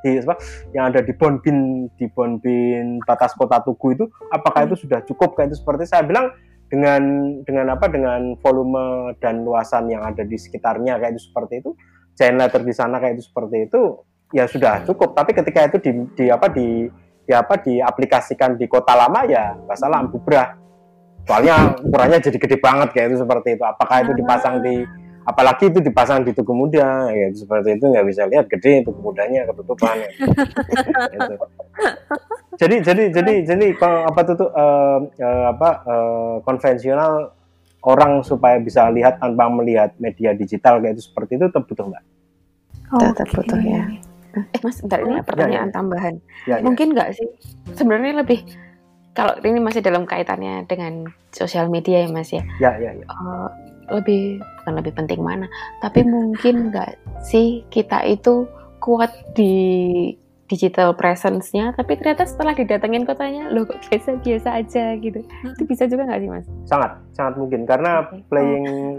di 0.01 0.20
apa 0.20 0.36
yang 0.72 0.92
ada 0.92 1.01
di 1.05 1.12
Bonbin 1.12 1.88
di 1.96 2.07
Bonbin 2.09 3.01
batas 3.05 3.36
kota 3.36 3.61
Tugu 3.61 3.96
itu 3.96 4.05
apakah 4.32 4.64
itu 4.68 4.76
sudah 4.86 5.05
cukup? 5.05 5.36
Kayak 5.36 5.53
itu 5.55 5.59
seperti 5.61 5.84
saya 5.88 6.03
bilang 6.05 6.32
dengan 6.70 7.03
dengan 7.42 7.74
apa 7.74 7.90
dengan 7.90 8.38
volume 8.38 9.12
dan 9.18 9.42
luasan 9.42 9.90
yang 9.90 10.07
ada 10.07 10.22
di 10.22 10.38
sekitarnya 10.38 11.03
kayak 11.03 11.18
itu 11.18 11.28
seperti 11.28 11.61
itu 11.61 11.74
giant 12.14 12.38
letter 12.38 12.62
di 12.62 12.74
sana 12.76 13.03
kayak 13.03 13.18
itu 13.18 13.24
seperti 13.26 13.66
itu 13.66 13.80
ya 14.30 14.46
sudah 14.46 14.86
cukup. 14.86 15.18
Tapi 15.18 15.34
ketika 15.34 15.66
itu 15.66 15.78
di, 15.82 15.90
di 16.14 16.24
apa 16.30 16.46
di, 16.48 16.86
di 17.26 17.32
apa 17.34 17.59
diaplikasikan 17.59 18.55
di 18.55 18.70
kota 18.70 18.94
lama 18.94 19.26
ya 19.26 19.59
nggak 19.59 19.78
salah 19.78 19.98
ambubrah 20.03 20.61
soalnya 21.28 21.76
ukurannya 21.84 22.18
jadi 22.18 22.38
gede 22.40 22.57
banget 22.59 22.88
kayak 22.94 23.12
itu 23.12 23.18
seperti 23.26 23.59
itu. 23.59 23.64
Apakah 23.66 24.07
itu 24.07 24.12
dipasang 24.16 24.62
di 24.64 24.86
apalagi 25.31 25.70
itu 25.70 25.78
dipasang 25.78 26.26
di 26.26 26.35
tugu 26.35 26.51
muda 26.51 27.07
ya 27.14 27.31
seperti 27.31 27.78
itu 27.78 27.85
nggak 27.87 28.07
bisa 28.11 28.22
lihat 28.26 28.51
gede 28.51 28.83
tugu 28.83 28.99
mudanya 28.99 29.47
ketutupan 29.47 29.95
ya. 29.95 30.11
gitu. 31.14 31.35
jadi 32.59 32.76
jadi 32.83 33.03
jadi 33.14 33.35
jadi 33.47 33.66
kalau 33.78 34.11
apa 34.11 34.20
tuh 34.26 34.51
uh, 34.51 34.99
uh, 35.07 35.45
apa 35.55 35.70
uh, 35.87 36.35
konvensional 36.43 37.33
orang 37.85 38.20
supaya 38.20 38.61
bisa 38.61 38.89
lihat 38.93 39.20
tanpa 39.20 39.49
melihat 39.49 39.97
media 39.97 40.37
digital 40.37 40.81
kayak 40.85 41.01
itu 41.01 41.09
seperti 41.09 41.41
itu 41.41 41.49
tetap 41.49 41.64
butuh 41.64 41.87
nggak? 41.89 42.05
Oh, 42.91 43.01
tetap 43.01 43.26
okay. 43.31 43.37
butuh 43.41 43.61
ya. 43.62 43.85
Eh 44.31 44.61
mas, 44.62 44.78
bentar 44.78 45.01
ini 45.03 45.14
pertanyaan 45.26 45.68
ya, 45.68 45.72
ya. 45.72 45.74
tambahan. 45.74 46.14
Ya, 46.47 46.57
ya. 46.61 46.62
Mungkin 46.62 46.87
nggak 46.95 47.09
sih? 47.16 47.28
Sebenarnya 47.74 48.22
lebih 48.22 48.45
kalau 49.16 49.35
ini 49.43 49.59
masih 49.59 49.83
dalam 49.83 50.07
kaitannya 50.07 50.68
dengan 50.70 51.11
sosial 51.35 51.66
media 51.66 52.05
ya 52.05 52.09
mas 52.12 52.31
ya. 52.31 52.45
Ya 52.62 52.72
ya 52.78 52.95
ya. 52.95 53.05
Uh, 53.11 53.49
lebih 53.91 54.43
bukan 54.62 54.74
lebih 54.78 54.93
penting 54.95 55.20
mana, 55.20 55.47
tapi 55.82 56.07
mungkin 56.07 56.70
nggak 56.70 56.97
sih 57.22 57.66
kita 57.68 58.07
itu 58.07 58.47
kuat 58.80 59.12
di 59.36 60.14
digital 60.51 60.99
presence-nya, 60.99 61.70
tapi 61.78 61.95
ternyata 61.95 62.26
setelah 62.26 62.59
didatengin 62.59 63.07
kotanya, 63.07 63.55
lo 63.55 63.62
kok 63.62 63.78
biasa-biasa 63.86 64.59
aja 64.59 64.99
gitu. 64.99 65.22
Itu 65.47 65.62
bisa 65.62 65.86
juga 65.86 66.11
nggak 66.11 66.20
sih 66.26 66.30
mas? 66.30 66.47
Sangat, 66.66 66.99
sangat 67.14 67.38
mungkin 67.38 67.62
karena 67.62 68.03
okay. 68.03 68.18
playing 68.26 68.66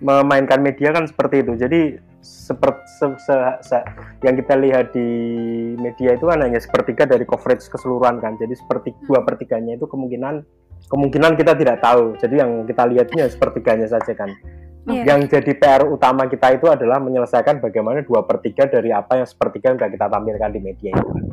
memainkan 0.00 0.64
media 0.64 0.96
kan 0.96 1.04
seperti 1.04 1.44
itu. 1.44 1.52
Jadi 1.60 1.80
seperti 2.20 2.84
se, 3.00 3.06
se, 3.16 3.36
se, 3.64 3.76
yang 4.24 4.36
kita 4.36 4.52
lihat 4.60 4.92
di 4.92 5.08
media 5.80 6.16
itu 6.16 6.28
kan 6.28 6.44
hanya 6.44 6.60
sepertiga 6.60 7.08
dari 7.08 7.24
coverage 7.24 7.64
keseluruhan 7.64 8.20
kan 8.20 8.36
jadi 8.36 8.52
seperti 8.52 8.92
dua 9.08 9.24
pertiganya 9.24 9.80
itu 9.80 9.88
kemungkinan 9.88 10.44
kemungkinan 10.88 11.36
kita 11.36 11.52
tidak 11.58 11.82
tahu. 11.82 12.16
Jadi 12.16 12.34
yang 12.40 12.64
kita 12.64 12.86
lihatnya 12.88 13.28
sepertiganya 13.28 13.90
saja 13.90 14.14
kan. 14.16 14.32
Yeah. 14.88 15.04
yang 15.12 15.28
jadi 15.28 15.52
PR 15.60 15.84
utama 15.84 16.24
kita 16.24 16.56
itu 16.56 16.64
adalah 16.64 16.96
menyelesaikan 17.04 17.60
bagaimana 17.60 18.00
dua 18.00 18.24
pertiga 18.24 18.64
dari 18.64 18.88
apa 18.88 19.20
yang 19.20 19.28
sepertiga 19.28 19.70
yang 19.70 19.76
sudah 19.76 19.92
kita 19.92 20.06
tampilkan 20.08 20.50
di 20.56 20.60
media 20.64 20.90
itu. 20.96 21.04
Kan 21.04 21.24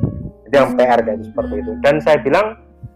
jadi 0.44 0.54
yang 0.54 0.70
PR 0.76 1.00
dan 1.00 1.18
seperti 1.24 1.54
itu. 1.64 1.72
Dan 1.80 1.94
saya 2.04 2.18
bilang 2.20 2.46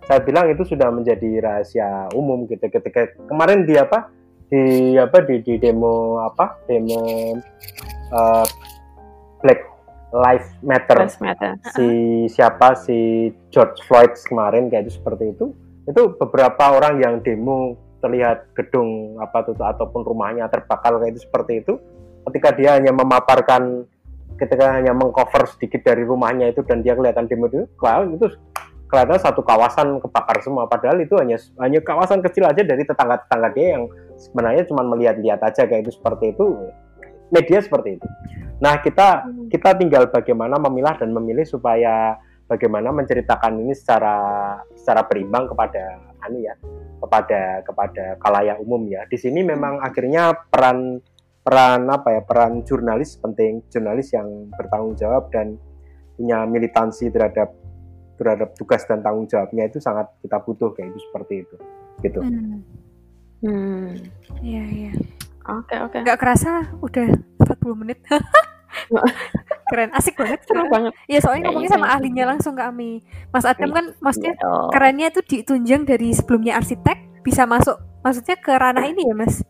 saya 0.05 0.20
bilang 0.20 0.53
itu 0.53 0.62
sudah 0.68 0.92
menjadi 0.92 1.40
rahasia 1.40 2.12
umum 2.12 2.44
gitu. 2.53 2.68
Ketika 2.68 3.12
kemarin 3.32 3.64
di 3.64 3.80
apa? 3.80 4.12
Di 4.53 4.92
apa? 5.00 5.24
Di, 5.24 5.40
di 5.40 5.55
demo 5.57 6.20
apa? 6.20 6.61
Demo 6.68 7.00
uh, 8.12 8.44
Black 9.40 9.61
Lives 10.12 10.48
Matter, 10.61 11.09
Matter. 11.24 11.57
si 11.72 11.88
siapa? 12.28 12.76
Si 12.76 13.32
George 13.48 13.80
Floyd 13.88 14.12
kemarin 14.28 14.68
kayak 14.68 14.88
itu 14.88 15.00
seperti 15.00 15.32
itu 15.32 15.57
itu 15.89 16.03
beberapa 16.18 16.78
orang 16.78 17.03
yang 17.03 17.14
demo 17.22 17.74
terlihat 18.03 18.51
gedung 18.59 19.18
apa 19.22 19.47
tuh 19.47 19.55
ataupun 19.59 20.03
rumahnya 20.03 20.51
terbakar 20.51 20.99
kayak 20.99 21.14
itu 21.14 21.20
seperti 21.26 21.62
itu. 21.62 21.78
Ketika 22.30 22.55
dia 22.55 22.78
hanya 22.78 22.95
memaparkan 22.95 23.87
ketika 24.39 24.74
hanya 24.74 24.91
mengcover 24.95 25.47
sedikit 25.47 25.87
dari 25.87 26.03
rumahnya 26.03 26.51
itu 26.51 26.66
dan 26.66 26.83
dia 26.83 26.99
kelihatan 26.99 27.30
demo 27.30 27.47
itu 27.47 27.66
wow 27.78 28.03
itu 28.07 28.26
kelihatan 28.91 29.18
satu 29.22 29.41
kawasan 29.41 30.03
kebakar 30.03 30.37
semua. 30.45 30.68
Padahal 30.68 31.01
itu 31.01 31.16
hanya 31.16 31.39
hanya 31.62 31.80
kawasan 31.80 32.20
kecil 32.20 32.45
aja 32.45 32.61
dari 32.61 32.85
tetangga-tetangga 32.85 33.49
dia 33.57 33.78
yang 33.78 33.89
sebenarnya 34.20 34.68
cuma 34.68 34.85
melihat-lihat 34.85 35.41
aja 35.41 35.64
kayak 35.64 35.89
itu 35.89 35.97
seperti 35.97 36.37
itu. 36.37 36.47
Media 37.33 37.59
seperti 37.64 37.97
itu. 37.97 38.07
Nah 38.61 38.78
kita 38.85 39.24
hmm. 39.24 39.49
kita 39.49 39.74
tinggal 39.80 40.12
bagaimana 40.12 40.61
memilah 40.61 41.01
dan 41.01 41.11
memilih 41.11 41.49
supaya 41.49 42.20
bagaimana 42.53 42.92
menceritakan 42.92 43.64
ini 43.64 43.72
secara 43.72 44.16
secara 44.76 45.09
berimbang 45.09 45.48
kepada 45.48 46.12
anu 46.20 46.44
ya 46.44 46.53
kepada 47.00 47.64
kepada 47.64 48.05
kalayak 48.20 48.61
umum 48.61 48.84
ya 48.92 49.09
di 49.09 49.16
sini 49.16 49.40
memang 49.40 49.80
akhirnya 49.80 50.36
peran 50.36 51.00
peran 51.42 51.88
apa 51.88 52.20
ya 52.20 52.22
peran 52.22 52.62
jurnalis 52.62 53.16
penting 53.18 53.64
jurnalis 53.72 54.12
yang 54.12 54.53
bertanggung 54.53 54.94
jawab 54.94 55.32
dan 55.32 55.57
punya 56.14 56.44
militansi 56.44 57.09
terhadap 57.09 57.50
terhadap 58.20 58.55
tugas 58.55 58.84
dan 58.86 59.03
tanggung 59.03 59.26
jawabnya 59.26 59.66
itu 59.66 59.80
sangat 59.82 60.12
kita 60.22 60.38
butuh 60.44 60.70
kayak 60.76 60.94
itu 60.94 61.00
seperti 61.11 61.34
itu 61.42 61.57
gitu. 62.03 62.20
Hmm. 62.20 62.61
Hmm. 63.42 63.98
Iya 64.38 64.64
iya. 64.70 64.92
Oke 65.42 65.74
oke. 65.82 65.98
Gak 66.07 66.20
kerasa 66.22 66.70
udah 66.78 67.09
40 67.42 67.80
menit. 67.82 67.98
Keren, 69.72 69.88
asik 69.96 70.20
banget. 70.20 70.44
Seru 70.44 70.68
banget. 70.68 70.92
Iya 71.08 71.24
soalnya 71.24 71.48
ngomongnya 71.48 71.72
sama 71.72 71.88
ahlinya 71.88 72.24
langsung 72.28 72.52
ke 72.52 72.60
Ami. 72.60 73.00
Mas 73.32 73.48
Adam 73.48 73.72
kan 73.72 73.96
maksudnya 74.04 74.36
kerennya 74.68 75.08
itu 75.08 75.20
ditunjang 75.24 75.88
dari 75.88 76.12
sebelumnya 76.12 76.60
arsitek 76.60 77.24
bisa 77.24 77.48
masuk 77.48 77.80
maksudnya 78.04 78.36
ke 78.36 78.52
ranah 78.52 78.84
ini 78.84 79.08
ya 79.08 79.16
Mas. 79.16 79.40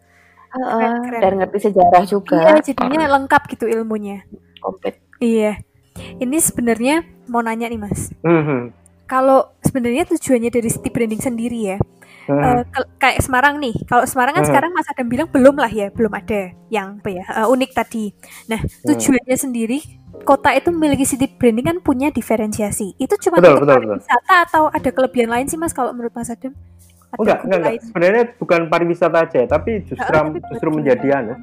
Keren, 0.53 0.93
keren. 1.03 1.21
Dan 1.25 1.33
ngerti 1.43 1.59
sejarah 1.59 2.05
juga. 2.05 2.39
Iya, 2.45 2.55
jadinya 2.61 3.09
lengkap 3.19 3.43
gitu 3.51 3.65
ilmunya. 3.67 4.23
Komplit. 4.61 5.01
Iya. 5.19 5.59
Ini 5.97 6.37
sebenarnya 6.39 7.05
mau 7.29 7.41
nanya 7.41 7.69
nih 7.73 7.81
mas. 7.81 8.13
Mm-hmm. 8.25 8.61
Kalau 9.09 9.53
sebenarnya 9.61 10.09
tujuannya 10.09 10.49
dari 10.49 10.69
city 10.73 10.89
branding 10.89 11.21
sendiri 11.21 11.59
ya, 11.73 11.79
mm-hmm. 12.29 12.69
uh, 12.69 12.87
kayak 12.97 13.21
Semarang 13.21 13.61
nih. 13.61 13.77
Kalau 13.85 14.05
Semarang 14.09 14.37
kan 14.37 14.45
mm-hmm. 14.45 14.53
sekarang 14.53 14.71
Mas 14.73 14.89
Adam 14.89 15.07
bilang 15.09 15.29
belum 15.29 15.57
lah 15.57 15.69
ya, 15.69 15.93
belum 15.93 16.13
ada 16.13 16.53
yang 16.73 17.01
apa 17.01 17.11
ya 17.13 17.25
uh, 17.29 17.47
unik 17.53 17.71
tadi. 17.77 18.13
Nah 18.49 18.61
mm. 18.61 18.89
tujuannya 18.89 19.37
mm-hmm. 19.37 19.45
sendiri 19.45 19.79
kota 20.23 20.55
itu 20.57 20.73
memiliki 20.73 21.05
city 21.05 21.27
branding 21.29 21.67
kan 21.67 21.79
punya 21.85 22.09
diferensiasi. 22.15 22.97
Itu 22.97 23.19
cuma 23.19 23.43
betul, 23.43 23.61
untuk 23.61 23.67
betul, 23.67 23.77
pariwisata 23.77 24.19
betul. 24.19 24.45
atau 24.49 24.63
ada 24.71 24.91
kelebihan 24.91 25.31
lain 25.31 25.47
sih 25.51 25.59
mas 25.59 25.75
kalau 25.75 25.91
menurut 25.93 26.15
Mas 26.15 26.31
Adam? 26.31 26.55
Ada 27.13 27.19
enggak, 27.21 27.39
enggak, 27.45 27.59
enggak. 27.61 27.75
Sebenarnya 27.85 28.23
bukan 28.41 28.61
pariwisata 28.73 29.19
aja, 29.29 29.41
tapi 29.45 29.85
justru 29.85 30.15
oh, 30.17 30.33
justru 30.49 30.69
menjadi 30.73 31.09
anu, 31.21 31.35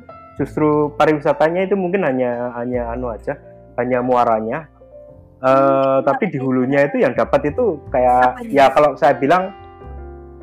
justru 0.41 0.69
pariwisatanya 0.97 1.69
itu 1.69 1.75
mungkin 1.77 2.01
hanya 2.07 2.55
hanya 2.57 2.89
anu 2.95 3.13
aja, 3.13 3.37
hanya 3.77 4.01
muaranya 4.01 4.71
Uh, 5.39 6.03
tapi 6.03 6.27
di 6.27 6.35
hulunya 6.35 6.91
itu 6.91 6.99
yang 6.99 7.15
dapat 7.15 7.55
itu 7.55 7.79
kayak 7.87 8.43
ya 8.51 8.67
kalau 8.75 8.99
saya 8.99 9.15
bilang 9.15 9.55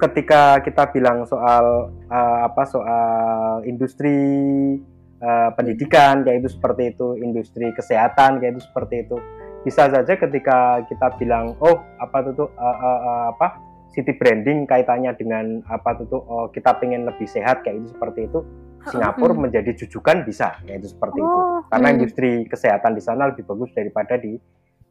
ketika 0.01 0.57
kita 0.64 0.89
bilang 0.89 1.28
soal 1.28 1.93
uh, 2.09 2.39
apa 2.49 2.64
soal 2.64 3.61
industri 3.68 4.80
uh, 5.27 5.51
pendidikan 5.59 6.22
kayak 6.22 6.47
itu 6.47 6.55
seperti 6.55 6.95
itu 6.95 7.18
industri 7.18 7.74
kesehatan 7.74 8.39
kayak 8.39 8.57
itu 8.57 8.62
seperti 8.62 9.03
itu. 9.03 9.18
Bisa 9.66 9.91
saja 9.91 10.14
ketika 10.14 10.87
kita 10.87 11.18
bilang 11.18 11.59
oh 11.59 11.83
apa 11.99 12.22
itu 12.22 12.47
uh, 12.47 12.62
uh, 12.62 13.01
uh, 13.03 13.24
apa 13.35 13.59
city 13.91 14.14
branding 14.14 14.68
kaitannya 14.68 15.16
dengan 15.16 15.64
apa 15.66 15.97
itu 15.99 16.20
oh, 16.20 16.53
kita 16.53 16.77
pengen 16.79 17.09
lebih 17.09 17.27
sehat 17.27 17.66
kayak 17.66 17.83
itu 17.83 17.97
seperti 17.97 18.31
itu. 18.31 18.41
Singapura 18.87 19.35
hmm. 19.35 19.51
menjadi 19.51 19.74
jujukan 19.74 20.22
bisa 20.22 20.62
kayak 20.62 20.79
itu 20.87 20.95
seperti 20.95 21.18
oh, 21.18 21.27
itu 21.27 21.39
karena 21.74 21.89
hmm. 21.91 21.97
industri 21.99 22.31
kesehatan 22.47 22.95
di 22.95 23.03
sana 23.03 23.35
lebih 23.35 23.43
bagus 23.43 23.74
daripada 23.74 24.14
di 24.14 24.39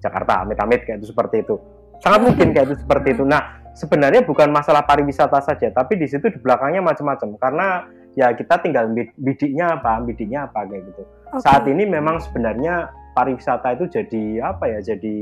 Jakarta. 0.03 0.43
Amit-amit 0.43 0.83
kayak 0.83 0.99
itu 0.99 1.15
seperti 1.15 1.47
itu. 1.47 1.55
Sangat 2.03 2.27
mungkin 2.27 2.51
kayak 2.51 2.75
itu 2.75 2.83
seperti 2.83 3.15
itu. 3.15 3.23
Nah 3.23 3.63
sebenarnya 3.71 4.27
bukan 4.27 4.51
masalah 4.51 4.83
pariwisata 4.83 5.39
saja 5.39 5.71
tapi 5.71 5.95
di 5.95 6.11
situ 6.11 6.27
di 6.27 6.39
belakangnya 6.43 6.83
macam-macam. 6.83 7.39
Karena 7.39 7.67
ya 8.16 8.32
kita 8.34 8.59
tinggal 8.63 8.89
bidiknya 9.20 9.80
apa 9.80 10.01
bidiknya 10.03 10.47
apa 10.47 10.66
kayak 10.68 10.84
gitu 10.89 11.03
okay. 11.03 11.41
saat 11.43 11.63
ini 11.68 11.84
memang 11.84 12.24
sebenarnya 12.24 12.89
pariwisata 13.16 13.76
itu 13.76 13.86
jadi 13.91 14.55
apa 14.55 14.72
ya 14.72 14.80
jadi 14.95 15.18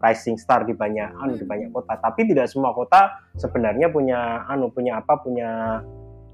rising 0.00 0.40
star 0.40 0.64
di 0.64 0.72
banyak 0.72 1.12
anu 1.20 1.36
di 1.36 1.44
banyak 1.44 1.74
kota 1.74 1.98
tapi 2.00 2.24
tidak 2.24 2.48
semua 2.48 2.72
kota 2.72 3.20
sebenarnya 3.36 3.92
punya 3.92 4.46
anu 4.48 4.72
punya 4.72 5.02
apa 5.02 5.20
punya 5.20 5.82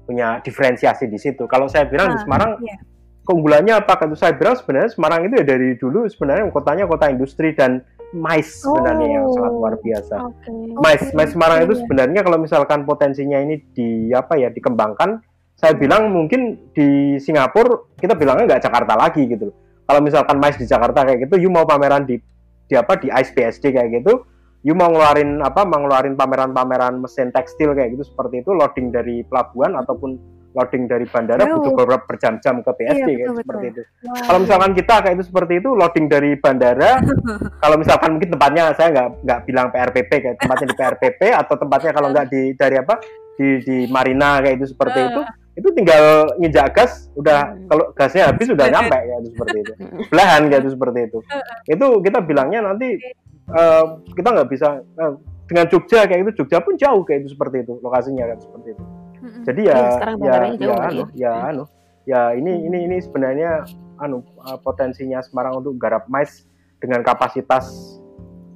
punya 0.07 0.39
diferensiasi 0.39 1.11
di 1.11 1.19
situ 1.19 1.49
kalau 1.51 1.67
saya 1.67 1.83
bilang 1.89 2.09
ah, 2.09 2.13
di 2.15 2.19
Semarang 2.23 2.51
yeah 2.63 2.79
keunggulannya 3.27 3.83
apa? 3.83 3.99
Kalau 3.99 4.15
saya 4.15 4.33
bilang 4.39 4.55
sebenarnya 4.55 4.95
Semarang 4.95 5.27
itu 5.27 5.35
ya 5.35 5.45
dari 5.45 5.75
dulu 5.75 6.07
sebenarnya 6.07 6.47
kotanya 6.47 6.87
kota 6.87 7.11
industri 7.11 7.51
dan 7.51 7.83
mais 8.15 8.47
sebenarnya 8.63 9.03
oh, 9.03 9.15
yang 9.19 9.25
sangat 9.35 9.53
luar 9.59 9.75
biasa. 9.83 10.15
Okay. 10.15 10.51
Mais, 10.79 11.01
okay. 11.03 11.11
mais 11.11 11.29
Semarang 11.35 11.59
itu 11.67 11.75
sebenarnya 11.83 12.23
kalau 12.23 12.39
misalkan 12.39 12.87
potensinya 12.87 13.43
ini 13.43 13.59
di 13.75 14.15
apa 14.15 14.39
ya 14.39 14.47
dikembangkan, 14.47 15.19
saya 15.57 15.73
bilang 15.73 16.13
mungkin 16.13 16.69
di 16.77 17.17
Singapura 17.17 17.97
kita 17.97 18.13
bilangnya 18.13 18.55
nggak 18.55 18.63
Jakarta 18.69 18.93
lagi 18.93 19.25
gitu. 19.25 19.49
Kalau 19.87 19.99
misalkan 20.03 20.37
mais 20.37 20.53
di 20.59 20.69
Jakarta 20.69 21.01
kayak 21.01 21.25
gitu, 21.25 21.41
you 21.41 21.49
mau 21.49 21.65
pameran 21.65 22.05
di 22.05 22.21
di 22.67 22.75
apa 22.75 22.99
di 22.99 23.07
ICE 23.09 23.57
kayak 23.57 23.89
gitu, 24.03 24.21
you 24.61 24.75
mau 24.77 24.91
ngeluarin 24.91 25.39
apa 25.41 25.63
mau 25.63 25.81
ngeluarin 25.81 26.13
pameran-pameran 26.13 26.99
mesin 26.99 27.31
tekstil 27.31 27.71
kayak 27.73 27.95
gitu 27.95 28.03
seperti 28.05 28.43
itu 28.43 28.51
loading 28.51 28.91
dari 28.91 29.23
pelabuhan 29.25 29.79
ataupun 29.79 30.19
loading 30.57 30.89
dari 30.89 31.05
bandara 31.05 31.45
Jauh. 31.45 31.61
butuh 31.61 31.71
beberapa 31.77 32.03
berjam-jam 32.09 32.65
ke 32.65 32.71
PSD 32.73 32.97
Iya, 32.97 33.05
kayak 33.05 33.29
betul, 33.29 33.37
seperti 33.45 33.65
betul. 33.69 33.73
itu. 33.77 33.81
Kalau 34.25 34.39
misalkan 34.41 34.71
kita 34.73 34.95
kayak 35.05 35.15
itu 35.15 35.25
seperti 35.29 35.53
itu 35.61 35.69
loading 35.71 36.05
dari 36.09 36.31
bandara, 36.35 36.91
kalau 37.63 37.75
misalkan 37.77 38.09
mungkin 38.17 38.29
tempatnya 38.33 38.63
saya 38.73 38.87
nggak 38.93 39.07
nggak 39.23 39.39
bilang 39.45 39.67
PRPP 39.69 40.11
kayak 40.11 40.37
tempatnya 40.41 40.67
di 40.67 40.75
PRPP 40.77 41.21
atau 41.31 41.55
tempatnya 41.55 41.91
kalau 41.93 42.07
nggak 42.11 42.27
di 42.27 42.41
dari 42.57 42.75
apa 42.81 42.95
di 43.37 43.47
di 43.61 43.77
Marina 43.87 44.41
kayak 44.41 44.55
itu 44.57 44.73
seperti 44.73 44.99
itu, 45.13 45.21
itu 45.57 45.67
tinggal 45.73 46.29
nginjak 46.37 46.69
gas 46.77 47.09
udah 47.17 47.49
Hmm. 47.49 47.65
kalau 47.65 47.85
gasnya 47.97 48.29
habis 48.29 48.47
udah 48.53 48.65
nyampe 48.69 48.93
kayak 48.93 49.17
itu 49.25 49.29
seperti 49.33 49.57
itu. 49.65 49.73
Belahan 50.13 50.41
kayak 50.47 50.61
itu 50.61 50.71
seperti 50.77 50.99
itu. 51.09 51.19
Itu 51.65 51.87
kita 52.05 52.19
bilangnya 52.21 52.59
nanti 52.61 53.01
eh, 53.49 53.85
kita 54.13 54.27
nggak 54.37 54.49
bisa 54.53 54.67
eh, 54.85 55.13
dengan 55.49 55.65
Jogja 55.71 56.05
kayak 56.05 56.21
itu 56.29 56.31
Jogja 56.43 56.61
pun 56.61 56.77
jauh 56.77 57.01
kayak 57.01 57.25
itu 57.25 57.33
seperti 57.33 57.65
itu 57.65 57.73
lokasinya 57.81 58.29
kan 58.29 58.37
seperti 58.37 58.67
itu. 58.77 58.83
Mm-mm. 59.17 59.43
Jadi 59.49 59.61
ya, 59.65 59.73
Iya, 59.73 59.89
sekarang 59.97 60.15
ya, 60.15 60.21
bandaranya 60.21 60.57
jauh 60.57 60.67
ya, 60.67 60.75
nggak 60.77 60.87
anu, 60.87 61.01
ya? 61.01 61.07
ya, 61.17 61.33
anu, 61.49 61.63
ya 62.05 62.21
ini 62.37 62.51
ini 62.69 62.77
ini 62.85 62.97
sebenarnya 63.01 63.51
anu 63.97 64.21
uh, 64.45 64.61
potensinya 64.61 65.19
Semarang 65.25 65.57
untuk 65.57 65.73
garap 65.81 66.05
mais 66.05 66.45
dengan 66.77 67.01
kapasitas 67.01 67.97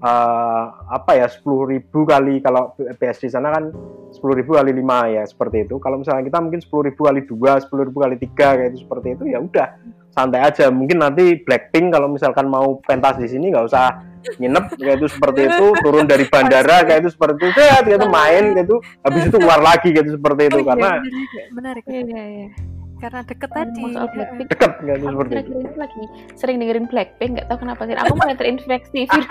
uh, 0.02 0.64
apa 0.90 1.12
ya 1.16 1.28
10.000 1.30 1.88
kali 1.90 2.42
kalau 2.42 2.74
PS 2.76 3.18
di 3.26 3.30
sana 3.30 3.54
kan 3.54 3.70
10.000 4.12 4.44
kali 4.44 4.72
5 4.76 5.16
ya 5.16 5.24
seperti 5.24 5.58
itu. 5.70 5.78
Kalau 5.78 6.02
misalnya 6.02 6.26
kita 6.28 6.38
mungkin 6.42 6.62
10.000 6.62 6.98
kali 6.98 7.22
2, 7.24 7.66
10.000 7.70 8.04
kali 8.04 8.16
3 8.18 8.36
kayak 8.36 8.70
itu 8.74 8.80
seperti 8.84 9.08
itu 9.16 9.24
ya 9.32 9.40
udah 9.40 9.68
santai 10.12 10.42
aja. 10.44 10.68
Mungkin 10.68 11.00
nanti 11.00 11.40
Blackpink 11.40 11.94
kalau 11.96 12.12
misalkan 12.12 12.50
mau 12.52 12.82
pentas 12.84 13.16
di 13.22 13.30
sini 13.30 13.54
nggak 13.54 13.66
usah 13.72 14.12
nginep 14.22 14.66
kayak 14.78 14.96
itu 15.02 15.08
seperti 15.10 15.42
itu 15.50 15.66
turun 15.82 16.06
dari 16.06 16.30
bandara 16.30 16.86
kayak 16.86 17.02
itu 17.06 17.10
seperti 17.10 17.42
itu 17.42 17.58
set, 17.58 17.82
kayak 17.90 17.98
itu 17.98 18.10
main 18.10 18.54
kayak 18.54 18.68
itu 18.70 18.78
habis 19.02 19.24
itu 19.26 19.38
keluar 19.42 19.62
lagi 19.66 19.90
kayak 19.90 20.06
itu 20.06 20.14
seperti 20.14 20.42
itu 20.46 20.58
Oh 20.58 20.62
iya, 20.62 20.70
karena 20.70 20.90
menarik 21.58 21.84
Iya, 21.90 22.02
iya, 22.06 22.24
iya. 22.30 22.48
Karena 23.02 23.26
deket 23.26 23.50
Ngomong 23.50 23.74
tadi 23.74 23.82
soal 23.98 24.06
ya. 24.06 24.14
Blackpink, 24.14 24.48
dekat 24.54 24.72
kayak 24.78 24.98
itu 25.02 25.08
aku 25.10 25.22
seperti 25.26 25.52
itu. 25.52 25.74
lagi 25.74 26.04
sering 26.38 26.58
dengerin 26.62 26.86
Blackpink, 26.86 27.32
nggak 27.36 27.48
tahu 27.50 27.58
kenapa 27.66 27.82
sih. 27.90 27.94
Aku 27.98 28.14
malah 28.14 28.38
terinfeksi 28.38 29.02
virus. 29.10 29.28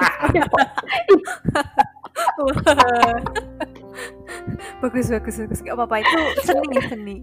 Bagus 4.81 5.07
bagus 5.09 5.35
bagus 5.37 5.61
gak 5.61 5.75
apa-apa 5.75 5.97
itu 6.01 6.17
seni 6.43 6.77
seni 6.91 7.17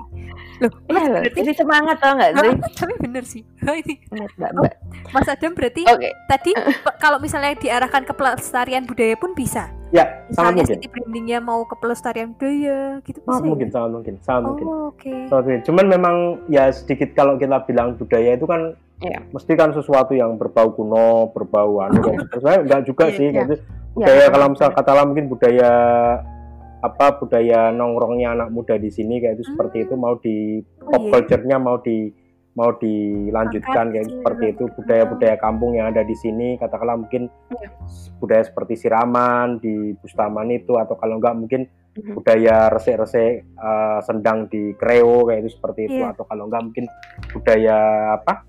loh 0.58 0.72
Iya 0.88 1.04
loh, 1.08 1.22
berarti 1.22 1.40
jadi 1.40 1.54
semangat 1.56 1.98
tau 1.98 2.14
nggak 2.14 2.32
sih? 2.34 2.54
tapi 2.80 2.94
bener 2.98 3.24
sih 3.24 3.42
ini 3.64 3.96
Bener, 4.08 4.30
Mbak, 4.36 4.52
Mbak. 4.54 4.74
Mas 5.10 5.28
Adam 5.28 5.52
berarti 5.54 5.82
Oke, 5.86 6.10
tadi 6.28 6.52
kalau 7.04 7.18
misalnya 7.18 7.54
diarahkan 7.56 8.04
ke 8.04 8.14
pelestarian 8.14 8.84
budaya 8.84 9.16
pun 9.16 9.32
bisa 9.32 9.70
Ya, 9.88 10.04
sangat 10.04 10.28
misalnya 10.28 10.52
mungkin. 10.58 10.76
city 10.76 10.88
brandingnya 10.90 11.40
mau 11.40 11.62
ke 11.64 11.76
pelestarian 11.78 12.30
budaya 12.32 12.80
gitu 13.02 13.18
bisa 13.18 13.30
Sangat 13.30 13.40
ya? 13.40 13.48
mungkin, 13.48 13.68
sangat 13.70 13.90
mungkin, 13.90 14.16
sangat 14.20 14.44
mungkin. 14.44 14.66
oh 14.68 14.82
oke 14.92 15.14
Sangat 15.26 15.44
mungkin. 15.46 15.62
Cuman 15.64 15.86
memang 15.88 16.16
ya 16.48 16.64
sedikit 16.70 17.10
kalau 17.14 17.34
kita 17.36 17.64
bilang 17.64 17.96
budaya 17.96 18.32
itu 18.34 18.44
kan 18.44 18.62
Iya. 18.98 19.22
mesti 19.30 19.54
kan 19.54 19.72
sesuatu 19.72 20.12
yang 20.12 20.36
berbau 20.36 20.74
kuno, 20.74 21.30
berbau 21.30 21.80
anu 21.80 22.02
kan. 22.02 22.18
Sebenarnya 22.32 22.60
enggak 22.64 22.82
juga 22.84 23.04
Iya, 23.06 23.14
sih 23.14 23.28
kayak 23.30 23.46
gitu. 23.46 23.56
Iya, 23.56 23.64
Budaya 23.96 24.18
betul. 24.20 24.34
kalau 24.34 24.48
misal 24.50 24.70
katalah 24.74 25.04
mungkin 25.06 25.26
budaya 25.28 25.72
apa 26.78 27.18
budaya 27.18 27.74
nongkrongnya 27.74 28.38
anak 28.38 28.50
muda 28.54 28.78
di 28.78 28.88
sini 28.88 29.18
kayak 29.18 29.42
itu 29.42 29.50
seperti 29.50 29.90
itu 29.90 29.98
mau 29.98 30.16
di 30.18 30.62
Oh, 30.86 30.94
pop 30.94 31.02
iya. 31.04 31.12
culture-nya 31.18 31.58
mau 31.58 31.82
di 31.82 32.14
mau 32.54 32.74
dilanjutkan 32.74 33.94
kayak 33.94 34.08
seperti 34.10 34.46
itu 34.54 34.66
budaya-budaya 34.74 35.38
kampung 35.38 35.78
yang 35.78 35.94
ada 35.94 36.02
di 36.02 36.14
sini 36.14 36.58
katakanlah 36.58 36.98
mungkin 36.98 37.30
Iya. 37.54 37.70
budaya 38.18 38.44
seperti 38.46 38.74
siraman 38.78 39.58
di 39.58 39.94
Bustaman 39.94 40.50
itu 40.50 40.74
atau 40.74 40.98
kalau 40.98 41.18
enggak 41.18 41.38
mungkin 41.38 41.62
Mhm. 41.98 42.14
budaya 42.14 42.70
resik-resik 42.70 43.46
eh, 43.46 44.00
sendang 44.02 44.50
di 44.50 44.74
Kreo 44.74 45.26
kayak 45.26 45.46
itu 45.46 45.50
seperti 45.54 45.86
itu 45.86 46.02
Iya. 46.02 46.14
atau 46.14 46.26
kalau 46.26 46.46
enggak 46.46 46.64
mungkin 46.64 46.86
budaya 47.32 47.78
apa 48.16 48.46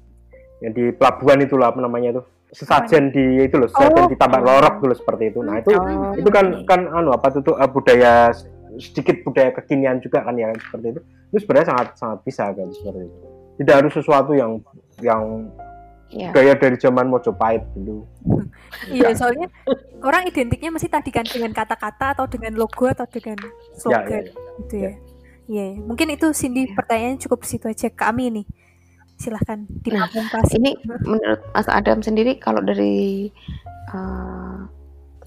yang 0.60 0.72
di 0.72 0.90
pelabuhan 0.90 1.40
itulah 1.40 1.70
apa 1.70 1.80
namanya 1.80 2.18
itu 2.18 2.22
sesajen 2.48 3.12
di 3.12 3.44
itu 3.44 3.56
loh 3.60 3.68
sesajen 3.68 4.04
Oh. 4.04 4.08
di 4.08 4.16
tambak 4.16 4.40
lorok 4.40 4.80
dulu 4.80 4.94
seperti 4.96 5.30
itu. 5.30 5.40
Nah 5.44 5.60
itu 5.60 5.70
Oh, 5.76 6.16
itu 6.16 6.28
kan 6.32 6.64
kan 6.64 6.80
anu 6.88 7.12
apa 7.12 7.28
tuh 7.28 7.42
tuh, 7.44 7.54
eh, 7.60 7.68
budaya 7.68 8.32
sedikit 8.78 9.20
budaya 9.22 9.52
kekinian 9.52 10.00
juga 10.00 10.24
kan 10.24 10.36
ya 10.36 10.48
seperti 10.56 10.96
itu. 10.96 11.00
Itu 11.28 11.38
sebenarnya 11.44 11.68
sangat 11.76 11.86
sangat 12.00 12.18
bisa 12.24 12.44
kan 12.52 12.68
seperti 12.72 13.00
itu. 13.04 13.16
Tidak 13.58 13.74
harus 13.74 13.92
sesuatu 13.92 14.32
yang 14.32 14.62
yang 15.04 15.50
Iya. 16.08 16.32
gaya 16.32 16.56
dari 16.56 16.80
zaman 16.80 17.04
Mojopahit 17.12 17.68
dulu. 17.76 18.08
Iya 18.88 19.12
soalnya 19.12 19.52
orang 20.00 20.24
identiknya 20.24 20.72
masih 20.72 20.88
tadi 20.88 21.12
kan 21.12 21.24
dengan 21.28 21.52
kata-kata 21.52 22.16
atau 22.16 22.24
dengan 22.24 22.56
logo 22.56 22.88
atau 22.88 23.04
dengan 23.04 23.36
ya, 23.36 23.50
slogan 23.76 24.08
ya, 24.08 24.16
ya. 24.24 24.32
gitu 24.64 24.74
ya. 24.76 24.92
Iya 25.48 25.64
iya. 25.76 25.80
mungkin 25.84 26.08
itu 26.08 26.32
Cindy 26.32 26.72
pertanyaannya 26.72 27.20
cukup 27.28 27.44
situ 27.44 27.68
aja 27.68 27.92
kami 27.92 28.32
nih 28.40 28.46
silahkan 29.18 29.66
dipamungkasi 29.82 30.62
Ini 30.62 30.72
menurut 31.02 31.42
Mas 31.52 31.68
Adam 31.68 32.00
sendiri 32.00 32.38
kalau 32.38 32.62
dari 32.62 33.28
eh, 33.90 34.58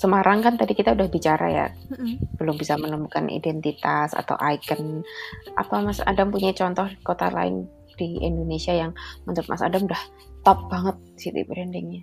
Semarang 0.01 0.41
kan 0.41 0.57
tadi 0.57 0.73
kita 0.73 0.97
udah 0.97 1.13
bicara 1.13 1.45
ya, 1.45 1.67
Mm-mm. 1.93 2.41
belum 2.41 2.57
bisa 2.57 2.73
menemukan 2.73 3.29
identitas 3.29 4.17
atau 4.17 4.33
icon. 4.49 5.05
Apa 5.53 5.77
Mas 5.85 6.01
Adam 6.01 6.33
punya 6.33 6.57
contoh 6.57 6.89
kota 7.05 7.29
lain 7.29 7.69
di 8.01 8.17
Indonesia 8.17 8.73
yang 8.73 8.97
menurut 9.29 9.45
Mas 9.45 9.61
Adam 9.61 9.85
udah 9.85 10.01
top 10.41 10.57
banget 10.73 10.97
city 11.21 11.45
brandingnya? 11.45 12.01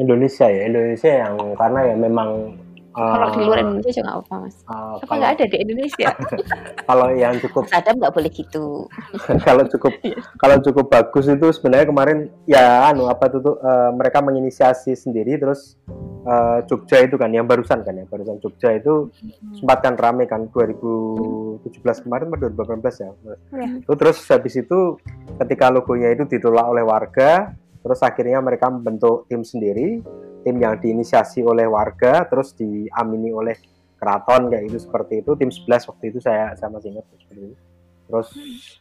Indonesia 0.00 0.48
ya 0.48 0.64
Indonesia 0.64 1.10
yang 1.12 1.36
karena 1.60 1.80
ya 1.92 1.96
memang 2.00 2.56
Kalau 2.96 3.26
di 3.28 3.40
luar 3.44 3.58
eh, 3.58 3.62
Indonesia 3.62 3.92
juga 3.92 4.02
nggak 4.02 4.18
apa 4.18 4.34
Mas. 4.40 4.56
eh, 4.56 4.64
Apa 4.66 5.04
kalau, 5.04 5.18
nggak 5.20 5.32
ada 5.32 5.44
di 5.44 5.56
Indonesia? 5.60 6.08
kalau 6.88 7.06
yang 7.12 7.34
cukup 7.38 7.62
Mas 7.62 7.76
Adam 7.76 7.94
nggak 8.00 8.14
boleh 8.16 8.30
gitu. 8.32 8.64
kalau 9.46 9.62
cukup 9.66 9.92
kalau 10.36 10.56
cukup 10.58 10.86
bagus 10.88 11.26
itu 11.26 11.46
sebenarnya 11.50 11.86
kemarin 11.86 12.18
ya 12.44 12.64
anu 12.86 13.06
apa 13.06 13.28
tuh, 13.28 13.40
tuh, 13.40 13.54
eh, 13.58 13.90
mereka 13.92 14.18
menginisiasi 14.18 14.96
sendiri 14.96 15.36
terus 15.36 15.76
eh, 16.24 16.58
Jogja 16.64 17.04
itu 17.04 17.14
kan 17.14 17.28
yang 17.28 17.44
barusan 17.44 17.80
kan 17.80 17.92
ya 17.92 18.04
barusan 18.04 18.40
Jogja 18.40 18.72
itu 18.72 19.12
sempat 19.52 19.78
kan 19.78 19.94
rame 19.94 20.24
kan 20.24 20.48
2017 20.48 21.60
kemarin 22.00 22.32
atau 22.32 22.48
2018 22.48 22.80
ya 22.98 23.10
Ya. 23.52 23.68
itu 23.78 23.92
terus 23.94 24.18
habis 24.26 24.54
itu 24.54 24.96
ketika 25.36 25.68
logonya 25.68 26.10
itu 26.10 26.24
ditolak 26.24 26.66
oleh 26.66 26.82
warga 26.82 27.52
terus 27.80 28.00
akhirnya 28.00 28.40
mereka 28.40 28.66
membentuk 28.66 29.24
tim 29.26 29.40
sendiri 29.40 30.02
tim 30.46 30.62
yang 30.62 30.78
diinisiasi 30.78 31.42
oleh 31.42 31.66
warga 31.66 32.22
terus 32.30 32.54
diamini 32.54 33.34
oleh 33.34 33.58
keraton 33.98 34.46
kayak 34.46 34.70
itu 34.70 34.78
seperti 34.78 35.26
itu. 35.26 35.34
Tim 35.34 35.50
11 35.50 35.90
waktu 35.90 36.04
itu 36.14 36.18
saya 36.22 36.54
saya 36.54 36.70
masih 36.70 36.94
ingat 36.94 37.06
seperti 37.10 37.58
terus 38.06 38.28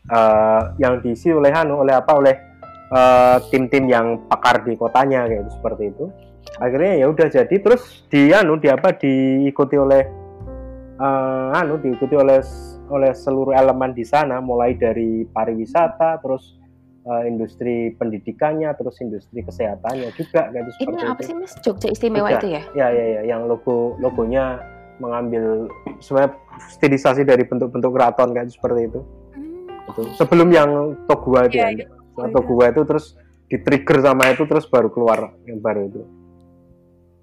eh, 0.05 0.61
yang 0.78 1.01
diisi 1.01 1.34
oleh 1.34 1.49
anu 1.49 1.82
oleh 1.82 1.97
apa 1.97 2.13
oleh 2.13 2.36
eh, 2.93 3.38
tim-tim 3.49 3.89
yang 3.89 4.30
pakar 4.30 4.61
di 4.61 4.78
kotanya 4.78 5.26
kayak 5.26 5.49
itu 5.49 5.51
seperti 5.57 5.84
itu. 5.89 6.05
Akhirnya 6.61 7.01
ya 7.01 7.05
udah 7.09 7.28
jadi 7.34 7.55
terus 7.57 8.05
di 8.13 8.30
anu 8.30 8.61
di 8.61 8.70
apa 8.70 8.93
diikuti 8.93 9.74
oleh 9.82 10.03
eh, 11.01 11.49
anu 11.57 11.82
diikuti 11.82 12.13
oleh 12.13 12.45
oleh 12.86 13.11
seluruh 13.18 13.57
elemen 13.57 13.97
di 13.97 14.05
sana 14.05 14.38
mulai 14.38 14.78
dari 14.78 15.26
pariwisata 15.26 16.22
terus 16.22 16.61
eh, 17.06 17.24
industri 17.26 17.76
pendidikannya 17.93 18.74
terus 18.74 18.97
industri 18.99 19.39
kesehatannya 19.39 20.10
juga 20.12 20.49
kayak 20.49 20.66
itu 20.72 20.89
Ini 20.89 21.03
apa 21.03 21.16
itu 21.16 21.24
sih 21.24 21.36
Mas? 21.36 21.53
Jogja 21.60 21.88
istimewa 21.88 22.28
Jogja. 22.28 22.38
itu 22.38 22.47
ya? 22.49 22.62
ya 22.74 22.88
ya 22.89 23.06
ya 23.06 23.22
yang 23.28 23.45
logo 23.45 23.76
logonya 23.97 24.60
mengambil 24.95 25.68
sebenarnya 25.99 26.34
stilisasi 26.70 27.22
dari 27.24 27.43
bentuk-bentuk 27.43 27.91
keraton 27.91 28.32
kayak 28.32 28.47
seperti 28.49 28.88
itu 28.88 29.01
Hmm. 29.36 29.68
itu 29.91 30.01
sebelum 30.16 30.49
yang 30.49 30.70
Togua 31.06 31.45
itu 31.45 31.58
Iya, 31.58 31.68
ya. 31.76 31.88
Yang 32.18 32.32
Togua 32.34 32.66
itu 32.70 32.82
terus 32.84 33.06
di 33.45 33.58
trigger 33.58 34.01
sama 34.01 34.32
itu 34.32 34.43
terus 34.43 34.66
baru 34.66 34.88
keluar 34.88 35.36
yang 35.43 35.60
baru 35.60 35.86
itu 35.86 36.01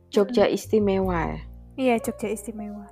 Jogja 0.09 0.45
istimewa. 0.47 1.41
iya 1.74 1.97
Jogja 1.97 2.28
istimewa 2.28 2.85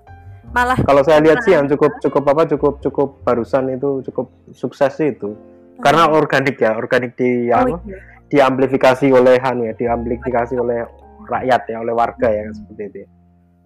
malah 0.51 0.74
kalau 0.80 1.05
saya 1.05 1.20
lihat 1.20 1.45
sih 1.45 1.53
yang 1.53 1.68
cukup 1.68 2.01
cukup 2.01 2.24
apa 2.26 2.43
cukup 2.49 2.74
cukup 2.80 3.09
barusan 3.22 3.70
itu 3.70 4.03
cukup 4.03 4.26
sukses 4.51 4.91
sih 4.93 5.12
itu 5.12 5.36
karena 5.81 6.05
organik 6.12 6.57
ya 6.61 6.76
organik 6.76 7.16
di 7.16 7.49
oh, 7.51 7.59
anu, 7.61 7.81
iya. 7.89 7.99
diamplifikasi 8.28 9.07
oleh 9.11 9.37
anu 9.41 9.68
ya 9.68 9.74
diamplifikasi 9.74 10.55
oleh 10.57 10.85
rakyat 11.26 11.62
ya 11.68 11.76
oleh 11.81 11.95
warga 11.95 12.28
ya 12.28 12.49
seperti 12.53 12.83
itu 12.89 12.99
ya. 13.05 13.09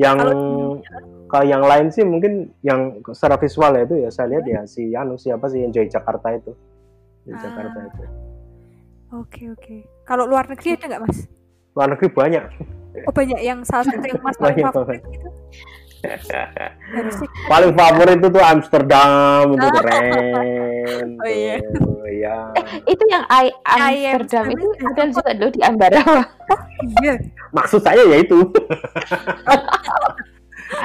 yang 0.09 0.17
Kalau- 1.25 1.49
yang 1.49 1.63
lain 1.67 1.91
sih 1.91 2.07
mungkin 2.07 2.55
yang 2.63 3.03
secara 3.11 3.35
visual 3.43 3.75
ya 3.75 3.83
itu 3.83 3.97
ya 4.07 4.11
saya 4.15 4.31
lihat 4.31 4.45
ya 4.47 4.61
si 4.71 4.95
anu 4.95 5.19
siapa 5.19 5.51
sih 5.51 5.67
yang 5.67 5.75
Joy 5.75 5.91
Jakarta 5.91 6.31
itu? 6.31 6.55
Joy 7.27 7.35
Ah. 7.35 7.41
Jakarta 7.43 7.79
itu. 7.91 8.03
Oke 9.19 9.43
oke. 9.51 9.77
Kalau 10.07 10.31
luar 10.31 10.47
negeri 10.47 10.79
ada 10.79 10.87
nggak 10.95 11.03
mas? 11.03 11.19
Luar 11.75 11.89
negeri 11.91 12.07
banyak. 12.11 12.45
Oh 13.07 13.13
banyak 13.15 13.41
yang 13.43 13.67
salah 13.67 13.83
satu 13.83 14.07
yang 14.07 14.23
mas 14.23 14.39
paling 14.39 14.63
favorit 14.63 15.03
gitu 15.11 15.27
Paling 17.49 17.73
favorit 17.75 18.17
itu 18.21 18.29
tuh 18.29 18.45
Amsterdam 18.45 19.43
itu 19.57 19.69
keren. 19.81 21.09
Oh, 21.17 21.29
iya. 21.29 21.55
Tuh, 21.61 22.05
iya. 22.09 22.37
Eh, 22.61 22.65
itu 22.93 23.05
yang 23.09 23.25
I 23.29 23.51
Amsterdam 23.65 24.45
itu 24.53 24.67
ada 24.85 25.03
juga 25.09 25.31
loh 25.37 25.51
di 25.51 25.61
Ambarawa. 25.65 26.25
Iya. 27.01 27.17
Maksud 27.57 27.81
saya 27.81 28.05
ya 28.05 28.21
itu. 28.21 28.45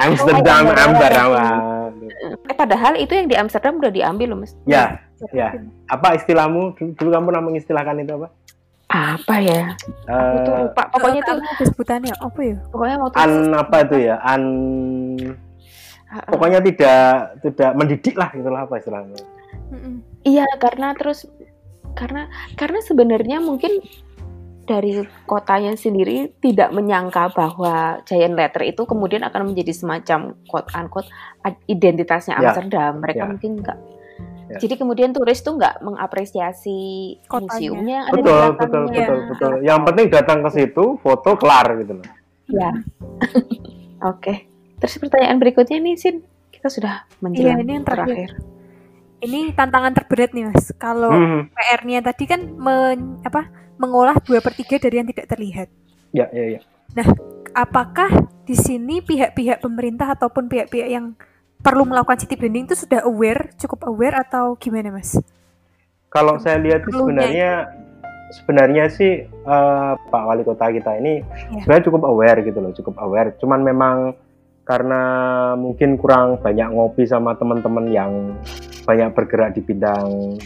Amsterdam, 0.00 0.72
Oh, 0.72 0.76
Ambarawa. 0.76 1.44
Eh, 2.48 2.56
padahal 2.56 2.96
itu 2.96 3.12
yang 3.12 3.28
di 3.28 3.36
Amsterdam 3.36 3.76
udah 3.76 3.92
diambil 3.92 4.32
loh, 4.32 4.38
Mas. 4.40 4.56
Ya, 4.64 5.02
ya. 5.34 5.52
Apa 5.92 6.16
istilahmu? 6.16 6.76
Dulu, 6.78 6.90
dulu 6.96 7.08
kamu 7.12 7.28
nama 7.32 7.44
mengistilahkan 7.52 8.00
itu 8.00 8.12
apa? 8.16 8.28
Apa 8.90 9.38
ya? 9.38 9.78
Aku 10.10 10.36
tuh 10.42 10.52
Eh, 10.52 10.60
lupa. 10.66 10.82
Pokoknya 10.90 11.20
tuh 11.22 11.36
ada 11.38 11.64
sebutannya 11.64 12.12
apa 12.18 12.40
ya? 12.42 12.56
pokoknya 12.74 12.96
waktu 12.98 13.16
an 13.22 13.32
apa 13.54 13.76
itu 13.86 13.96
ya? 14.10 14.16
An 14.18 14.42
ah. 16.10 16.26
pokoknya 16.26 16.58
tidak 16.58 17.02
tidak 17.46 17.70
mendidik 17.78 18.14
lah 18.18 18.30
itulah 18.34 18.66
apa 18.66 18.74
istilahnya. 18.82 19.18
Iya, 20.26 20.46
karena 20.58 20.90
terus 20.98 21.30
karena 21.94 22.26
karena 22.58 22.82
sebenarnya 22.82 23.38
mungkin 23.38 23.78
dari 24.66 25.02
kotanya 25.26 25.74
sendiri 25.74 26.30
tidak 26.38 26.70
menyangka 26.70 27.34
bahwa 27.34 27.98
Giant 28.06 28.38
Letter 28.38 28.62
itu 28.70 28.86
kemudian 28.86 29.26
akan 29.26 29.50
menjadi 29.50 29.74
semacam 29.74 30.34
quote 30.46 30.70
unquote 30.74 31.10
identitasnya 31.66 32.38
Ya, 32.38 32.54
Amsterdam. 32.54 33.02
Mereka 33.02 33.22
ya. 33.22 33.30
mungkin 33.30 33.50
enggak. 33.62 33.78
Ya. 34.50 34.58
Jadi 34.58 34.74
kemudian 34.76 35.14
turis 35.14 35.38
tuh 35.40 35.54
nggak 35.54 35.78
mengapresiasi 35.80 36.80
Kotanya. 37.24 37.46
museumnya 37.46 37.94
yang 37.94 38.06
ada 38.06 38.12
di 38.12 38.18
Betul, 38.18 38.34
betul, 38.34 38.50
belakangnya. 38.50 38.98
betul, 38.98 39.18
betul. 39.24 39.52
Yang 39.62 39.80
penting 39.86 40.06
datang 40.10 40.38
ke 40.42 40.50
situ, 40.50 40.84
foto 40.98 41.30
kelar 41.34 41.66
gitu 41.78 41.92
loh. 41.94 42.08
Ya. 42.48 42.70
Oke. 44.10 44.34
Terus 44.76 44.94
pertanyaan 44.98 45.38
berikutnya 45.38 45.78
nih, 45.78 45.94
Sin. 45.94 46.16
Kita 46.50 46.66
sudah 46.66 46.94
menjelang 47.20 47.56
Iya, 47.56 47.62
ini 47.62 47.72
yang 47.72 47.86
terakhir. 47.86 48.28
terakhir. 48.28 48.30
Ini 49.20 49.40
tantangan 49.52 49.92
terberat 49.94 50.30
nih 50.32 50.44
mas. 50.46 50.72
Kalau 50.74 51.08
Hmm, 51.08 51.46
PR-nya 51.50 52.00
tadi 52.02 52.24
kan 52.24 52.40
men- 52.50 53.20
apa 53.22 53.46
mengolah 53.76 54.16
dua 54.18 54.40
per 54.40 54.52
tiga 54.52 54.76
dari 54.76 54.96
yang 54.96 55.06
tidak 55.06 55.26
terlihat. 55.26 55.68
ya, 56.10 56.26
ya, 56.28 56.58
ya. 56.58 56.60
Apakah 57.52 58.10
di 58.42 58.52
sini 58.52 58.98
pihak-pihak 58.98 59.60
pemerintah 59.60 60.10
ataupun 60.10 60.46
pihak-pihak 60.46 60.88
yang 60.88 61.14
perlu 61.60 61.84
melakukan 61.84 62.18
city 62.20 62.34
branding 62.36 62.64
itu 62.68 62.76
sudah 62.76 63.04
aware, 63.04 63.52
cukup 63.60 63.84
aware 63.88 64.16
atau 64.24 64.56
gimana 64.56 64.92
mas? 64.92 65.16
Kalau 66.10 66.40
saya 66.40 66.58
lihat 66.58 66.82
sih 66.88 66.92
sebenarnya 66.96 67.50
sebenarnya 68.30 68.84
sih 68.90 69.12
eh, 69.28 69.92
Pak 69.94 70.22
Wali 70.26 70.42
Kota 70.42 70.72
kita 70.72 70.98
ini 70.98 71.22
Ya. 71.52 71.62
sebenarnya 71.62 71.86
cukup 71.86 72.02
aware 72.08 72.40
gitu 72.42 72.58
loh, 72.58 72.72
cukup 72.74 72.96
aware. 72.98 73.36
Cuman 73.38 73.60
memang 73.62 73.96
karena 74.64 75.02
mungkin 75.58 75.98
kurang 75.98 76.38
banyak 76.38 76.70
ngopi 76.70 77.02
sama 77.02 77.34
teman-teman 77.34 77.90
yang 77.90 78.38
banyak 78.86 79.10
bergerak 79.14 79.54
di 79.58 79.62
bidang 79.66 80.38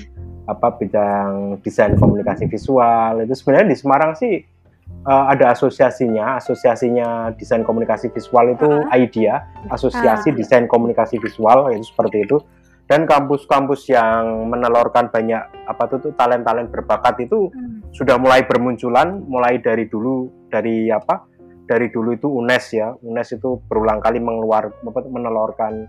apa 0.44 0.76
bidang 0.76 1.60
desain 1.64 1.96
komunikasi 1.96 2.48
visual 2.48 3.24
itu 3.24 3.32
sebenarnya 3.32 3.72
di 3.72 3.76
Semarang 3.80 4.12
sih 4.16 4.44
eh, 5.04 5.24
ada 5.36 5.52
asosiasinya, 5.52 6.40
asosiasinya 6.40 7.36
desain 7.36 7.62
komunikasi 7.62 8.08
visual 8.10 8.56
itu 8.56 8.68
IDEA, 8.90 9.44
asosiasi 9.68 10.32
Ah. 10.32 10.36
desain 10.36 10.64
komunikasi 10.64 11.20
visual 11.20 11.68
itu 11.72 11.84
seperti 11.92 12.24
itu. 12.24 12.40
Dan 12.84 13.08
kampus-kampus 13.08 13.88
yang 13.88 14.44
menelurkan 14.52 15.08
banyak 15.08 15.40
apa 15.64 15.88
tuh 15.88 16.12
talent-talent 16.20 16.68
berbakat 16.68 17.16
itu 17.24 17.48
Hmm. 17.48 17.80
sudah 17.96 18.20
mulai 18.20 18.44
bermunculan 18.44 19.24
mulai 19.24 19.56
dari 19.56 19.88
dulu 19.88 20.28
dari 20.52 20.92
apa 20.92 21.24
dari 21.64 21.88
dulu 21.88 22.12
itu 22.12 22.28
UNES 22.28 22.64
ya 22.76 22.92
UNES 23.00 23.40
itu 23.40 23.56
berulang 23.72 24.04
kali 24.04 24.20
mengeluar 24.20 24.68
apa, 24.68 25.00
menelurkan 25.08 25.88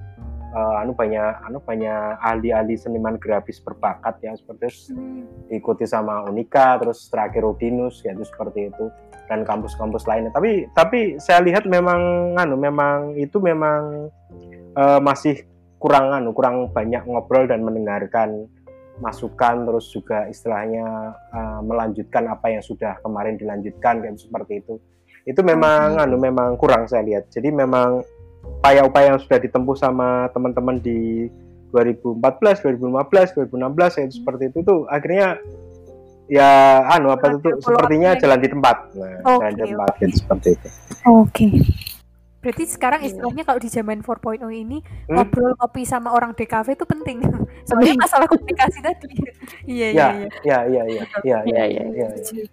eh, 0.56 0.82
anu 0.82 0.96
banyak 0.96 1.44
anu 1.44 1.60
banyak 1.60 2.16
ahli-ahli 2.24 2.80
seniman 2.80 3.20
grafis 3.20 3.60
berbakat 3.60 4.24
ya 4.24 4.32
seperti 4.40 4.64
itu. 4.72 4.96
Hmm. 4.96 5.28
diikuti 5.52 5.84
sama 5.86 6.26
Unika 6.26 6.80
terus 6.80 7.06
terakhir 7.12 7.44
Udinus 7.44 8.02
ya 8.02 8.16
itu 8.16 8.24
seperti 8.24 8.72
itu. 8.72 8.88
Dan 9.26 9.42
kampus-kampus 9.42 10.06
lainnya. 10.06 10.30
Tapi 10.32 10.70
tapi 10.72 11.18
saya 11.18 11.42
lihat 11.42 11.66
memang 11.66 12.34
anu 12.38 12.56
memang 12.56 13.18
itu 13.20 13.38
memang 13.42 14.08
eh, 14.78 15.00
masih 15.04 15.44
kurang 15.82 16.16
anu 16.16 16.32
kurang 16.32 16.72
banyak 16.72 17.04
ngobrol 17.06 17.46
dan 17.46 17.62
mendengarkan 17.62 18.48
masukan 18.96 19.68
terus 19.68 19.92
juga 19.92 20.30
istilahnya 20.32 21.14
eh, 21.36 21.60
melanjutkan 21.66 22.32
apa 22.32 22.48
yang 22.54 22.64
sudah 22.64 22.96
kemarin 23.04 23.36
dilanjutkan 23.36 24.00
kan 24.00 24.16
seperti 24.16 24.64
itu. 24.64 24.80
Itu 25.26 25.42
memang 25.42 25.98
anu 25.98 26.22
memang 26.22 26.54
kurang 26.56 26.86
saya 26.86 27.02
lihat. 27.02 27.34
Jadi 27.34 27.50
memang 27.50 28.06
upaya-upaya 28.60 29.14
yang 29.14 29.22
sudah 29.22 29.40
ditempuh 29.42 29.76
sama 29.78 30.30
teman-teman 30.34 30.82
di 30.82 31.30
2014, 31.74 32.64
2015, 32.64 33.36
2016 33.52 34.00
ya, 34.00 34.06
seperti 34.08 34.44
itu 34.54 34.60
tuh 34.64 34.88
akhirnya 34.88 35.38
ya 36.26 36.82
anu 36.90 37.14
apa 37.14 37.38
itu 37.38 37.54
sepertinya 37.62 38.18
jalan 38.18 38.40
di 38.42 38.50
tempat 38.50 38.78
nah, 38.98 39.38
Oke, 39.38 39.46
jalan 39.46 39.54
di 39.54 39.62
tempat 39.70 39.90
gitu, 40.02 40.16
seperti 40.26 40.48
itu 40.58 40.68
Oke. 41.06 41.48
Berarti 42.42 42.64
sekarang 42.70 43.02
Iya. 43.02 43.10
istilahnya 43.10 43.42
kalau 43.42 43.58
di 43.58 43.70
zaman 43.74 44.06
4.0 44.06 44.54
ini 44.54 44.78
Hmm. 45.10 45.18
ngobrol 45.18 45.58
kopi 45.58 45.82
sama 45.82 46.14
orang 46.14 46.38
DKV 46.38 46.78
itu 46.78 46.86
penting. 46.86 47.18
Soalnya 47.70 47.98
masalah 47.98 48.30
komunikasi 48.30 48.86
tadi. 48.86 49.18
Iya 49.66 49.88
iya 49.90 49.90
ya 49.90 50.10
iya. 50.14 50.30
ya 50.46 50.60
ya 50.70 50.84
ya 50.86 50.86
ya 50.86 51.06
Iya, 51.26 51.38
ya 51.42 51.64
iya. 51.66 51.84
ya, 51.90 52.08
ya. 52.14 52.46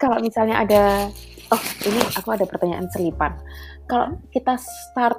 Kalau 0.00 0.16
misalnya 0.24 0.64
ada, 0.64 1.12
oh 1.52 1.62
ini 1.84 2.00
aku 2.16 2.28
ada 2.32 2.48
pertanyaan 2.48 2.88
selipan. 2.88 3.36
Kalau 3.88 4.20
kita 4.28 4.60
start 4.60 5.16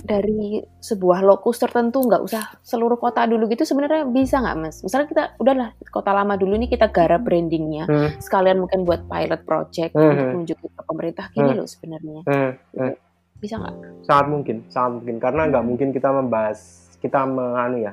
dari 0.00 0.58
sebuah 0.80 1.22
lokus 1.22 1.60
tertentu, 1.60 2.02
nggak 2.02 2.22
usah 2.24 2.42
seluruh 2.62 2.96
kota 2.96 3.26
dulu 3.26 3.46
gitu, 3.46 3.62
sebenarnya 3.62 4.06
bisa 4.06 4.38
nggak 4.40 4.56
mas? 4.58 4.76
Misalnya 4.82 5.06
kita 5.06 5.24
udahlah 5.38 5.70
kota 5.90 6.10
lama 6.10 6.34
dulu 6.34 6.54
nih 6.56 6.70
kita 6.70 6.90
garap 6.90 7.22
brandingnya, 7.22 7.84
Hmm, 7.86 8.10
sekalian 8.18 8.58
mungkin 8.62 8.82
buat 8.82 9.06
pilot 9.06 9.42
project 9.44 9.92
Hmm. 9.94 10.02
untuk 10.10 10.26
menunjukin 10.34 10.70
ke 10.72 10.82
pemerintah 10.82 11.26
gini 11.30 11.52
Hmm. 11.52 11.58
loh 11.62 11.68
sebenarnya, 11.68 12.20
hmm, 12.26 12.50
hmm. 12.74 12.94
bisa 13.38 13.54
nggak? 13.60 13.74
sangat 14.02 14.26
mungkin 14.26 14.56
sangat 14.66 14.90
mungkin 14.98 15.16
karena 15.20 15.42
nggak 15.46 15.64
mungkin 15.66 15.88
kita 15.92 16.08
membahas 16.10 16.58
kita 16.98 17.20
menganu 17.24 17.76
ya 17.80 17.92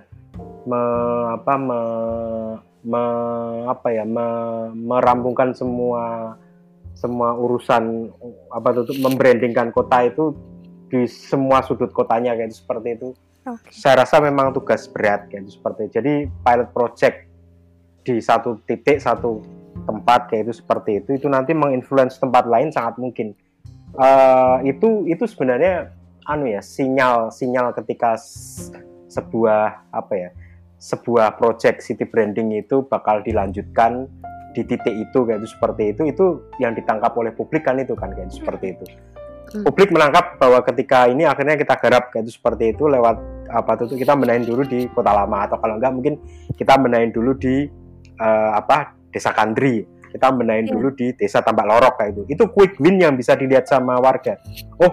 me, 0.65 0.81
apa 1.31 1.53
me, 1.55 1.81
me- 2.83 3.65
apa 3.67 3.87
ya 3.93 4.03
me- 4.03 4.73
merampungkan 4.73 5.53
semua 5.53 6.35
semua 6.97 7.37
urusan 7.37 8.09
apa 8.49 8.81
tuh 8.81 8.97
membrandingkan 8.97 9.69
kota 9.69 10.09
itu 10.09 10.33
di 10.89 11.05
semua 11.05 11.61
sudut 11.61 11.93
kotanya 11.93 12.33
kayak 12.33 12.49
gitu, 12.49 12.65
seperti 12.65 12.97
itu 12.97 13.09
Oke. 13.45 13.69
saya 13.69 14.01
rasa 14.01 14.17
memang 14.17 14.49
tugas 14.49 14.89
berat 14.89 15.29
kayak 15.29 15.45
gitu, 15.45 15.61
seperti 15.61 15.79
itu. 15.85 15.91
jadi 16.01 16.13
pilot 16.41 16.69
project 16.73 17.17
di 18.01 18.17
satu 18.17 18.57
titik 18.65 18.97
satu 18.97 19.45
tempat 19.85 20.33
kayak 20.33 20.49
itu 20.49 20.53
seperti 20.57 21.05
itu 21.05 21.09
itu 21.21 21.27
nanti 21.29 21.53
menginfluence 21.53 22.17
tempat 22.17 22.49
lain 22.49 22.73
sangat 22.73 22.97
mungkin 22.97 23.37
Eh, 23.95 24.57
itu 24.69 25.07
itu 25.07 25.23
sebenarnya 25.25 25.95
anu 26.27 26.45
ya 26.51 26.59
sinyal 26.59 27.31
sinyal 27.31 27.71
ketika 27.71 28.19
sebuah 29.07 29.89
apa 29.89 30.13
ya 30.13 30.29
sebuah 30.77 31.39
project 31.39 31.81
city 31.81 32.03
branding 32.05 32.53
itu 32.53 32.83
bakal 32.85 33.23
dilanjutkan 33.23 34.05
di 34.57 34.65
titik 34.65 34.95
itu 34.97 35.19
kayak 35.21 35.45
itu 35.45 35.53
seperti 35.53 35.93
itu 35.93 36.01
itu 36.09 36.25
yang 36.57 36.73
ditangkap 36.73 37.13
oleh 37.13 37.29
publik 37.29 37.61
kan 37.61 37.77
itu 37.77 37.93
kan 37.93 38.09
kayak 38.09 38.33
gitu, 38.33 38.41
seperti 38.41 38.73
itu. 38.73 38.85
Hmm. 39.47 39.63
publik 39.63 39.95
menangkap 39.95 40.35
bahwa 40.41 40.59
ketika 40.65 41.07
ini 41.07 41.23
akhirnya 41.23 41.55
kita 41.55 41.79
garap 41.79 42.11
kayak 42.11 42.27
itu 42.27 42.35
seperti 42.35 42.75
itu 42.75 42.83
lewat 42.89 43.15
apa 43.47 43.79
tuh 43.79 43.95
kita 43.95 44.11
benahin 44.19 44.43
dulu 44.43 44.65
di 44.67 44.91
kota 44.91 45.15
lama 45.15 45.47
atau 45.47 45.55
kalau 45.61 45.79
enggak 45.79 45.93
mungkin 45.95 46.13
kita 46.59 46.75
benahin 46.75 47.15
dulu 47.15 47.31
di 47.37 47.63
eh, 48.17 48.51
apa 48.51 48.91
desa 49.07 49.31
Kandri 49.31 49.87
kita 50.11 50.33
benahin 50.33 50.67
Iya. 50.67 50.73
dulu 50.75 50.87
di 50.95 51.07
desa 51.15 51.39
Tambak 51.43 51.67
Lorok 51.67 51.93
kayak 51.99 52.11
itu. 52.15 52.21
Itu 52.27 52.43
quick 52.51 52.79
win 52.81 52.97
yang 52.99 53.13
bisa 53.15 53.35
dilihat 53.37 53.67
sama 53.69 53.99
warga. 54.01 54.39
Oh 54.81 54.91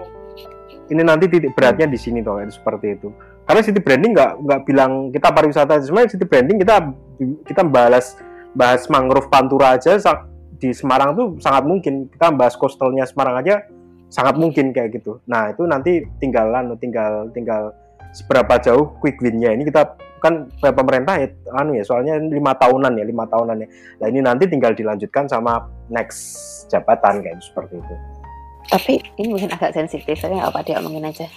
ini 0.87 1.01
nanti 1.01 1.25
titik 1.25 1.51
beratnya 1.57 1.89
di 1.89 1.97
sini 1.97 2.21
toh 2.21 2.37
kayak 2.37 2.47
itu, 2.51 2.53
seperti 2.61 2.87
itu. 2.93 3.07
Karena 3.45 3.61
city 3.61 3.79
branding 3.81 4.11
nggak 4.13 4.31
nggak 4.39 4.61
bilang 4.65 4.91
kita 5.11 5.27
pariwisata 5.33 5.81
sebenarnya 5.81 6.09
city 6.15 6.25
branding 6.25 6.57
kita 6.61 6.75
kita 7.45 7.61
bahas 7.65 8.17
bahas 8.55 8.87
mangrove 8.87 9.27
pantura 9.27 9.75
aja 9.75 9.99
di 10.55 10.71
Semarang 10.71 11.13
tuh 11.13 11.27
sangat 11.43 11.67
mungkin. 11.67 12.07
Kita 12.09 12.31
bahas 12.31 12.55
coastalnya 12.55 13.03
Semarang 13.05 13.43
aja 13.43 13.61
sangat 14.09 14.39
mungkin 14.39 14.71
kayak 14.71 14.95
gitu. 14.95 15.19
Nah 15.27 15.51
itu 15.51 15.67
nanti 15.67 16.07
tinggal 16.23 16.49
anu 16.55 16.79
tinggal 16.79 17.27
tinggal 17.35 17.75
seberapa 18.15 18.55
jauh 18.63 18.95
quick 19.03 19.19
win-nya. 19.19 19.51
Ini 19.51 19.67
kita 19.67 19.99
kan 20.23 20.49
pemerintah 20.57 21.21
ya 21.21 21.27
anu 21.59 21.77
ya 21.77 21.83
soalnya 21.85 22.17
lima 22.17 22.55
tahunan 22.55 22.95
ya 22.95 23.05
lima 23.05 23.27
tahunan 23.27 23.61
ya. 23.61 23.67
Nah 24.01 24.07
ini 24.07 24.19
nanti 24.23 24.47
tinggal 24.47 24.71
dilanjutkan 24.73 25.27
sama 25.27 25.67
next 25.91 26.65
jabatan 26.71 27.21
kayak 27.21 27.37
gitu, 27.37 27.51
seperti 27.53 27.73
itu. 27.77 27.95
Tapi 28.65 28.93
ini 29.21 29.27
mungkin 29.29 29.53
agak 29.53 29.77
sensitif, 29.77 30.17
tapi 30.17 30.33
nggak 30.41 30.49
apa 30.49 30.59
dia 30.65 30.81
omongin 30.81 31.05
aja. 31.05 31.29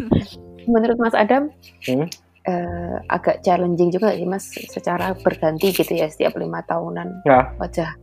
Menurut 0.72 0.96
Mas 0.96 1.16
Adam, 1.16 1.52
Hmm. 1.84 2.08
Eh, 2.48 2.96
agak 3.12 3.44
challenging 3.44 3.92
juga 3.92 4.16
sih 4.16 4.24
Mas, 4.24 4.48
secara 4.48 5.12
berganti 5.12 5.76
gitu 5.76 5.92
ya 5.92 6.08
setiap 6.08 6.40
lima 6.40 6.64
tahunan. 6.64 7.28
Ya. 7.28 7.52
Wajah 7.60 8.00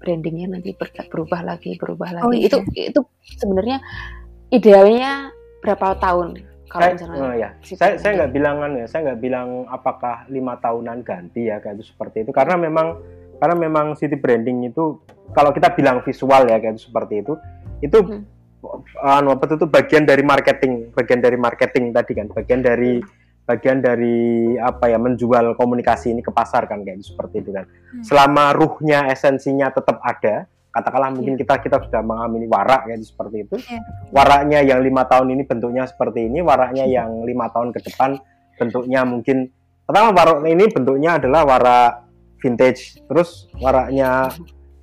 brandingnya 0.00 0.58
nanti 0.58 0.74
ber- 0.74 1.08
berubah 1.12 1.44
lagi, 1.44 1.76
berubah 1.76 2.18
lagi. 2.18 2.24
Oh, 2.26 2.32
iya. 2.34 2.48
Itu 2.48 2.58
itu 2.72 3.00
sebenarnya 3.38 3.78
idealnya 4.50 5.30
berapa 5.60 6.00
tahun? 6.00 6.48
Kalau 6.72 6.88
saya, 6.88 6.94
misalnya 6.96 7.20
oh 7.20 7.34
ya, 7.36 7.50
saya 7.60 7.94
saya 8.00 8.12
nggak 8.16 8.32
bilangan 8.32 8.70
ya, 8.80 8.86
saya 8.88 9.00
nggak 9.12 9.20
bilang 9.20 9.68
apakah 9.68 10.24
lima 10.32 10.56
tahunan 10.56 11.04
ganti 11.04 11.52
ya 11.52 11.60
kayak 11.60 11.76
itu 11.78 11.92
seperti 11.92 12.24
itu. 12.24 12.32
Karena 12.32 12.56
memang 12.56 12.96
karena 13.36 13.56
memang 13.60 13.92
city 13.92 14.16
branding 14.16 14.72
itu 14.72 15.04
kalau 15.36 15.52
kita 15.52 15.76
bilang 15.76 16.00
visual 16.00 16.48
ya 16.48 16.56
kayak 16.56 16.80
itu 16.80 16.88
seperti 16.88 17.26
itu 17.26 17.34
itu 17.82 17.98
hmm. 17.98 18.22
anu 19.02 19.34
apa 19.34 19.44
itu 19.50 19.66
bagian 19.68 20.06
dari 20.08 20.24
marketing, 20.24 20.94
bagian 20.96 21.20
dari 21.20 21.36
marketing 21.36 21.92
tadi 21.92 22.12
kan, 22.14 22.26
bagian 22.30 22.62
dari 22.62 23.02
bagian 23.42 23.82
dari 23.82 24.54
apa 24.56 24.86
ya 24.86 24.98
menjual 25.02 25.58
komunikasi 25.58 26.14
ini 26.14 26.22
ke 26.22 26.30
pasar 26.30 26.70
kan 26.70 26.86
kayak 26.86 27.02
gitu, 27.02 27.14
seperti 27.14 27.42
itu 27.42 27.50
kan. 27.50 27.66
Hmm. 27.66 28.04
Selama 28.06 28.54
ruhnya 28.54 29.10
esensinya 29.10 29.68
tetap 29.74 29.98
ada, 30.00 30.46
katakanlah 30.72 31.12
mungkin 31.12 31.36
iya. 31.36 31.40
kita 31.44 31.54
kita 31.60 31.76
sudah 31.84 32.00
mengamini 32.00 32.48
warak 32.48 32.88
ya 32.88 32.96
seperti 32.96 33.44
itu 33.44 33.56
yeah. 33.68 33.84
waraknya 34.08 34.64
yang 34.64 34.80
lima 34.80 35.04
tahun 35.04 35.36
ini 35.36 35.44
bentuknya 35.44 35.84
seperti 35.84 36.32
ini 36.32 36.40
waraknya 36.40 36.88
iya. 36.88 37.04
yang 37.04 37.22
lima 37.28 37.52
tahun 37.52 37.76
ke 37.76 37.92
depan 37.92 38.16
bentuknya 38.56 39.04
mungkin 39.04 39.52
pertama 39.84 40.16
warak 40.16 40.48
ini 40.48 40.64
bentuknya 40.72 41.20
adalah 41.20 41.44
warak 41.44 41.92
vintage 42.40 43.04
terus 43.04 43.52
waraknya 43.60 44.32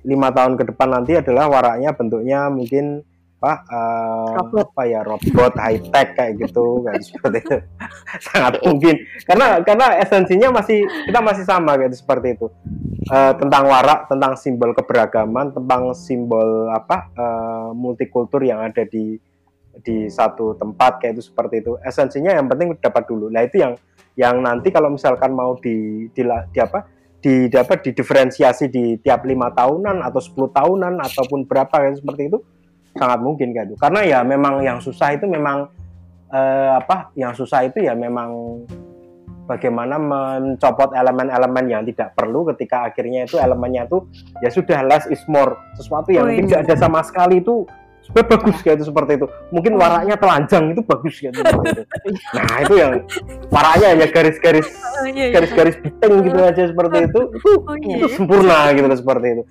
lima 0.06 0.30
tahun 0.30 0.54
ke 0.56 0.64
depan 0.72 0.88
nanti 0.94 1.18
adalah 1.18 1.50
waraknya 1.50 1.90
bentuknya 1.92 2.46
mungkin 2.48 3.02
apa 3.40 3.64
uh, 3.72 4.36
apa 4.52 4.82
ya 4.84 5.00
robot 5.00 5.56
high 5.56 5.80
tech 5.88 6.12
kayak 6.12 6.44
gitu 6.44 6.64
kayak 6.84 7.00
seperti 7.00 7.38
itu. 7.40 7.56
Sangat 8.20 8.60
mungkin. 8.60 8.94
Karena 9.24 9.64
karena 9.64 9.96
esensinya 9.96 10.60
masih 10.60 10.84
kita 11.08 11.24
masih 11.24 11.44
sama 11.48 11.80
kayak 11.80 11.96
seperti 11.96 12.36
itu. 12.36 12.52
Uh, 13.08 13.32
tentang 13.40 13.64
warak 13.64 14.12
tentang 14.12 14.36
simbol 14.36 14.76
keberagaman 14.76 15.56
tentang 15.56 15.96
simbol 15.96 16.68
apa 16.68 17.08
uh, 17.16 17.68
multikultur 17.72 18.44
yang 18.44 18.60
ada 18.60 18.84
di 18.84 19.16
di 19.80 20.12
satu 20.12 20.60
tempat 20.60 21.00
kayak 21.00 21.16
itu 21.16 21.32
seperti 21.32 21.64
itu. 21.64 21.80
Esensinya 21.80 22.36
yang 22.36 22.44
penting 22.44 22.76
dapat 22.76 23.08
dulu. 23.08 23.32
Nah 23.32 23.40
itu 23.40 23.56
yang 23.56 23.72
yang 24.20 24.44
nanti 24.44 24.68
kalau 24.68 24.92
misalkan 24.92 25.32
mau 25.32 25.56
di 25.56 26.12
di, 26.12 26.22
di 26.28 26.58
apa 26.60 26.84
di 27.20 27.48
dapat 27.48 27.88
didiferensiasi 27.88 28.68
di 28.68 29.00
tiap 29.00 29.24
lima 29.24 29.52
tahunan 29.52 30.00
atau 30.04 30.20
10 30.20 30.56
tahunan 30.56 30.94
ataupun 31.04 31.44
berapa 31.44 31.72
kayak 31.72 32.00
seperti 32.00 32.32
itu 32.32 32.40
sangat 32.96 33.20
mungkin 33.22 33.54
itu 33.54 33.74
karena 33.78 34.00
ya 34.02 34.18
memang 34.26 34.62
yang 34.64 34.78
susah 34.82 35.14
itu 35.14 35.26
memang 35.30 35.70
eh, 36.30 36.72
apa 36.74 37.14
yang 37.14 37.34
susah 37.34 37.66
itu 37.66 37.86
ya 37.86 37.94
memang 37.94 38.62
bagaimana 39.50 39.98
mencopot 39.98 40.94
elemen-elemen 40.94 41.66
yang 41.66 41.82
tidak 41.82 42.14
perlu 42.14 42.46
ketika 42.54 42.86
akhirnya 42.86 43.26
itu 43.26 43.34
elemennya 43.34 43.90
itu 43.90 44.06
ya 44.38 44.50
sudah 44.50 44.86
less 44.86 45.10
is 45.10 45.22
more 45.26 45.58
sesuatu 45.74 46.14
yang 46.14 46.26
oh, 46.26 46.30
iya. 46.30 46.46
tidak 46.46 46.58
ada 46.70 46.74
sama 46.78 47.02
sekali 47.02 47.42
itu 47.42 47.66
Sebenarnya 48.10 48.26
bagus 48.34 48.56
kayak 48.66 48.76
itu 48.82 48.84
seperti 48.90 49.12
itu. 49.22 49.26
Mungkin 49.54 49.72
oh. 49.74 49.78
warnanya 49.78 50.16
telanjang 50.18 50.64
itu 50.74 50.82
bagus 50.82 51.14
kayak 51.22 51.32
itu. 51.38 51.82
Nah 52.34 52.54
itu 52.58 52.74
yang 52.74 52.92
warnanya 53.54 53.86
hanya 53.94 54.06
garis-garis 54.10 54.66
oh, 54.98 55.06
iya, 55.06 55.30
iya. 55.30 55.34
garis-garis 55.38 55.76
biteng 55.78 56.14
gitu 56.26 56.38
aja 56.42 56.62
seperti 56.66 56.96
itu. 57.06 57.20
Itu, 57.30 57.52
oh, 57.70 57.76
iya, 57.78 57.96
itu 58.02 58.06
sempurna 58.18 58.58
gitu 58.74 58.86
loh 58.90 58.98
seperti 58.98 59.26
itu. 59.30 59.42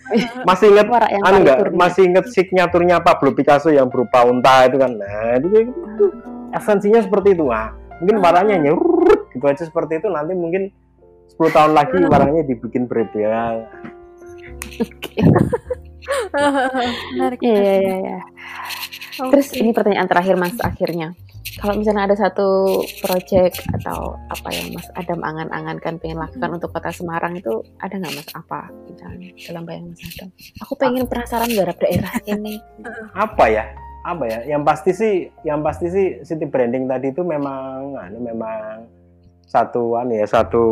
Masih 0.44 0.66
ingat 0.76 0.88
anu 1.24 1.36
enggak? 1.40 1.58
Masih 1.72 2.02
ingat 2.04 2.26
signaturnya 2.36 3.00
Pablo 3.00 3.32
Picasso 3.32 3.72
yang 3.72 3.88
berupa 3.88 4.28
unta 4.28 4.68
itu 4.68 4.76
kan. 4.76 4.92
Nah 4.92 5.40
itu 5.40 5.48
kayak 5.48 5.66
gitu. 5.72 6.06
Esensinya 6.52 7.00
seperti 7.00 7.40
itu. 7.40 7.48
Nah, 7.48 7.72
mungkin 8.04 8.20
warnanya 8.20 8.54
hanya 8.60 8.74
gitu 9.32 9.46
aja 9.46 9.64
seperti 9.64 10.04
itu 10.04 10.08
nanti 10.12 10.36
mungkin 10.36 10.74
10 11.40 11.56
tahun 11.56 11.72
lagi 11.72 11.96
warnanya 12.04 12.44
dibikin 12.44 12.92
berbeda. 12.92 13.64
Oke. 14.84 15.24
Menarik. 17.16 17.40
Iya, 17.42 17.60
iya, 17.60 17.74
iya. 17.80 17.98
Ya. 18.00 18.20
Okay. 19.20 19.30
Terus 19.36 19.48
ini 19.60 19.70
pertanyaan 19.76 20.08
terakhir 20.08 20.36
Mas 20.40 20.56
akhirnya. 20.64 21.12
Kalau 21.60 21.76
misalnya 21.76 22.08
ada 22.08 22.16
satu 22.16 22.80
project 23.04 23.60
atau 23.76 24.16
apa 24.32 24.48
yang 24.54 24.80
Mas 24.80 24.88
Adam 24.96 25.20
angan-angankan 25.20 26.00
pengen 26.00 26.24
lakukan 26.24 26.50
hmm. 26.52 26.58
untuk 26.62 26.70
Kota 26.72 26.92
Semarang 26.94 27.36
itu 27.36 27.52
ada 27.84 28.00
nggak 28.00 28.16
Mas 28.16 28.30
apa 28.32 28.72
misalnya 28.88 29.30
dalam 29.44 29.64
bayangan 29.68 29.92
Mas 29.92 30.04
Adam? 30.08 30.30
Aku 30.64 30.74
pengen 30.80 31.04
penasaran 31.10 31.52
garap 31.52 31.78
daerah 31.84 32.14
ini. 32.32 32.56
apa 33.28 33.46
ya? 33.52 33.66
Apa 34.08 34.24
ya? 34.24 34.40
Yang 34.48 34.64
pasti 34.64 34.92
sih, 34.96 35.14
yang 35.44 35.60
pasti 35.60 35.92
sih 35.92 36.08
city 36.24 36.48
branding 36.48 36.88
tadi 36.88 37.12
itu 37.12 37.28
memang, 37.28 38.00
anu 38.00 38.24
memang 38.24 38.88
satu 39.50 39.98
anu 39.98 40.14
ya 40.14 40.30
satu 40.30 40.66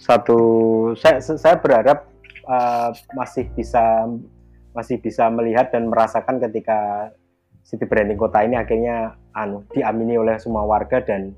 satu 0.00 0.38
saya 0.96 1.20
saya 1.20 1.56
berharap 1.60 2.08
uh, 2.48 2.90
masih 3.16 3.48
bisa 3.52 4.08
masih 4.74 4.98
bisa 4.98 5.30
melihat 5.30 5.70
dan 5.70 5.86
merasakan 5.86 6.42
ketika 6.42 7.10
city 7.64 7.86
branding 7.88 8.18
kota 8.18 8.42
ini 8.44 8.58
akhirnya 8.58 9.16
anu 9.32 9.64
diamini 9.72 10.18
oleh 10.20 10.36
semua 10.36 10.66
warga 10.66 11.00
dan 11.00 11.32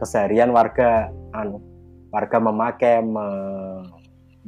keseharian 0.00 0.50
warga 0.50 1.12
anu 1.36 1.62
warga 2.08 2.40
memakai 2.40 3.04
me, 3.04 3.26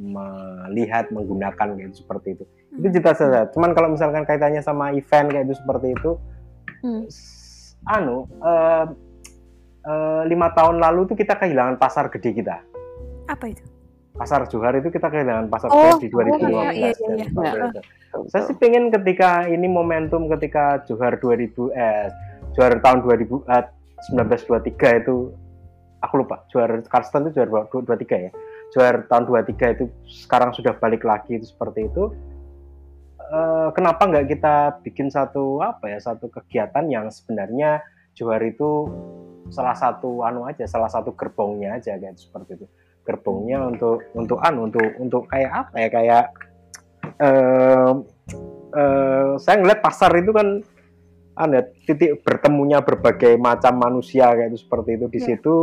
melihat 0.01 1.13
menggunakan 1.13 1.77
gitu 1.77 2.03
seperti 2.03 2.33
itu 2.35 2.43
hmm. 2.43 2.77
itu 2.81 2.87
cita 2.97 3.11
saja 3.13 3.39
cuman 3.53 3.71
kalau 3.77 3.93
misalkan 3.93 4.25
kaitannya 4.25 4.65
sama 4.65 4.91
event 4.97 5.29
kayak 5.29 5.45
itu 5.45 5.55
seperti 5.61 5.87
itu 5.93 6.11
hmm. 6.81 7.03
anu 7.85 8.25
uh, 8.41 8.89
uh, 9.85 10.21
lima 10.25 10.49
tahun 10.57 10.81
lalu 10.81 11.05
itu 11.05 11.13
kita 11.13 11.37
kehilangan 11.37 11.77
pasar 11.77 12.09
gede 12.09 12.41
kita 12.41 12.65
apa 13.29 13.45
itu 13.45 13.63
pasar 14.21 14.45
Johar 14.45 14.77
itu 14.77 14.93
kita 14.93 15.09
kehilangan 15.09 15.49
pasar 15.49 15.73
oh, 15.73 15.97
di 15.97 16.05
2015 16.05 16.45
oh, 16.45 16.69
iya, 16.69 16.93
iya, 16.93 16.93
iya. 16.93 17.25
iya. 17.25 17.81
Saya 18.29 18.45
sih 18.45 18.53
pengen 18.61 18.93
ketika 18.93 19.49
ini 19.49 19.65
momentum 19.65 20.29
ketika 20.29 20.85
Johar 20.85 21.17
2000 21.17 21.73
eh 21.73 22.05
Johar 22.53 22.77
tahun 22.77 23.01
2000 23.01 23.49
eh, 23.49 23.65
1923 24.13 25.01
itu 25.01 25.33
aku 26.05 26.13
lupa 26.21 26.45
Johar 26.53 26.85
Karsten 26.85 27.25
itu 27.33 27.41
Johar 27.41 27.49
23 27.73 27.97
ya. 28.29 28.31
Johar 28.77 29.09
tahun 29.09 29.25
23 29.25 29.73
itu 29.73 29.83
sekarang 30.05 30.53
sudah 30.53 30.77
balik 30.77 31.01
lagi 31.01 31.41
itu 31.41 31.49
seperti 31.49 31.89
itu. 31.89 32.13
Eh, 33.17 33.69
kenapa 33.73 34.05
nggak 34.05 34.37
kita 34.37 34.85
bikin 34.85 35.09
satu 35.09 35.65
apa 35.65 35.89
ya 35.89 35.97
satu 35.97 36.29
kegiatan 36.29 36.85
yang 36.93 37.09
sebenarnya 37.09 37.81
Johar 38.13 38.43
itu 38.45 38.85
salah 39.49 39.73
satu 39.73 40.21
anu 40.21 40.45
aja 40.45 40.67
salah 40.69 40.91
satu 40.91 41.17
gerbongnya 41.17 41.79
aja 41.79 41.97
kayak 41.97 42.19
seperti 42.19 42.59
itu 42.59 42.67
gerbongnya 43.01 43.65
untuk 43.65 44.05
untuk 44.13 44.39
an 44.41 44.55
untuk 44.61 44.85
untuk 45.01 45.23
kayak 45.27 45.51
apa 45.67 45.75
ya 45.77 45.89
kayak 45.89 46.25
uh, 47.21 47.91
uh, 48.77 49.31
saya 49.41 49.55
ngeliat 49.61 49.81
pasar 49.81 50.11
itu 50.17 50.31
kan 50.31 50.61
ada 51.35 51.65
titik 51.87 52.21
bertemunya 52.21 52.83
berbagai 52.83 53.39
macam 53.39 53.79
manusia 53.79 54.29
kayak 54.29 54.53
itu 54.53 54.59
seperti 54.67 54.99
itu 54.99 55.05
di 55.09 55.19
ya. 55.19 55.25
situ 55.33 55.55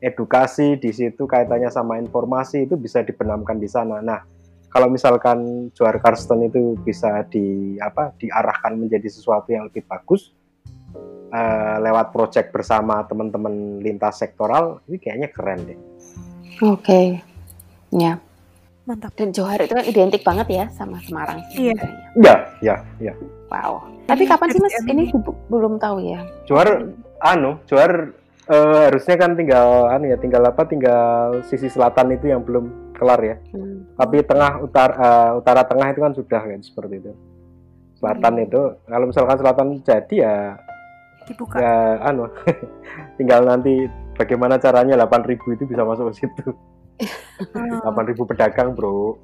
edukasi 0.00 0.80
di 0.80 0.90
situ 0.96 1.28
kaitannya 1.28 1.68
sama 1.68 2.00
informasi 2.00 2.64
itu 2.64 2.74
bisa 2.80 3.04
dibenamkan 3.04 3.60
di 3.60 3.68
sana. 3.68 4.00
Nah, 4.00 4.24
kalau 4.72 4.88
misalkan 4.88 5.68
Johar 5.76 6.00
Karsten 6.00 6.48
itu 6.48 6.78
bisa 6.80 7.26
di 7.28 7.76
apa 7.76 8.16
diarahkan 8.16 8.80
menjadi 8.80 9.12
sesuatu 9.12 9.52
yang 9.52 9.68
lebih 9.68 9.84
bagus 9.84 10.32
uh, 11.30 11.76
lewat 11.84 12.16
proyek 12.16 12.48
bersama 12.48 13.04
teman-teman 13.04 13.82
lintas 13.84 14.24
sektoral, 14.24 14.80
ini 14.88 14.96
kayaknya 14.96 15.28
keren 15.28 15.60
deh. 15.68 15.78
Oke. 16.60 16.84
Okay. 16.84 17.06
Ya. 17.96 18.20
Mantap. 18.84 19.16
Dan 19.16 19.32
Johar 19.32 19.56
itu 19.64 19.72
kan 19.72 19.86
identik 19.86 20.20
banget 20.20 20.46
ya 20.52 20.64
sama 20.76 21.00
Semarang. 21.00 21.40
Iya. 21.56 21.72
Iya, 22.20 22.34
iya, 22.60 22.76
iya. 23.00 23.12
Wow. 23.48 23.86
Tapi 24.04 24.28
kapan 24.28 24.48
sih 24.52 24.60
Mas 24.60 24.76
ini 24.84 25.08
belum 25.48 25.80
tahu 25.80 26.04
ya? 26.04 26.20
Johar 26.44 26.84
anu, 27.22 27.56
Johar 27.64 28.12
uh, 28.50 28.90
harusnya 28.90 29.16
kan 29.16 29.38
tinggal 29.38 29.88
anu 29.88 30.10
ya, 30.10 30.18
tinggal 30.20 30.42
apa? 30.44 30.66
Tinggal 30.68 31.46
sisi 31.48 31.70
selatan 31.70 32.12
itu 32.12 32.28
yang 32.28 32.44
belum 32.44 32.92
kelar 32.98 33.20
ya. 33.24 33.36
Hmm. 33.56 33.88
Tapi 33.96 34.20
tengah 34.26 34.60
utara 34.60 34.92
uh, 35.00 35.30
utara 35.40 35.62
tengah 35.64 35.88
itu 35.96 36.00
kan 36.04 36.12
sudah 36.12 36.42
kan 36.44 36.60
seperti 36.60 37.00
itu. 37.00 37.12
Selatan 37.96 38.34
hmm. 38.36 38.46
itu 38.50 38.62
kalau 38.84 39.06
misalkan 39.08 39.36
selatan 39.40 39.66
jadi 39.80 40.14
ya 40.18 40.36
dibuka. 41.24 41.56
Ya 41.56 42.04
anu 42.04 42.28
tinggal 43.16 43.46
nanti 43.46 43.86
bagaimana 44.20 44.60
caranya 44.60 45.00
8000 45.00 45.56
itu 45.56 45.64
bisa 45.64 45.82
masuk 45.88 46.12
ke 46.12 46.14
situ. 46.20 46.52
8000 47.88 48.28
pedagang, 48.28 48.76
Bro. 48.76 49.16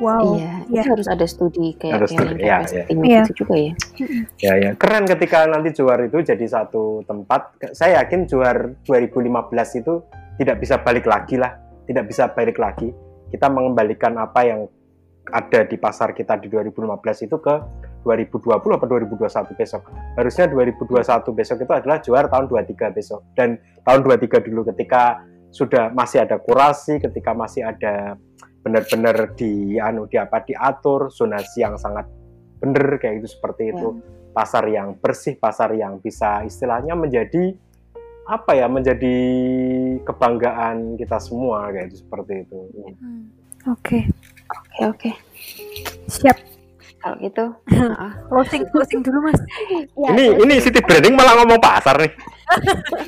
Wow. 0.00 0.40
Iya, 0.40 0.64
ya. 0.72 0.80
itu 0.80 0.88
harus 0.96 1.08
ada 1.12 1.26
studi 1.28 1.76
kayak 1.76 2.00
ada 2.00 2.08
studi, 2.08 2.40
ya, 2.40 2.64
ya. 2.72 2.88
ya. 2.88 3.20
itu 3.20 3.44
juga 3.44 3.52
ya. 3.52 3.72
Ya, 4.40 4.52
ya. 4.56 4.70
Keren 4.80 5.04
ketika 5.04 5.44
nanti 5.44 5.76
Juar 5.76 6.00
itu 6.00 6.24
jadi 6.24 6.40
satu 6.48 7.04
tempat. 7.04 7.60
Saya 7.76 8.00
yakin 8.00 8.24
Juar 8.24 8.80
2015 8.88 9.80
itu 9.84 10.00
tidak 10.40 10.56
bisa 10.64 10.80
balik 10.80 11.04
lagi 11.04 11.36
lah, 11.36 11.52
tidak 11.84 12.08
bisa 12.08 12.32
balik 12.32 12.56
lagi. 12.56 12.88
Kita 13.28 13.52
mengembalikan 13.52 14.16
apa 14.16 14.40
yang 14.48 14.64
ada 15.28 15.68
di 15.68 15.76
pasar 15.76 16.16
kita 16.16 16.40
di 16.40 16.48
2015 16.48 17.28
itu 17.28 17.36
ke 17.36 17.54
2020 18.02 18.76
atau 18.76 18.86
2021 18.86 19.54
besok. 19.56 19.82
Harusnya 20.16 20.46
2021 20.48 21.36
besok 21.36 21.56
itu 21.60 21.72
adalah 21.72 21.98
juara 22.00 22.26
tahun 22.28 22.46
23 22.48 22.96
besok. 22.96 23.20
Dan 23.36 23.60
tahun 23.84 24.00
23 24.04 24.46
dulu 24.46 24.66
ketika 24.74 25.24
sudah 25.50 25.90
masih 25.92 26.24
ada 26.24 26.38
kurasi, 26.38 27.02
ketika 27.02 27.34
masih 27.34 27.66
ada 27.66 28.14
benar-benar 28.60 29.32
di 29.34 29.80
anu 29.80 30.04
di 30.04 30.20
apa 30.20 30.44
diatur 30.44 31.08
zonasi 31.08 31.64
yang 31.64 31.80
sangat 31.80 32.04
benar 32.60 33.00
kayak 33.00 33.24
itu 33.24 33.28
seperti 33.36 33.74
itu. 33.74 33.88
Ya. 33.98 34.18
pasar 34.30 34.62
yang 34.70 34.94
bersih, 34.94 35.34
pasar 35.42 35.74
yang 35.74 35.98
bisa 35.98 36.46
istilahnya 36.46 36.94
menjadi 36.94 37.50
apa 38.30 38.54
ya, 38.54 38.70
menjadi 38.70 39.16
kebanggaan 40.06 40.94
kita 40.94 41.18
semua 41.18 41.66
kayak 41.74 41.90
itu 41.90 42.06
seperti 42.06 42.46
itu. 42.46 42.60
Hmm. 43.02 43.26
Oke. 43.74 44.06
Oke, 44.50 44.82
oke. 44.86 45.10
Siap. 46.06 46.49
Kalau 47.00 47.16
gitu. 47.24 47.44
Closing 48.28 48.62
closing 48.70 49.00
dulu, 49.00 49.32
Mas. 49.32 49.40
Ya, 49.96 50.12
ini 50.12 50.36
ini 50.36 50.54
city 50.60 50.84
branding 50.84 51.16
malah 51.16 51.40
ngomong 51.40 51.60
pasar 51.60 51.96
nih. 51.96 52.12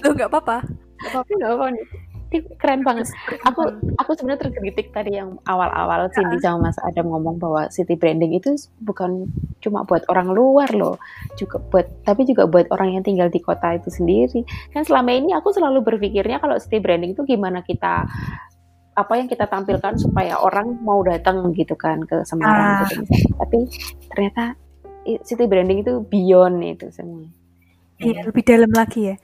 Loh, 0.05 0.13
nggak 0.17 0.31
apa-apa. 0.33 0.65
tapi 1.03 1.31
nggak 1.35 1.53
apa 1.53 1.67
nih. 1.75 1.87
Ini 2.33 2.39
keren 2.57 2.81
banget. 2.81 3.13
Aku 3.45 3.61
aku 4.01 4.11
sebenarnya 4.17 4.49
tergelitik 4.49 4.89
tadi 4.97 5.21
yang 5.21 5.37
awal-awal 5.45 6.09
Cindy 6.17 6.41
sama 6.41 6.73
Mas 6.73 6.81
Adam 6.81 7.13
ngomong 7.13 7.37
bahwa 7.37 7.69
city 7.69 7.93
branding 7.93 8.33
itu 8.33 8.57
bukan 8.81 9.29
cuma 9.61 9.85
buat 9.85 10.01
orang 10.09 10.33
luar 10.33 10.73
loh, 10.73 10.97
juga 11.37 11.61
buat 11.69 11.85
tapi 12.09 12.25
juga 12.25 12.49
buat 12.49 12.73
orang 12.73 12.97
yang 12.97 13.05
tinggal 13.05 13.29
di 13.29 13.37
kota 13.37 13.77
itu 13.77 13.93
sendiri. 13.93 14.49
Kan 14.73 14.89
selama 14.89 15.13
ini 15.13 15.37
aku 15.37 15.53
selalu 15.53 15.85
berpikirnya 15.85 16.41
kalau 16.41 16.57
city 16.57 16.81
branding 16.81 17.13
itu 17.13 17.21
gimana 17.29 17.61
kita 17.61 18.09
apa 18.93 19.13
yang 19.15 19.25
kita 19.25 19.45
tampilkan 19.45 19.97
supaya 19.97 20.37
orang 20.37 20.77
mau 20.81 21.01
datang 21.01 21.49
gitu 21.53 21.73
kan 21.75 22.01
ke 22.01 22.21
Semarang 22.23 22.53
Ah. 22.53 22.81
gitu 22.85 23.03
misalnya. 23.03 23.33
Tapi 23.41 23.59
ternyata 24.07 24.43
city 25.23 25.45
branding 25.45 25.81
itu 25.81 26.01
beyond 26.03 26.61
itu 26.61 26.87
semua. 26.89 27.25
Iya, 27.97 28.27
lebih 28.27 28.43
dalam 28.43 28.71
lagi 28.71 29.09
ya. 29.09 29.17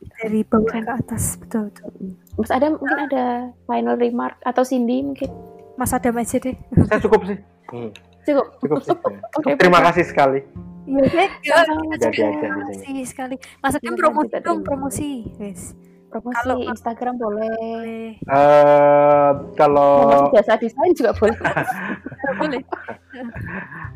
Dari 0.00 0.40
bawah 0.42 0.64
ke 0.70 0.92
atas, 0.94 1.36
betul 1.36 1.68
betul. 1.68 1.90
Mas 2.34 2.48
Adam 2.48 2.76
mungkin 2.76 2.98
ada 3.02 3.24
final 3.66 3.96
remark 3.96 4.40
atau 4.40 4.62
Cindy 4.62 5.02
mungkin 5.02 5.28
Mas 5.74 5.90
Adam 5.90 6.16
aja 6.16 6.36
deh. 6.36 6.56
Saya 6.86 7.00
cukup 7.00 7.20
sih. 7.26 7.38
Hmm, 7.68 7.90
cukup. 8.22 8.46
cukup 8.60 8.80
sih. 8.80 8.96
Oke, 9.36 9.50
Terima 9.56 9.78
baik. 9.78 9.86
kasih 9.92 10.04
sekali. 10.06 10.40
Iya, 10.86 11.06
Sama-sama. 11.44 11.94
Jadi 11.94 12.16
terima 12.16 12.62
aja 12.64 13.04
sekali. 13.04 13.34
Mas 13.58 13.74
Adam 13.74 13.92
Terima 13.92 14.00
promosi 14.00 14.28
dong, 14.30 14.40
terima 14.40 14.64
promosi. 14.64 15.08
Wes. 15.36 15.62
Promosi 16.10 16.34
Kalau- 16.42 16.66
Instagram 16.66 17.14
boleh. 17.22 18.18
Eh 18.18 19.30
kalau 19.54 20.10
Promosi 20.10 20.34
jasa 20.42 20.58
desain 20.58 20.90
juga 20.92 21.14
boleh. 21.14 21.38
Boleh. 22.30 22.62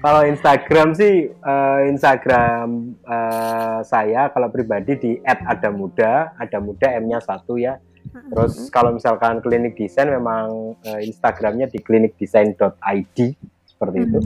Kalau 0.03 0.21
Instagram 0.27 0.89
sih 0.95 1.31
eh, 1.31 1.81
Instagram 1.91 2.95
eh, 3.03 3.79
saya 3.87 4.31
kalau 4.31 4.51
pribadi 4.51 4.95
di 4.99 5.12
@adamuda, 5.23 6.35
ada 6.39 6.59
muda 6.59 6.95
M-nya 6.99 7.19
satu 7.23 7.59
ya. 7.59 7.79
Terus 8.31 8.71
kalau 8.71 8.95
misalkan 8.95 9.43
klinik 9.43 9.75
desain 9.75 10.07
memang 10.11 10.75
eh, 10.83 11.03
Instagramnya 11.07 11.67
di 11.67 11.79
klinikdesain.id 11.83 13.19
seperti 13.67 13.99
itu. 14.07 14.21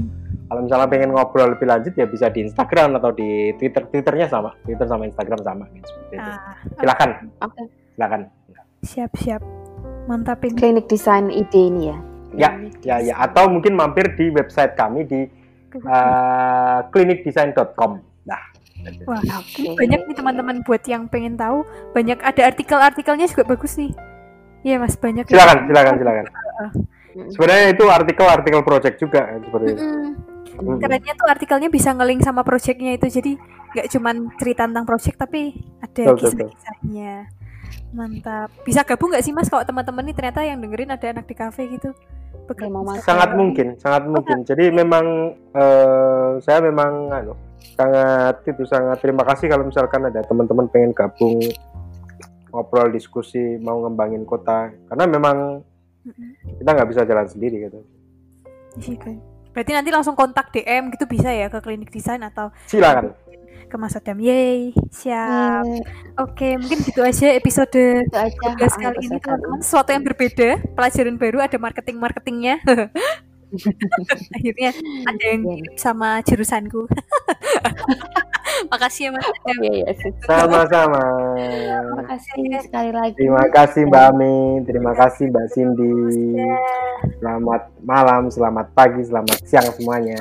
Kalau 0.49 0.61
misalnya 0.65 0.89
pengen 0.89 1.13
ngobrol 1.13 1.53
lebih 1.53 1.69
lanjut 1.69 1.93
ya 1.93 2.09
bisa 2.09 2.33
di 2.33 2.49
Instagram 2.49 2.97
atau 2.97 3.13
di 3.13 3.53
Twitter. 3.61 3.85
Twitternya 3.85 4.33
sama, 4.33 4.57
Twitter 4.65 4.89
sama 4.89 5.05
Instagram 5.05 5.41
sama 5.45 5.65
gitu, 5.77 5.87
seperti 5.93 6.15
itu. 6.17 6.31
Ah, 6.33 6.57
Silakan, 6.81 7.11
Oke. 7.45 7.63
silakan. 7.95 8.21
siap 8.81 9.13
siap. 9.21 9.43
Mantap 10.09 10.41
ini. 10.49 10.57
Klinik 10.57 10.87
desain 10.89 11.29
ide 11.29 11.61
ini 11.69 11.93
ya. 11.93 11.97
Ya, 12.33 12.51
ya, 12.81 12.97
ya. 13.13 13.15
Atau 13.21 13.53
mungkin 13.53 13.77
mampir 13.77 14.17
di 14.17 14.33
website 14.33 14.73
kami 14.73 15.05
di 15.05 15.29
eh, 15.77 16.79
klinikdesain.com. 16.97 18.01
Nah, 18.25 18.41
Wah, 19.05 19.21
Oke. 19.21 19.59
ini 19.59 19.75
banyak 19.75 20.01
nih 20.09 20.17
teman-teman 20.17 20.57
buat 20.65 20.81
yang 20.89 21.11
pengen 21.13 21.37
tahu. 21.37 21.67
Banyak 21.93 22.25
ada 22.25 22.43
artikel-artikelnya 22.49 23.27
juga 23.29 23.45
bagus 23.45 23.77
nih. 23.77 23.93
Iya 24.65 24.81
mas 24.81 24.97
banyak. 24.97 25.29
ya. 25.29 25.33
silakan, 25.35 25.59
silakan, 25.71 25.95
silakan. 25.99 26.25
Mm. 27.19 27.31
Sebenarnya 27.35 27.67
itu 27.75 27.85
artikel-artikel 27.91 28.61
project 28.63 28.97
juga 29.03 29.21
seperti 29.43 29.67
itu. 29.75 29.85
Mm-mm. 30.57 30.77
Mm. 30.77 30.81
Kerennya 30.81 31.15
tuh 31.19 31.29
artikelnya 31.29 31.69
bisa 31.69 31.93
ngeling 31.93 32.21
sama 32.25 32.41
projectnya 32.47 32.97
itu 32.97 33.07
jadi 33.11 33.33
nggak 33.77 33.87
cuman 33.93 34.17
cerita 34.41 34.63
tentang 34.65 34.87
project 34.89 35.17
tapi 35.21 35.53
ada 35.85 36.17
kisah-kisahnya. 36.17 37.29
Mantap. 37.93 38.49
Bisa 38.65 38.85
gabung 38.85 39.13
nggak 39.13 39.25
sih 39.25 39.33
mas 39.33 39.49
kalau 39.49 39.65
teman-teman 39.65 40.05
nih 40.09 40.17
ternyata 40.17 40.41
yang 40.45 40.61
dengerin 40.61 40.93
ada 40.93 41.07
anak 41.13 41.29
di 41.29 41.37
kafe 41.37 41.69
gitu? 41.69 41.93
Masuk. 42.49 43.05
Sangat 43.05 43.37
mungkin, 43.37 43.77
sangat 43.77 44.09
mungkin. 44.09 44.41
Jadi 44.41 44.73
memang 44.73 45.37
eh, 45.53 46.31
saya 46.41 46.65
memang 46.65 47.13
anu, 47.13 47.37
sangat 47.77 48.41
itu 48.49 48.65
sangat 48.65 49.05
terima 49.05 49.21
kasih 49.29 49.53
kalau 49.53 49.69
misalkan 49.69 50.09
ada 50.09 50.25
teman-teman 50.25 50.65
pengen 50.73 50.97
gabung 50.97 51.37
ngobrol 52.49 52.89
diskusi 52.89 53.61
mau 53.61 53.85
ngembangin 53.85 54.25
kota 54.25 54.73
karena 54.89 55.05
memang 55.05 55.61
kita 56.57 56.71
nggak 56.73 56.89
bisa 56.89 57.05
jalan 57.05 57.29
sendiri 57.29 57.69
gitu. 57.69 57.81
Iya 58.81 58.97
kan. 58.97 59.17
Berarti 59.53 59.73
nanti 59.75 59.91
langsung 59.91 60.15
kontak 60.15 60.51
DM 60.51 60.93
gitu 60.95 61.05
bisa 61.05 61.29
ya 61.31 61.49
ke 61.49 61.59
klinik 61.61 61.91
desain 61.91 62.21
atau 62.21 62.53
Silakan. 62.67 63.13
ke 63.69 63.77
Mas 63.77 63.93
Adam. 63.93 64.17
Yeay, 64.17 64.73
siap. 64.89 65.61
Iya, 65.61 65.85
Oke, 66.25 66.57
mungkin 66.57 66.79
gitu 66.89 67.05
aja 67.05 67.27
episode 67.37 68.01
itu 68.01 68.17
aja. 68.17 68.57
13 68.57 68.81
kali 68.81 68.97
ini 69.05 69.17
teman-teman 69.21 69.61
sesuatu 69.61 69.93
yang 69.93 70.05
berbeda 70.09 70.49
pelajaran 70.73 71.17
baru 71.21 71.39
ada 71.45 71.57
marketing 71.61 71.97
marketingnya 72.01 72.57
akhirnya 74.37 74.71
ada 75.05 75.25
yang 75.25 75.41
Iya. 75.41 75.51
mirip 75.55 75.75
sama 75.77 76.21
jurusanku 76.23 76.85
makasih 78.73 79.09
ya 79.09 79.11
mas 79.15 79.23
Adam. 79.23 79.59
Iya, 79.63 79.71
iya. 79.73 79.91
sih. 79.95 80.11
Sama-sama. 80.27 81.03
Terima 81.39 82.05
kasih 82.05 82.35
sekali 82.59 82.91
lagi. 82.91 83.15
Terima 83.15 83.45
kasih 83.49 83.81
Mbak 83.87 84.05
Ami, 84.11 84.37
terima 84.67 84.93
kasih 84.93 85.25
Mbak 85.31 85.47
Cindy. 85.55 85.95
Selamat 87.23 87.63
malam, 87.81 88.23
selamat 88.29 88.67
pagi, 88.75 89.01
selamat 89.07 89.39
siang 89.47 89.69
semuanya. 89.73 90.19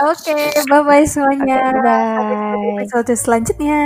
oke 0.00 0.38
bye 0.70 0.80
bye 0.80 1.04
semuanya 1.04 1.60
Oke, 1.60 1.82
bye. 1.82 2.14
Sampai 2.16 2.34
jumpa 2.38 2.56
di 2.56 2.68
episode 2.78 3.12
selanjutnya 3.12 3.80